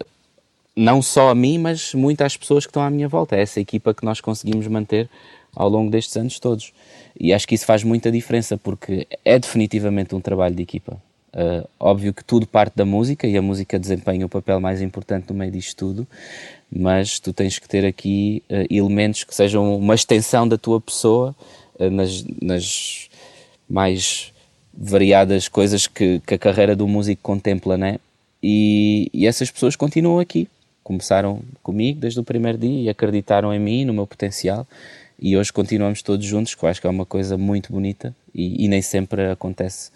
não 0.81 1.01
só 1.01 1.29
a 1.29 1.35
mim, 1.35 1.59
mas 1.59 1.93
muito 1.93 2.21
às 2.21 2.35
pessoas 2.35 2.65
que 2.65 2.71
estão 2.71 2.81
à 2.81 2.89
minha 2.89 3.07
volta. 3.07 3.35
É 3.35 3.41
essa 3.41 3.59
equipa 3.59 3.93
que 3.93 4.03
nós 4.03 4.19
conseguimos 4.19 4.65
manter 4.67 5.07
ao 5.55 5.69
longo 5.69 5.91
destes 5.91 6.17
anos 6.17 6.39
todos. 6.39 6.73
E 7.19 7.33
acho 7.33 7.47
que 7.47 7.55
isso 7.55 7.65
faz 7.65 7.83
muita 7.83 8.11
diferença, 8.11 8.57
porque 8.57 9.07
é 9.23 9.37
definitivamente 9.37 10.15
um 10.15 10.19
trabalho 10.19 10.55
de 10.55 10.63
equipa. 10.63 11.01
Uh, 11.33 11.67
óbvio 11.79 12.13
que 12.13 12.23
tudo 12.23 12.45
parte 12.45 12.75
da 12.75 12.83
música 12.83 13.25
e 13.25 13.37
a 13.37 13.41
música 13.41 13.79
desempenha 13.79 14.25
o 14.25 14.29
papel 14.29 14.59
mais 14.59 14.81
importante 14.81 15.27
no 15.29 15.35
meio 15.35 15.51
disto 15.51 15.77
tudo, 15.77 16.07
mas 16.69 17.19
tu 17.19 17.31
tens 17.31 17.57
que 17.57 17.69
ter 17.69 17.85
aqui 17.85 18.43
uh, 18.49 18.67
elementos 18.69 19.23
que 19.23 19.33
sejam 19.33 19.77
uma 19.77 19.95
extensão 19.95 20.45
da 20.45 20.57
tua 20.57 20.81
pessoa 20.81 21.33
uh, 21.79 21.89
nas, 21.89 22.25
nas, 22.41 23.09
mais 23.69 24.33
variadas 24.73 25.47
coisas 25.47 25.87
que, 25.87 26.19
que, 26.25 26.33
a 26.33 26.37
carreira 26.37 26.75
do 26.75 26.85
músico 26.85 27.21
contempla, 27.21 27.77
né? 27.77 27.97
E, 28.43 29.09
e 29.13 29.25
essas 29.25 29.49
pessoas 29.49 29.77
continuam 29.77 30.19
aqui 30.19 30.49
começaram 30.91 31.41
comigo 31.63 32.01
desde 32.01 32.19
o 32.19 32.23
primeiro 32.23 32.57
dia 32.57 32.83
e 32.83 32.89
acreditaram 32.89 33.53
em 33.53 33.59
mim, 33.59 33.85
no 33.85 33.93
meu 33.93 34.05
potencial. 34.05 34.67
E 35.17 35.37
hoje 35.37 35.53
continuamos 35.53 36.01
todos 36.01 36.25
juntos, 36.25 36.53
que 36.53 36.63
eu 36.63 36.69
acho 36.69 36.81
que 36.81 36.87
é 36.87 36.89
uma 36.89 37.05
coisa 37.05 37.37
muito 37.37 37.71
bonita 37.71 38.13
e, 38.33 38.65
e 38.65 38.67
nem 38.67 38.81
sempre 38.81 39.31
acontece 39.31 39.91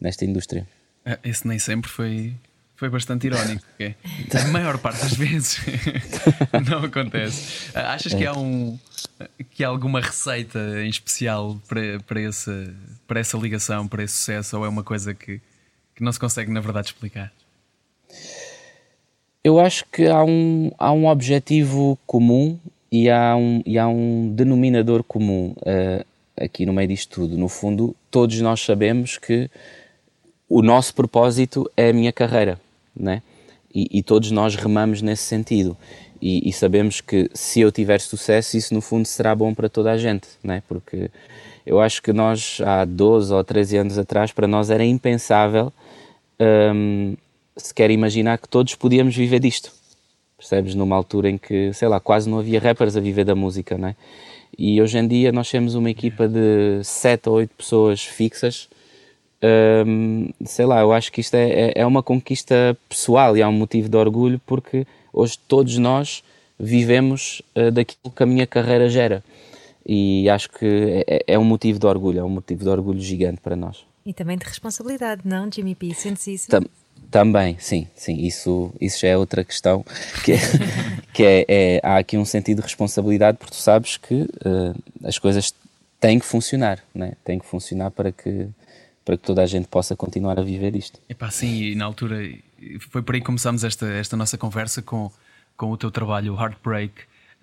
nesta 0.00 0.24
indústria. 0.24 0.66
Ah, 1.04 1.18
esse 1.22 1.46
nem 1.46 1.58
sempre 1.58 1.90
foi, 1.90 2.32
foi 2.76 2.88
bastante 2.88 3.26
irónico. 3.26 3.62
É. 3.78 3.94
A 4.42 4.48
maior 4.48 4.78
parte 4.78 5.02
das 5.02 5.12
vezes 5.14 5.60
não 6.70 6.84
acontece. 6.84 7.70
Ah, 7.74 7.92
achas 7.92 8.14
que 8.14 8.24
há, 8.24 8.32
um, 8.32 8.78
que 9.50 9.62
há 9.62 9.68
alguma 9.68 10.00
receita 10.00 10.58
em 10.82 10.88
especial 10.88 11.60
para, 11.68 12.00
para, 12.00 12.22
essa, 12.22 12.74
para 13.06 13.20
essa 13.20 13.36
ligação, 13.36 13.86
para 13.86 14.02
esse 14.02 14.14
sucesso, 14.14 14.56
ou 14.56 14.64
é 14.64 14.68
uma 14.68 14.84
coisa 14.84 15.12
que, 15.12 15.40
que 15.94 16.02
não 16.02 16.12
se 16.12 16.20
consegue, 16.20 16.50
na 16.50 16.60
verdade, 16.60 16.88
explicar? 16.88 17.32
Eu 19.48 19.58
acho 19.58 19.86
que 19.90 20.06
há 20.06 20.22
um, 20.22 20.70
há 20.78 20.92
um 20.92 21.06
objetivo 21.06 21.98
comum 22.06 22.58
e 22.92 23.08
há 23.08 23.34
um, 23.34 23.62
e 23.64 23.78
há 23.78 23.88
um 23.88 24.30
denominador 24.34 25.02
comum 25.02 25.54
uh, 25.60 26.04
aqui 26.36 26.66
no 26.66 26.72
meio 26.74 26.88
disto 26.88 27.22
tudo. 27.22 27.38
No 27.38 27.48
fundo, 27.48 27.96
todos 28.10 28.38
nós 28.42 28.60
sabemos 28.60 29.16
que 29.16 29.48
o 30.50 30.60
nosso 30.60 30.94
propósito 30.94 31.70
é 31.78 31.88
a 31.88 31.92
minha 31.94 32.12
carreira, 32.12 32.60
né? 32.94 33.22
E, 33.74 33.88
e 33.90 34.02
todos 34.02 34.30
nós 34.30 34.54
remamos 34.54 35.00
nesse 35.00 35.22
sentido. 35.22 35.74
E, 36.20 36.46
e, 36.46 36.52
sabemos 36.52 37.00
que 37.00 37.30
se 37.32 37.62
eu 37.62 37.72
tiver 37.72 38.02
sucesso, 38.02 38.54
isso 38.54 38.74
no 38.74 38.82
fundo 38.82 39.06
será 39.06 39.34
bom 39.34 39.54
para 39.54 39.70
toda 39.70 39.92
a 39.92 39.96
gente, 39.96 40.28
né? 40.44 40.62
porque 40.68 41.10
eu 41.64 41.80
acho 41.80 42.02
que 42.02 42.12
nós, 42.12 42.60
há 42.66 42.84
12 42.84 43.32
ou 43.32 43.42
13 43.42 43.78
anos 43.78 43.96
atrás, 43.96 44.30
para 44.30 44.46
nós 44.46 44.68
era 44.68 44.84
impensável 44.84 45.72
um, 46.40 47.16
sequer 47.62 47.90
imaginar 47.90 48.38
que 48.38 48.48
todos 48.48 48.74
podíamos 48.74 49.14
viver 49.14 49.40
disto. 49.40 49.72
Percebes? 50.36 50.74
Numa 50.74 50.94
altura 50.94 51.30
em 51.30 51.36
que, 51.36 51.72
sei 51.72 51.88
lá, 51.88 51.98
quase 51.98 52.28
não 52.30 52.38
havia 52.38 52.60
rappers 52.60 52.96
a 52.96 53.00
viver 53.00 53.24
da 53.24 53.34
música, 53.34 53.76
né? 53.76 53.96
E 54.56 54.80
hoje 54.80 54.98
em 54.98 55.06
dia 55.06 55.32
nós 55.32 55.50
temos 55.50 55.74
uma 55.74 55.90
equipa 55.90 56.28
de 56.28 56.82
7 56.82 57.28
ou 57.28 57.36
8 57.36 57.54
pessoas 57.56 58.04
fixas. 58.04 58.68
Um, 59.86 60.30
sei 60.44 60.66
lá, 60.66 60.80
eu 60.80 60.92
acho 60.92 61.12
que 61.12 61.20
isto 61.20 61.34
é, 61.34 61.48
é, 61.48 61.72
é 61.76 61.86
uma 61.86 62.02
conquista 62.02 62.76
pessoal 62.88 63.36
e 63.36 63.40
é 63.40 63.46
um 63.46 63.52
motivo 63.52 63.88
de 63.88 63.96
orgulho 63.96 64.40
porque 64.46 64.86
hoje 65.12 65.38
todos 65.46 65.76
nós 65.78 66.24
vivemos 66.58 67.40
uh, 67.56 67.70
daquilo 67.70 68.12
que 68.14 68.22
a 68.22 68.26
minha 68.26 68.46
carreira 68.46 68.88
gera. 68.88 69.22
E 69.86 70.28
acho 70.28 70.50
que 70.50 70.66
é, 70.66 71.04
é, 71.06 71.24
é, 71.34 71.38
um 71.38 71.44
motivo 71.44 71.78
de 71.78 71.86
orgulho, 71.86 72.20
é 72.20 72.24
um 72.24 72.28
motivo 72.28 72.62
de 72.62 72.68
orgulho 72.68 73.00
gigante 73.00 73.40
para 73.40 73.56
nós. 73.56 73.84
E 74.04 74.12
também 74.12 74.36
de 74.36 74.44
responsabilidade, 74.44 75.22
não, 75.24 75.50
Jimmy 75.50 75.74
P? 75.74 75.94
Sentes 75.94 76.26
isso? 76.26 76.48
Tam 76.48 76.62
também, 77.10 77.56
sim, 77.58 77.86
sim, 77.94 78.16
isso, 78.18 78.72
isso 78.80 79.00
já 79.00 79.08
é 79.08 79.16
outra 79.16 79.44
questão, 79.44 79.84
que, 80.24 80.32
é, 80.32 80.38
que 81.12 81.22
é, 81.22 81.44
é, 81.48 81.80
há 81.82 81.98
aqui 81.98 82.16
um 82.16 82.24
sentido 82.24 82.58
de 82.58 82.62
responsabilidade 82.62 83.38
porque 83.38 83.54
tu 83.54 83.60
sabes 83.60 83.96
que 83.96 84.22
uh, 84.22 84.74
as 85.04 85.18
coisas 85.18 85.54
têm 86.00 86.18
que 86.18 86.26
funcionar, 86.26 86.78
né? 86.94 87.12
têm 87.24 87.38
que 87.38 87.46
funcionar 87.46 87.90
para 87.90 88.12
que, 88.12 88.48
para 89.04 89.16
que 89.16 89.22
toda 89.24 89.42
a 89.42 89.46
gente 89.46 89.66
possa 89.68 89.96
continuar 89.96 90.38
a 90.38 90.42
viver 90.42 90.76
isto. 90.76 91.00
Epá, 91.08 91.30
sim, 91.30 91.62
e 91.62 91.74
na 91.74 91.84
altura 91.84 92.18
foi 92.90 93.02
por 93.02 93.14
aí 93.14 93.20
que 93.20 93.26
começámos 93.26 93.64
esta, 93.64 93.86
esta 93.86 94.16
nossa 94.16 94.36
conversa 94.36 94.82
com, 94.82 95.10
com 95.56 95.70
o 95.70 95.76
teu 95.76 95.90
trabalho, 95.90 96.34
o 96.34 96.40
Heartbreak, 96.40 96.92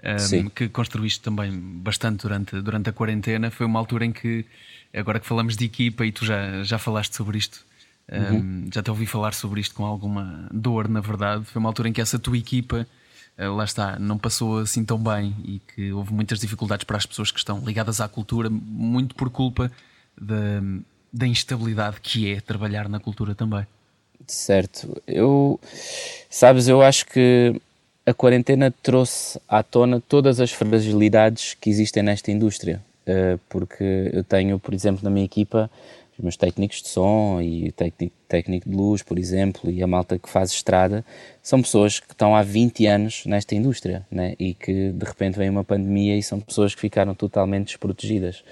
um, 0.03 0.49
que 0.49 0.69
construíste 0.69 1.21
também 1.21 1.51
bastante 1.51 2.21
durante, 2.21 2.61
durante 2.61 2.89
a 2.89 2.93
quarentena. 2.93 3.49
Foi 3.49 3.65
uma 3.65 3.79
altura 3.79 4.05
em 4.05 4.11
que, 4.11 4.45
agora 4.93 5.19
que 5.19 5.25
falamos 5.25 5.55
de 5.55 5.65
equipa 5.65 6.05
e 6.05 6.11
tu 6.11 6.25
já, 6.25 6.63
já 6.63 6.77
falaste 6.77 7.15
sobre 7.15 7.37
isto, 7.37 7.65
um, 8.11 8.35
uhum. 8.35 8.69
já 8.71 8.83
te 8.83 8.89
ouvi 8.89 9.05
falar 9.05 9.33
sobre 9.33 9.61
isto 9.61 9.73
com 9.73 9.85
alguma 9.85 10.47
dor, 10.51 10.87
na 10.87 11.01
verdade. 11.01 11.45
Foi 11.45 11.59
uma 11.59 11.69
altura 11.69 11.89
em 11.89 11.93
que 11.93 12.01
essa 12.01 12.19
tua 12.19 12.37
equipa, 12.37 12.85
uh, 13.37 13.55
lá 13.55 13.63
está, 13.63 13.97
não 13.97 14.17
passou 14.17 14.59
assim 14.59 14.85
tão 14.85 14.97
bem 14.97 15.35
e 15.43 15.61
que 15.73 15.91
houve 15.91 16.13
muitas 16.13 16.39
dificuldades 16.39 16.83
para 16.83 16.97
as 16.97 17.05
pessoas 17.05 17.31
que 17.31 17.39
estão 17.39 17.59
ligadas 17.65 17.99
à 17.99 18.07
cultura, 18.07 18.49
muito 18.49 19.15
por 19.15 19.29
culpa 19.29 19.71
da, 20.19 20.61
da 21.11 21.25
instabilidade 21.25 21.99
que 22.01 22.31
é 22.31 22.39
trabalhar 22.39 22.87
na 22.87 22.99
cultura 22.99 23.33
também. 23.33 23.65
Certo, 24.27 25.01
eu 25.05 25.59
sabes, 26.29 26.67
eu 26.67 26.81
acho 26.81 27.05
que 27.05 27.59
a 28.05 28.13
quarentena 28.13 28.73
trouxe 28.83 29.39
à 29.47 29.61
tona 29.61 29.99
todas 29.99 30.39
as 30.39 30.51
fragilidades 30.51 31.55
que 31.59 31.69
existem 31.69 32.01
nesta 32.01 32.31
indústria, 32.31 32.83
uh, 33.07 33.39
porque 33.49 34.11
eu 34.13 34.23
tenho, 34.23 34.59
por 34.59 34.73
exemplo, 34.73 35.03
na 35.03 35.09
minha 35.09 35.25
equipa 35.25 35.69
os 36.17 36.23
meus 36.23 36.37
técnicos 36.37 36.81
de 36.81 36.87
som 36.87 37.41
e 37.41 37.69
o 37.69 37.73
técnico, 38.27 38.69
de 38.69 38.75
luz, 38.75 39.03
por 39.03 39.19
exemplo, 39.19 39.69
e 39.69 39.83
a 39.83 39.87
malta 39.87 40.17
que 40.17 40.29
faz 40.29 40.51
estrada, 40.51 41.03
são 41.41 41.61
pessoas 41.61 41.99
que 41.99 42.11
estão 42.11 42.35
há 42.35 42.41
20 42.41 42.85
anos 42.85 43.23
nesta 43.25 43.55
indústria 43.55 44.05
né? 44.09 44.35
e 44.39 44.53
que 44.53 44.91
de 44.91 45.05
repente 45.05 45.37
vem 45.37 45.49
uma 45.49 45.63
pandemia 45.63 46.17
e 46.17 46.23
são 46.23 46.39
pessoas 46.39 46.73
que 46.73 46.81
ficaram 46.81 47.13
totalmente 47.13 47.67
desprotegidas. 47.67 48.43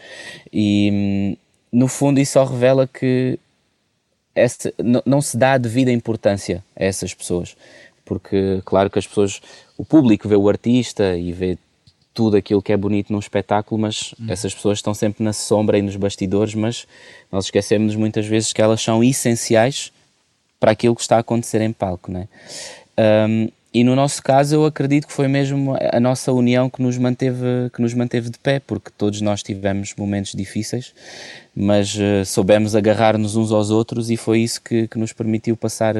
E 0.51 0.89
hum, 0.91 1.37
no 1.71 1.87
fundo 1.87 2.19
isso 2.19 2.33
só 2.33 2.43
revela 2.43 2.87
que 2.87 3.39
essa, 4.35 4.73
não 5.05 5.21
se 5.21 5.37
dá 5.37 5.53
a 5.53 5.57
devida 5.57 5.91
importância 5.91 6.63
a 6.75 6.83
essas 6.83 7.13
pessoas. 7.13 7.55
Porque, 8.05 8.61
claro 8.65 8.89
que 8.89 8.99
as 8.99 9.07
pessoas, 9.07 9.41
o 9.77 9.85
público 9.85 10.27
vê 10.27 10.35
o 10.35 10.49
artista 10.49 11.15
e 11.15 11.31
vê 11.31 11.57
tudo 12.13 12.37
aquilo 12.37 12.61
que 12.61 12.71
é 12.71 12.77
bonito 12.77 13.11
num 13.11 13.19
espetáculo, 13.19 13.81
mas 13.81 14.13
hum. 14.19 14.25
essas 14.29 14.53
pessoas 14.53 14.77
estão 14.77 14.93
sempre 14.93 15.23
na 15.23 15.33
sombra 15.33 15.77
e 15.77 15.81
nos 15.81 15.95
bastidores, 15.95 16.53
mas 16.53 16.87
nós 17.31 17.45
esquecemos 17.45 17.95
muitas 17.95 18.25
vezes 18.27 18.53
que 18.53 18.61
elas 18.61 18.81
são 18.81 19.03
essenciais 19.03 19.91
para 20.59 20.71
aquilo 20.71 20.95
que 20.95 21.01
está 21.01 21.17
a 21.17 21.19
acontecer 21.19 21.61
em 21.61 21.73
palco, 21.73 22.11
né? 22.11 22.27
Um, 23.27 23.49
e 23.73 23.83
no 23.83 23.95
nosso 23.95 24.21
caso 24.21 24.53
eu 24.53 24.65
acredito 24.65 25.07
que 25.07 25.13
foi 25.13 25.27
mesmo 25.27 25.75
a 25.91 25.99
nossa 25.99 26.31
união 26.31 26.69
que 26.69 26.79
nos 26.79 26.95
manteve 26.95 27.71
que 27.73 27.81
nos 27.81 27.95
manteve 27.95 28.29
de 28.29 28.37
pé 28.37 28.59
porque 28.59 28.91
todos 28.95 29.19
nós 29.19 29.41
tivemos 29.41 29.95
momentos 29.97 30.33
difíceis 30.33 30.93
mas 31.55 31.95
uh, 31.95 32.23
soubemos 32.23 32.75
agarrar-nos 32.75 33.35
uns 33.35 33.51
aos 33.51 33.71
outros 33.71 34.11
e 34.11 34.15
foi 34.15 34.41
isso 34.41 34.61
que, 34.61 34.87
que 34.87 34.99
nos 34.99 35.11
permitiu 35.11 35.57
passar 35.57 35.95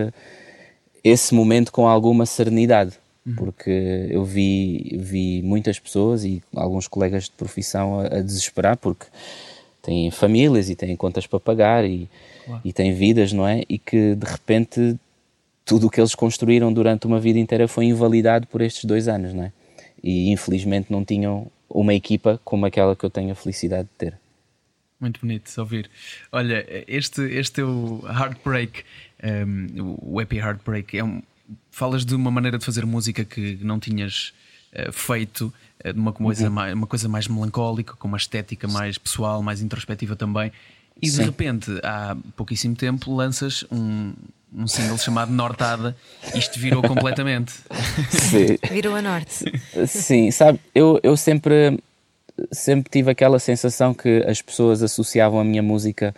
esse 1.03 1.34
momento 1.34 1.72
com 1.72 1.88
alguma 1.88 2.28
serenidade 2.28 2.93
uhum. 3.26 3.36
porque 3.36 4.08
eu 4.10 4.24
vi 4.24 4.98
vi 5.00 5.42
muitas 5.44 5.80
pessoas 5.80 6.24
e 6.24 6.42
alguns 6.56 6.88
colegas 6.88 7.26
de 7.26 7.32
profissão 7.32 8.00
a, 8.00 8.06
a 8.06 8.22
desesperar 8.22 8.78
porque 8.78 9.06
têm 9.82 10.10
famílias 10.12 10.70
e 10.70 10.76
têm 10.76 10.96
contas 10.96 11.28
para 11.28 11.40
pagar 11.40 11.86
e, 11.86 12.10
claro. 12.46 12.62
e 12.64 12.74
têm 12.74 12.94
vidas 12.94 13.34
não 13.34 13.48
é 13.48 13.64
e 13.68 13.78
que 13.78 14.16
de 14.16 14.26
repente 14.26 14.98
tudo 15.66 15.88
o 15.88 15.90
que 15.90 16.00
eles 16.00 16.16
construíram 16.16 16.72
durante 16.74 17.08
uma 17.08 17.20
vida 17.20 17.40
inteira 17.40 17.68
foi 17.68 17.86
invalidado 17.86 18.48
por 18.48 18.62
estes 18.62 18.86
dois 18.86 19.08
anos, 19.08 19.34
não 19.34 19.46
é? 19.46 19.54
E 20.04 20.30
infelizmente 20.32 20.92
não 20.92 21.06
tinham 21.06 21.50
uma 21.70 21.94
equipa 21.94 22.40
como 22.44 22.66
aquela 22.66 22.96
que 22.96 23.06
eu 23.06 23.10
tenho 23.10 23.32
a 23.32 23.36
felicidade 23.36 23.84
de 23.84 23.98
ter. 23.98 24.20
Muito 25.00 25.20
bonito 25.22 25.52
de 25.52 25.60
ouvir. 25.60 25.90
Olha, 26.32 26.66
este, 26.88 27.22
este 27.22 27.62
é 27.62 27.64
o 27.64 28.02
Heartbreak, 28.06 28.84
um, 29.24 29.98
o 30.02 30.20
Happy 30.20 30.38
Heartbreak, 30.38 30.98
é 30.98 31.04
um, 31.04 31.22
falas 31.72 32.06
de 32.06 32.16
uma 32.16 32.32
maneira 32.32 32.58
de 32.58 32.66
fazer 32.66 32.86
música 32.86 33.24
que 33.24 33.58
não 33.62 33.80
tinhas 33.80 34.34
uh, 34.74 34.91
feito, 34.91 35.54
uh, 35.84 35.94
de 35.94 36.00
uma 36.00 36.14
coisa, 36.14 36.48
uhum. 36.48 36.54
mais, 36.54 36.74
uma 36.74 36.88
coisa 36.88 37.10
mais 37.10 37.28
melancólica, 37.28 37.94
com 37.94 38.08
uma 38.08 38.18
estética 38.18 38.68
mais 38.68 38.98
pessoal, 38.98 39.41
mais 39.41 39.62
introspectiva 39.62 40.16
também. 40.16 40.52
E 41.02 41.08
de 41.08 41.16
Sim. 41.16 41.24
repente, 41.24 41.72
há 41.84 42.16
pouquíssimo 42.36 42.76
tempo, 42.76 43.14
lanças 43.14 43.66
um, 43.72 44.14
um 44.56 44.68
single 44.68 44.98
chamado 44.98 45.32
Nortada, 45.32 45.96
isto 46.36 46.60
virou 46.60 46.82
completamente. 46.82 47.54
Sim. 48.10 48.58
Virou 48.72 48.96
a 48.96 49.02
norte. 49.02 49.44
Sim, 49.88 50.30
sabe, 50.32 50.60
eu, 50.74 51.00
eu 51.02 51.18
sempre, 51.18 51.80
sempre 52.52 52.91
tive 52.91 53.10
aquela 53.10 53.39
sensação 53.39 53.94
que 53.94 54.24
as 54.28 54.41
pessoas 54.41 54.84
associavam 54.84 55.39
a 55.39 55.44
minha 55.44 55.64
música. 55.64 56.14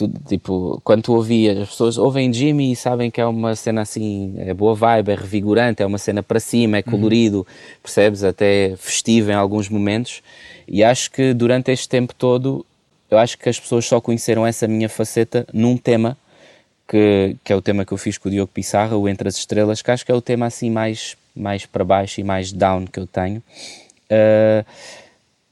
Tudo, 0.00 0.18
tipo, 0.26 0.80
quando 0.82 1.02
tu 1.02 1.12
ouvias, 1.12 1.58
as 1.58 1.68
pessoas 1.68 1.98
ouvem 1.98 2.32
Jimmy 2.32 2.72
e 2.72 2.76
sabem 2.76 3.10
que 3.10 3.20
é 3.20 3.26
uma 3.26 3.54
cena 3.54 3.82
assim, 3.82 4.32
é 4.38 4.54
boa 4.54 4.74
vibe, 4.74 5.10
é 5.10 5.14
revigorante, 5.14 5.82
é 5.82 5.86
uma 5.86 5.98
cena 5.98 6.22
para 6.22 6.40
cima, 6.40 6.78
é 6.78 6.82
colorido, 6.82 7.40
uhum. 7.40 7.44
percebes? 7.82 8.24
Até 8.24 8.74
festivo 8.78 9.30
em 9.30 9.34
alguns 9.34 9.68
momentos. 9.68 10.22
E 10.66 10.82
acho 10.82 11.10
que 11.10 11.34
durante 11.34 11.70
este 11.70 11.86
tempo 11.86 12.14
todo, 12.14 12.64
eu 13.10 13.18
acho 13.18 13.36
que 13.36 13.46
as 13.46 13.60
pessoas 13.60 13.84
só 13.84 14.00
conheceram 14.00 14.46
essa 14.46 14.66
minha 14.66 14.88
faceta 14.88 15.46
num 15.52 15.76
tema 15.76 16.16
que, 16.88 17.36
que 17.44 17.52
é 17.52 17.56
o 17.56 17.60
tema 17.60 17.84
que 17.84 17.92
eu 17.92 17.98
fiz 17.98 18.16
com 18.16 18.30
o 18.30 18.32
Diogo 18.32 18.50
Pissarra, 18.54 18.96
o 18.96 19.06
Entre 19.06 19.28
as 19.28 19.36
Estrelas, 19.36 19.82
que 19.82 19.90
acho 19.90 20.06
que 20.06 20.12
é 20.12 20.14
o 20.14 20.22
tema 20.22 20.46
assim 20.46 20.70
mais, 20.70 21.14
mais 21.36 21.66
para 21.66 21.84
baixo 21.84 22.22
e 22.22 22.24
mais 22.24 22.52
down 22.52 22.86
que 22.86 22.98
eu 22.98 23.06
tenho. 23.06 23.42
Uh, 24.10 24.64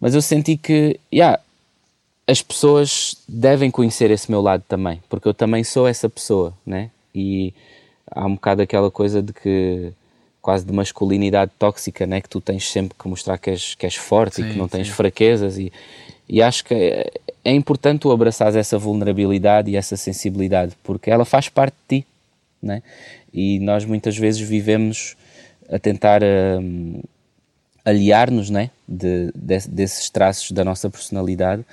mas 0.00 0.14
eu 0.14 0.22
senti 0.22 0.56
que, 0.56 0.98
yeah, 1.12 1.38
as 2.28 2.42
pessoas 2.42 3.16
devem 3.26 3.70
conhecer 3.70 4.10
esse 4.10 4.30
meu 4.30 4.42
lado 4.42 4.62
também, 4.68 5.02
porque 5.08 5.26
eu 5.26 5.32
também 5.32 5.64
sou 5.64 5.88
essa 5.88 6.10
pessoa, 6.10 6.52
né? 6.64 6.90
E 7.14 7.54
há 8.10 8.26
um 8.26 8.34
bocado 8.34 8.60
aquela 8.60 8.90
coisa 8.90 9.22
de 9.22 9.32
que 9.32 9.90
quase 10.42 10.64
de 10.66 10.72
masculinidade 10.72 11.50
tóxica, 11.58 12.06
né? 12.06 12.20
Que 12.20 12.28
tu 12.28 12.38
tens 12.38 12.70
sempre 12.70 12.96
que 12.98 13.08
mostrar 13.08 13.38
que 13.38 13.48
és, 13.48 13.74
que 13.74 13.86
és 13.86 13.94
forte 13.94 14.36
sim, 14.36 14.42
e 14.42 14.52
que 14.52 14.58
não 14.58 14.68
tens 14.68 14.88
sim. 14.88 14.92
fraquezas 14.92 15.56
e, 15.56 15.72
e 16.28 16.42
acho 16.42 16.66
que 16.66 16.74
é, 16.74 17.10
é 17.46 17.52
importante 17.52 18.00
tu 18.00 18.12
abraçar 18.12 18.54
essa 18.54 18.76
vulnerabilidade 18.76 19.70
e 19.70 19.76
essa 19.76 19.96
sensibilidade, 19.96 20.76
porque 20.84 21.10
ela 21.10 21.24
faz 21.24 21.48
parte 21.48 21.74
de 21.88 22.00
ti, 22.00 22.06
né? 22.62 22.82
E 23.32 23.58
nós 23.60 23.86
muitas 23.86 24.18
vezes 24.18 24.40
vivemos 24.40 25.16
a 25.70 25.78
tentar 25.78 26.20
um, 26.22 27.00
aliar-nos, 27.86 28.50
né? 28.50 28.70
De, 28.86 29.32
de, 29.34 29.66
desses 29.66 30.10
traços 30.10 30.50
da 30.50 30.62
nossa 30.62 30.90
personalidade. 30.90 31.64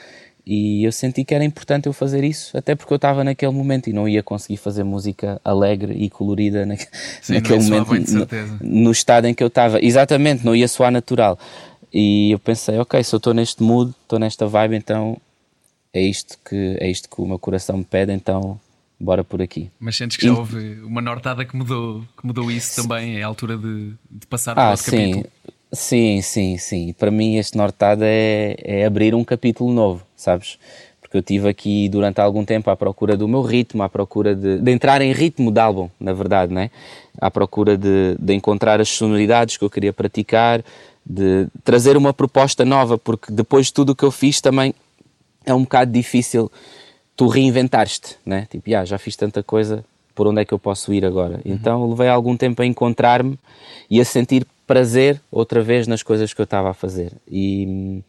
E 0.45 0.83
eu 0.83 0.91
senti 0.91 1.25
que 1.25 1.33
era 1.33 1.43
importante 1.43 1.87
eu 1.87 1.93
fazer 1.93 2.23
isso, 2.23 2.55
até 2.55 2.75
porque 2.75 2.93
eu 2.93 2.97
estava 2.97 3.23
naquele 3.23 3.51
momento 3.51 3.89
e 3.89 3.93
não 3.93 4.07
ia 4.07 4.21
conseguir 4.21 4.57
fazer 4.57 4.83
música 4.83 5.41
alegre 5.43 5.93
e 5.93 6.07
colorida 6.07 6.65
na, 6.67 6.77
Sim, 6.77 7.33
naquele 7.41 7.63
momento, 7.63 8.11
no, 8.11 8.27
no 8.61 8.91
estado 8.91 9.25
em 9.25 9.33
que 9.33 9.41
eu 9.41 9.47
estava. 9.47 9.83
Exatamente, 9.83 10.45
não 10.45 10.55
ia 10.55 10.67
soar 10.67 10.91
natural. 10.91 11.39
E 11.91 12.31
eu 12.31 12.39
pensei, 12.39 12.77
ok, 12.77 13.03
se 13.03 13.15
eu 13.15 13.17
estou 13.17 13.33
neste 13.33 13.63
mood, 13.63 13.91
estou 14.03 14.19
nesta 14.19 14.45
vibe, 14.45 14.75
então 14.75 15.17
é 15.91 16.01
isto 16.01 16.37
que 16.47 16.77
é 16.79 16.91
isto 16.91 17.09
que 17.09 17.21
o 17.21 17.25
meu 17.25 17.39
coração 17.39 17.77
me 17.77 17.85
pede, 17.85 18.11
então 18.11 18.59
bora 18.99 19.23
por 19.23 19.41
aqui. 19.41 19.71
Mas 19.79 19.95
sentes 19.95 20.17
que 20.17 20.27
já 20.27 20.33
houve 20.33 20.81
uma 20.81 21.01
nortada 21.01 21.45
que 21.45 21.55
mudou, 21.55 22.05
que 22.17 22.27
mudou 22.27 22.51
isso 22.51 22.81
também, 22.81 23.17
é 23.17 23.23
a 23.23 23.27
altura 23.27 23.57
de, 23.57 23.93
de 24.11 24.27
passar 24.27 24.53
para 24.53 24.71
ah, 24.71 24.77
sim. 24.77 24.91
capítulo. 24.91 25.34
Sim, 25.75 26.21
sim, 26.21 26.57
sim. 26.57 26.93
Para 26.93 27.11
mim 27.11 27.35
este 27.35 27.57
nortada 27.57 28.05
é, 28.07 28.55
é 28.63 28.85
abrir 28.85 29.13
um 29.13 29.23
capítulo 29.23 29.71
novo, 29.71 30.03
sabes? 30.15 30.57
Porque 31.01 31.17
eu 31.17 31.21
tive 31.21 31.47
aqui 31.47 31.87
durante 31.89 32.19
algum 32.19 32.43
tempo 32.43 32.69
à 32.69 32.75
procura 32.75 33.15
do 33.15 33.27
meu 33.27 33.41
ritmo, 33.41 33.83
à 33.83 33.89
procura 33.89 34.35
de, 34.35 34.59
de 34.59 34.71
entrar 34.71 35.01
em 35.01 35.11
ritmo 35.11 35.51
de 35.51 35.59
álbum, 35.59 35.89
na 35.99 36.13
verdade, 36.13 36.53
né? 36.53 36.71
à 37.19 37.31
procura 37.31 37.77
de, 37.77 38.15
de 38.19 38.33
encontrar 38.33 38.81
as 38.81 38.89
sonoridades 38.89 39.57
que 39.57 39.63
eu 39.63 39.69
queria 39.69 39.93
praticar, 39.93 40.63
de 41.05 41.47
trazer 41.63 41.95
uma 41.97 42.13
proposta 42.13 42.65
nova, 42.65 42.97
porque 42.97 43.31
depois 43.31 43.67
de 43.67 43.73
tudo 43.73 43.91
o 43.91 43.95
que 43.95 44.03
eu 44.03 44.11
fiz 44.11 44.41
também 44.41 44.73
é 45.45 45.53
um 45.53 45.61
bocado 45.61 45.91
difícil 45.91 46.51
tu 47.15 47.27
reinventares-te, 47.27 48.17
né? 48.25 48.47
Tipo, 48.49 48.75
ah, 48.75 48.83
já 48.83 48.97
fiz 48.97 49.15
tanta 49.15 49.41
coisa, 49.41 49.85
por 50.13 50.27
onde 50.27 50.41
é 50.41 50.45
que 50.45 50.53
eu 50.53 50.59
posso 50.59 50.93
ir 50.93 51.05
agora? 51.05 51.35
Uhum. 51.35 51.53
Então 51.53 51.89
levei 51.89 52.09
algum 52.09 52.35
tempo 52.35 52.61
a 52.61 52.65
encontrar-me 52.65 53.39
e 53.89 54.01
a 54.01 54.05
sentir 54.05 54.45
prazer 54.65 55.21
outra 55.31 55.61
vez 55.61 55.87
nas 55.87 56.03
coisas 56.03 56.33
que 56.33 56.41
eu 56.41 56.45
estava 56.45 56.69
a 56.69 56.73
fazer. 56.73 57.13
E, 57.27 58.01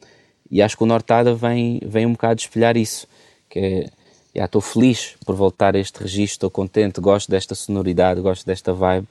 e 0.50 0.62
acho 0.62 0.76
que 0.76 0.82
o 0.82 0.86
Nortada 0.86 1.34
vem, 1.34 1.80
vem 1.84 2.06
um 2.06 2.12
bocado 2.12 2.40
espelhar 2.40 2.76
isso, 2.76 3.06
que 3.48 3.58
é, 3.58 4.44
estou 4.44 4.60
feliz 4.60 5.14
por 5.24 5.34
voltar 5.34 5.76
a 5.76 5.78
este 5.78 6.00
registro, 6.00 6.34
estou 6.36 6.50
contente, 6.50 7.00
gosto 7.00 7.30
desta 7.30 7.54
sonoridade, 7.54 8.20
gosto 8.20 8.46
desta 8.46 8.72
vibe 8.72 9.06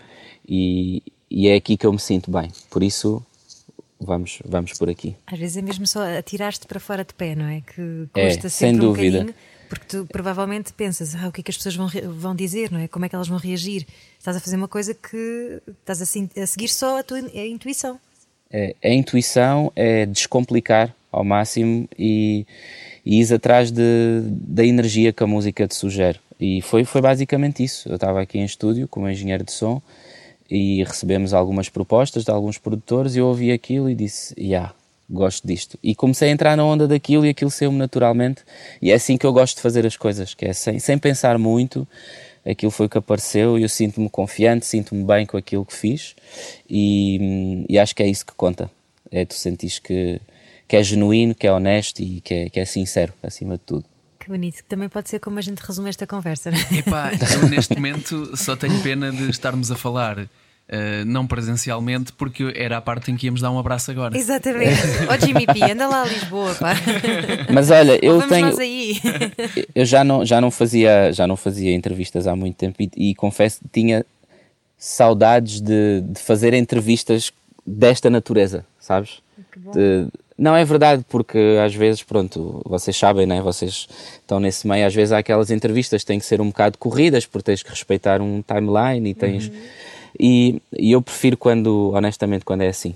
e, 0.47 1.01
e 1.29 1.47
é 1.47 1.55
aqui 1.55 1.77
que 1.77 1.85
eu 1.85 1.93
me 1.93 1.99
sinto 1.99 2.31
bem. 2.31 2.51
Por 2.69 2.83
isso, 2.83 3.25
vamos, 3.99 4.39
vamos 4.45 4.73
por 4.73 4.89
aqui. 4.89 5.15
Às 5.27 5.39
vezes 5.39 5.57
é 5.57 5.61
mesmo 5.61 5.87
só 5.87 6.01
atirar-te 6.17 6.67
para 6.67 6.79
fora 6.79 7.03
de 7.03 7.13
pé, 7.13 7.35
não 7.35 7.45
é? 7.45 7.61
Que 7.61 8.07
é, 8.15 8.27
custa 8.27 8.47
é, 8.47 8.49
sem 8.49 8.77
dúvida. 8.77 9.21
Um 9.21 9.54
porque 9.67 9.85
tu 9.87 10.05
provavelmente 10.05 10.73
pensas, 10.73 11.15
ah, 11.15 11.27
o 11.27 11.31
que 11.31 11.41
é 11.41 11.43
que 11.43 11.51
as 11.51 11.57
pessoas 11.57 11.75
vão, 11.75 11.89
vão 12.13 12.35
dizer, 12.35 12.71
não 12.71 12.79
é? 12.79 12.87
Como 12.87 13.05
é 13.05 13.09
que 13.09 13.15
elas 13.15 13.27
vão 13.27 13.37
reagir? 13.37 13.85
Estás 14.17 14.37
a 14.37 14.39
fazer 14.39 14.55
uma 14.55 14.67
coisa 14.67 14.93
que 14.93 15.61
estás 15.79 16.01
a, 16.01 16.41
a 16.41 16.47
seguir 16.47 16.67
só 16.67 16.99
a 16.99 17.03
tua 17.03 17.17
a 17.17 17.45
intuição. 17.45 17.99
É, 18.51 18.75
a 18.83 18.89
intuição 18.89 19.71
é 19.75 20.05
descomplicar 20.05 20.95
ao 21.11 21.23
máximo 21.23 21.87
e, 21.97 22.45
e 23.05 23.21
ir 23.21 23.33
atrás 23.33 23.71
de, 23.71 24.21
da 24.25 24.65
energia 24.65 25.11
que 25.11 25.23
a 25.23 25.27
música 25.27 25.67
te 25.67 25.75
sugere. 25.75 26.19
E 26.39 26.61
foi, 26.61 26.83
foi 26.83 27.01
basicamente 27.01 27.63
isso. 27.63 27.87
Eu 27.87 27.95
estava 27.95 28.21
aqui 28.21 28.37
em 28.37 28.45
estúdio 28.45 28.87
como 28.87 29.09
engenheiro 29.09 29.43
de 29.43 29.51
som 29.51 29.81
e 30.49 30.83
recebemos 30.83 31.33
algumas 31.33 31.69
propostas 31.69 32.23
de 32.23 32.31
alguns 32.31 32.57
produtores 32.57 33.15
e 33.15 33.19
eu 33.19 33.27
ouvi 33.27 33.51
aquilo 33.51 33.89
e 33.89 33.95
disse, 33.95 34.33
yeah, 34.37 34.73
gosto 35.09 35.47
disto. 35.47 35.77
E 35.83 35.93
comecei 35.93 36.29
a 36.29 36.31
entrar 36.31 36.57
na 36.57 36.65
onda 36.65 36.87
daquilo 36.87 37.25
e 37.25 37.29
aquilo 37.29 37.51
saiu-me 37.51 37.77
naturalmente 37.77 38.43
e 38.81 38.91
é 38.91 38.95
assim 38.95 39.17
que 39.17 39.25
eu 39.25 39.33
gosto 39.33 39.57
de 39.57 39.61
fazer 39.61 39.85
as 39.85 39.95
coisas, 39.95 40.33
que 40.33 40.45
é 40.45 40.53
sem, 40.53 40.79
sem 40.79 40.97
pensar 40.97 41.37
muito, 41.37 41.87
aquilo 42.45 42.71
foi 42.71 42.85
o 42.85 42.89
que 42.89 42.97
apareceu 42.97 43.57
e 43.57 43.63
eu 43.63 43.69
sinto-me 43.69 44.09
confiante, 44.09 44.65
sinto-me 44.65 45.03
bem 45.03 45.25
com 45.25 45.37
aquilo 45.37 45.65
que 45.65 45.73
fiz 45.73 46.15
e, 46.69 47.65
e, 47.69 47.79
acho 47.79 47.95
que 47.95 48.03
é 48.03 48.07
isso 48.07 48.25
que 48.25 48.33
conta. 48.33 48.69
É 49.11 49.25
tu 49.25 49.35
sentires 49.35 49.79
que, 49.79 50.19
que 50.67 50.75
é 50.75 50.83
genuíno, 50.83 51.35
que 51.35 51.47
é 51.47 51.51
honesto 51.51 51.99
e 51.99 52.21
que 52.21 52.33
é, 52.33 52.49
que 52.49 52.59
é 52.59 52.65
sincero, 52.65 53.13
acima 53.21 53.55
de 53.55 53.63
tudo. 53.63 53.85
Que 54.19 54.29
bonito. 54.29 54.63
Também 54.67 54.89
pode 54.89 55.07
ser 55.07 55.19
como 55.19 55.37
a 55.37 55.41
gente 55.41 55.59
resume 55.59 55.87
esta 55.87 56.07
conversa. 56.07 56.49
Epá, 56.75 57.11
eu 57.35 57.47
neste 57.47 57.75
momento 57.75 58.35
só 58.35 58.55
tenho 58.55 58.81
pena 58.81 59.11
de 59.11 59.29
estarmos 59.29 59.71
a 59.71 59.75
falar. 59.75 60.27
Uh, 60.67 61.05
não 61.05 61.27
presencialmente, 61.27 62.11
porque 62.11 62.51
era 62.55 62.77
a 62.77 62.81
parte 62.81 63.11
em 63.11 63.15
que 63.15 63.27
íamos 63.27 63.39
dar 63.39 63.51
um 63.51 63.59
abraço 63.59 63.91
agora. 63.91 64.17
Exatamente. 64.17 64.81
Ó 65.07 65.13
oh, 65.13 65.25
Jimmy 65.25 65.45
P, 65.45 65.71
anda 65.71 65.87
lá 65.87 66.01
a 66.01 66.05
Lisboa, 66.07 66.55
pá. 66.55 66.73
Mas 67.53 67.69
olha, 67.69 68.03
eu 68.03 68.19
Vamos 68.19 68.57
tenho. 68.57 68.99
eu 69.75 69.85
já 69.85 70.03
não, 70.03 70.25
já, 70.25 70.41
não 70.41 70.49
fazia, 70.49 71.13
já 71.13 71.27
não 71.27 71.35
fazia 71.35 71.71
entrevistas 71.71 72.25
há 72.25 72.35
muito 72.35 72.55
tempo 72.55 72.81
e, 72.81 72.89
e 73.11 73.13
confesso 73.13 73.59
que 73.59 73.67
tinha 73.71 74.03
saudades 74.75 75.61
de, 75.61 76.01
de 76.01 76.19
fazer 76.19 76.55
entrevistas 76.55 77.31
desta 77.65 78.09
natureza, 78.09 78.65
sabes? 78.79 79.21
De, 79.71 80.07
não 80.37 80.55
é 80.55 80.65
verdade, 80.65 81.05
porque 81.07 81.57
às 81.63 81.73
vezes, 81.73 82.03
pronto, 82.03 82.61
vocês 82.65 82.95
sabem, 82.97 83.25
né? 83.25 83.41
Vocês 83.41 83.87
estão 84.15 84.39
nesse 84.39 84.67
meio, 84.67 84.85
às 84.85 84.93
vezes 84.93 85.11
há 85.11 85.19
aquelas 85.19 85.49
entrevistas 85.49 86.01
que 86.01 86.07
têm 86.07 86.19
que 86.19 86.25
ser 86.25 86.41
um 86.41 86.47
bocado 86.47 86.77
corridas, 86.77 87.25
porque 87.25 87.45
tens 87.45 87.63
que 87.63 87.69
respeitar 87.69 88.21
um 88.21 88.41
timeline 88.41 89.09
e 89.09 89.13
tens. 89.13 89.47
Uhum. 89.47 89.53
E, 90.19 90.61
e, 90.77 90.91
eu 90.91 91.01
prefiro 91.01 91.37
quando, 91.37 91.91
honestamente, 91.93 92.45
quando 92.45 92.61
é 92.61 92.67
assim. 92.67 92.95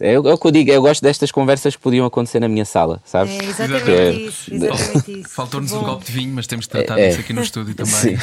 É, 0.00 0.12
é, 0.12 0.18
o 0.18 0.38
que 0.38 0.46
eu 0.46 0.50
digo, 0.52 0.70
eu 0.70 0.80
gosto 0.80 1.02
destas 1.02 1.32
conversas 1.32 1.74
que 1.74 1.82
podiam 1.82 2.06
acontecer 2.06 2.38
na 2.38 2.48
minha 2.48 2.64
sala, 2.64 3.02
sabes? 3.04 3.32
É 3.32 3.44
exatamente 3.44 3.90
é, 3.90 4.12
isso. 4.12 4.54
Exatamente 4.54 5.20
isso. 5.20 5.28
Faltou-nos 5.30 5.72
um 5.72 5.82
copo 5.82 6.04
de 6.04 6.12
vinho, 6.12 6.32
mas 6.32 6.46
temos 6.46 6.66
de 6.66 6.70
tratar 6.70 6.96
é, 6.96 7.08
disso 7.08 7.20
aqui 7.20 7.32
no 7.32 7.42
estúdio 7.42 7.74
também. 7.74 8.16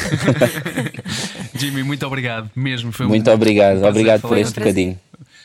Jimmy, 1.56 1.84
muito 1.84 2.06
obrigado 2.06 2.50
mesmo. 2.56 2.94
Foi 2.94 3.06
muito 3.06 3.30
um, 3.30 3.34
obrigado, 3.34 3.84
obrigado 3.84 4.22
por 4.22 4.38
este 4.38 4.60
bocadinho. 4.60 4.98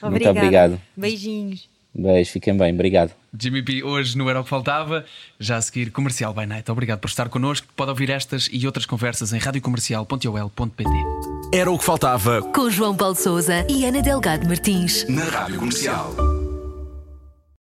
Muito 0.02 0.28
obrigado. 0.28 0.80
Beijinhos. 0.96 1.75
Beijo, 1.98 2.32
fiquem 2.32 2.54
bem, 2.56 2.74
obrigado. 2.74 3.12
Jimmy 3.38 3.62
P, 3.62 3.82
hoje 3.82 4.18
no 4.18 4.28
Era 4.28 4.40
o 4.40 4.44
que 4.44 4.50
Faltava, 4.50 5.04
já 5.40 5.56
a 5.56 5.62
seguir 5.62 5.90
Comercial 5.90 6.34
by 6.34 6.46
Night. 6.46 6.70
Obrigado 6.70 6.98
por 7.00 7.08
estar 7.08 7.28
connosco. 7.28 7.66
Pode 7.74 7.90
ouvir 7.90 8.10
estas 8.10 8.48
e 8.52 8.66
outras 8.66 8.84
conversas 8.84 9.32
em 9.32 9.38
radiocomercial.ol.pt. 9.38 10.90
Era 11.52 11.70
o 11.70 11.78
que 11.78 11.84
faltava 11.84 12.42
com 12.42 12.68
João 12.68 12.94
Paulo 12.94 13.14
Souza 13.14 13.66
e 13.68 13.86
Ana 13.86 14.02
Delgado 14.02 14.46
Martins 14.46 15.08
na 15.08 15.24
Rádio 15.24 15.58
Comercial. 15.58 16.35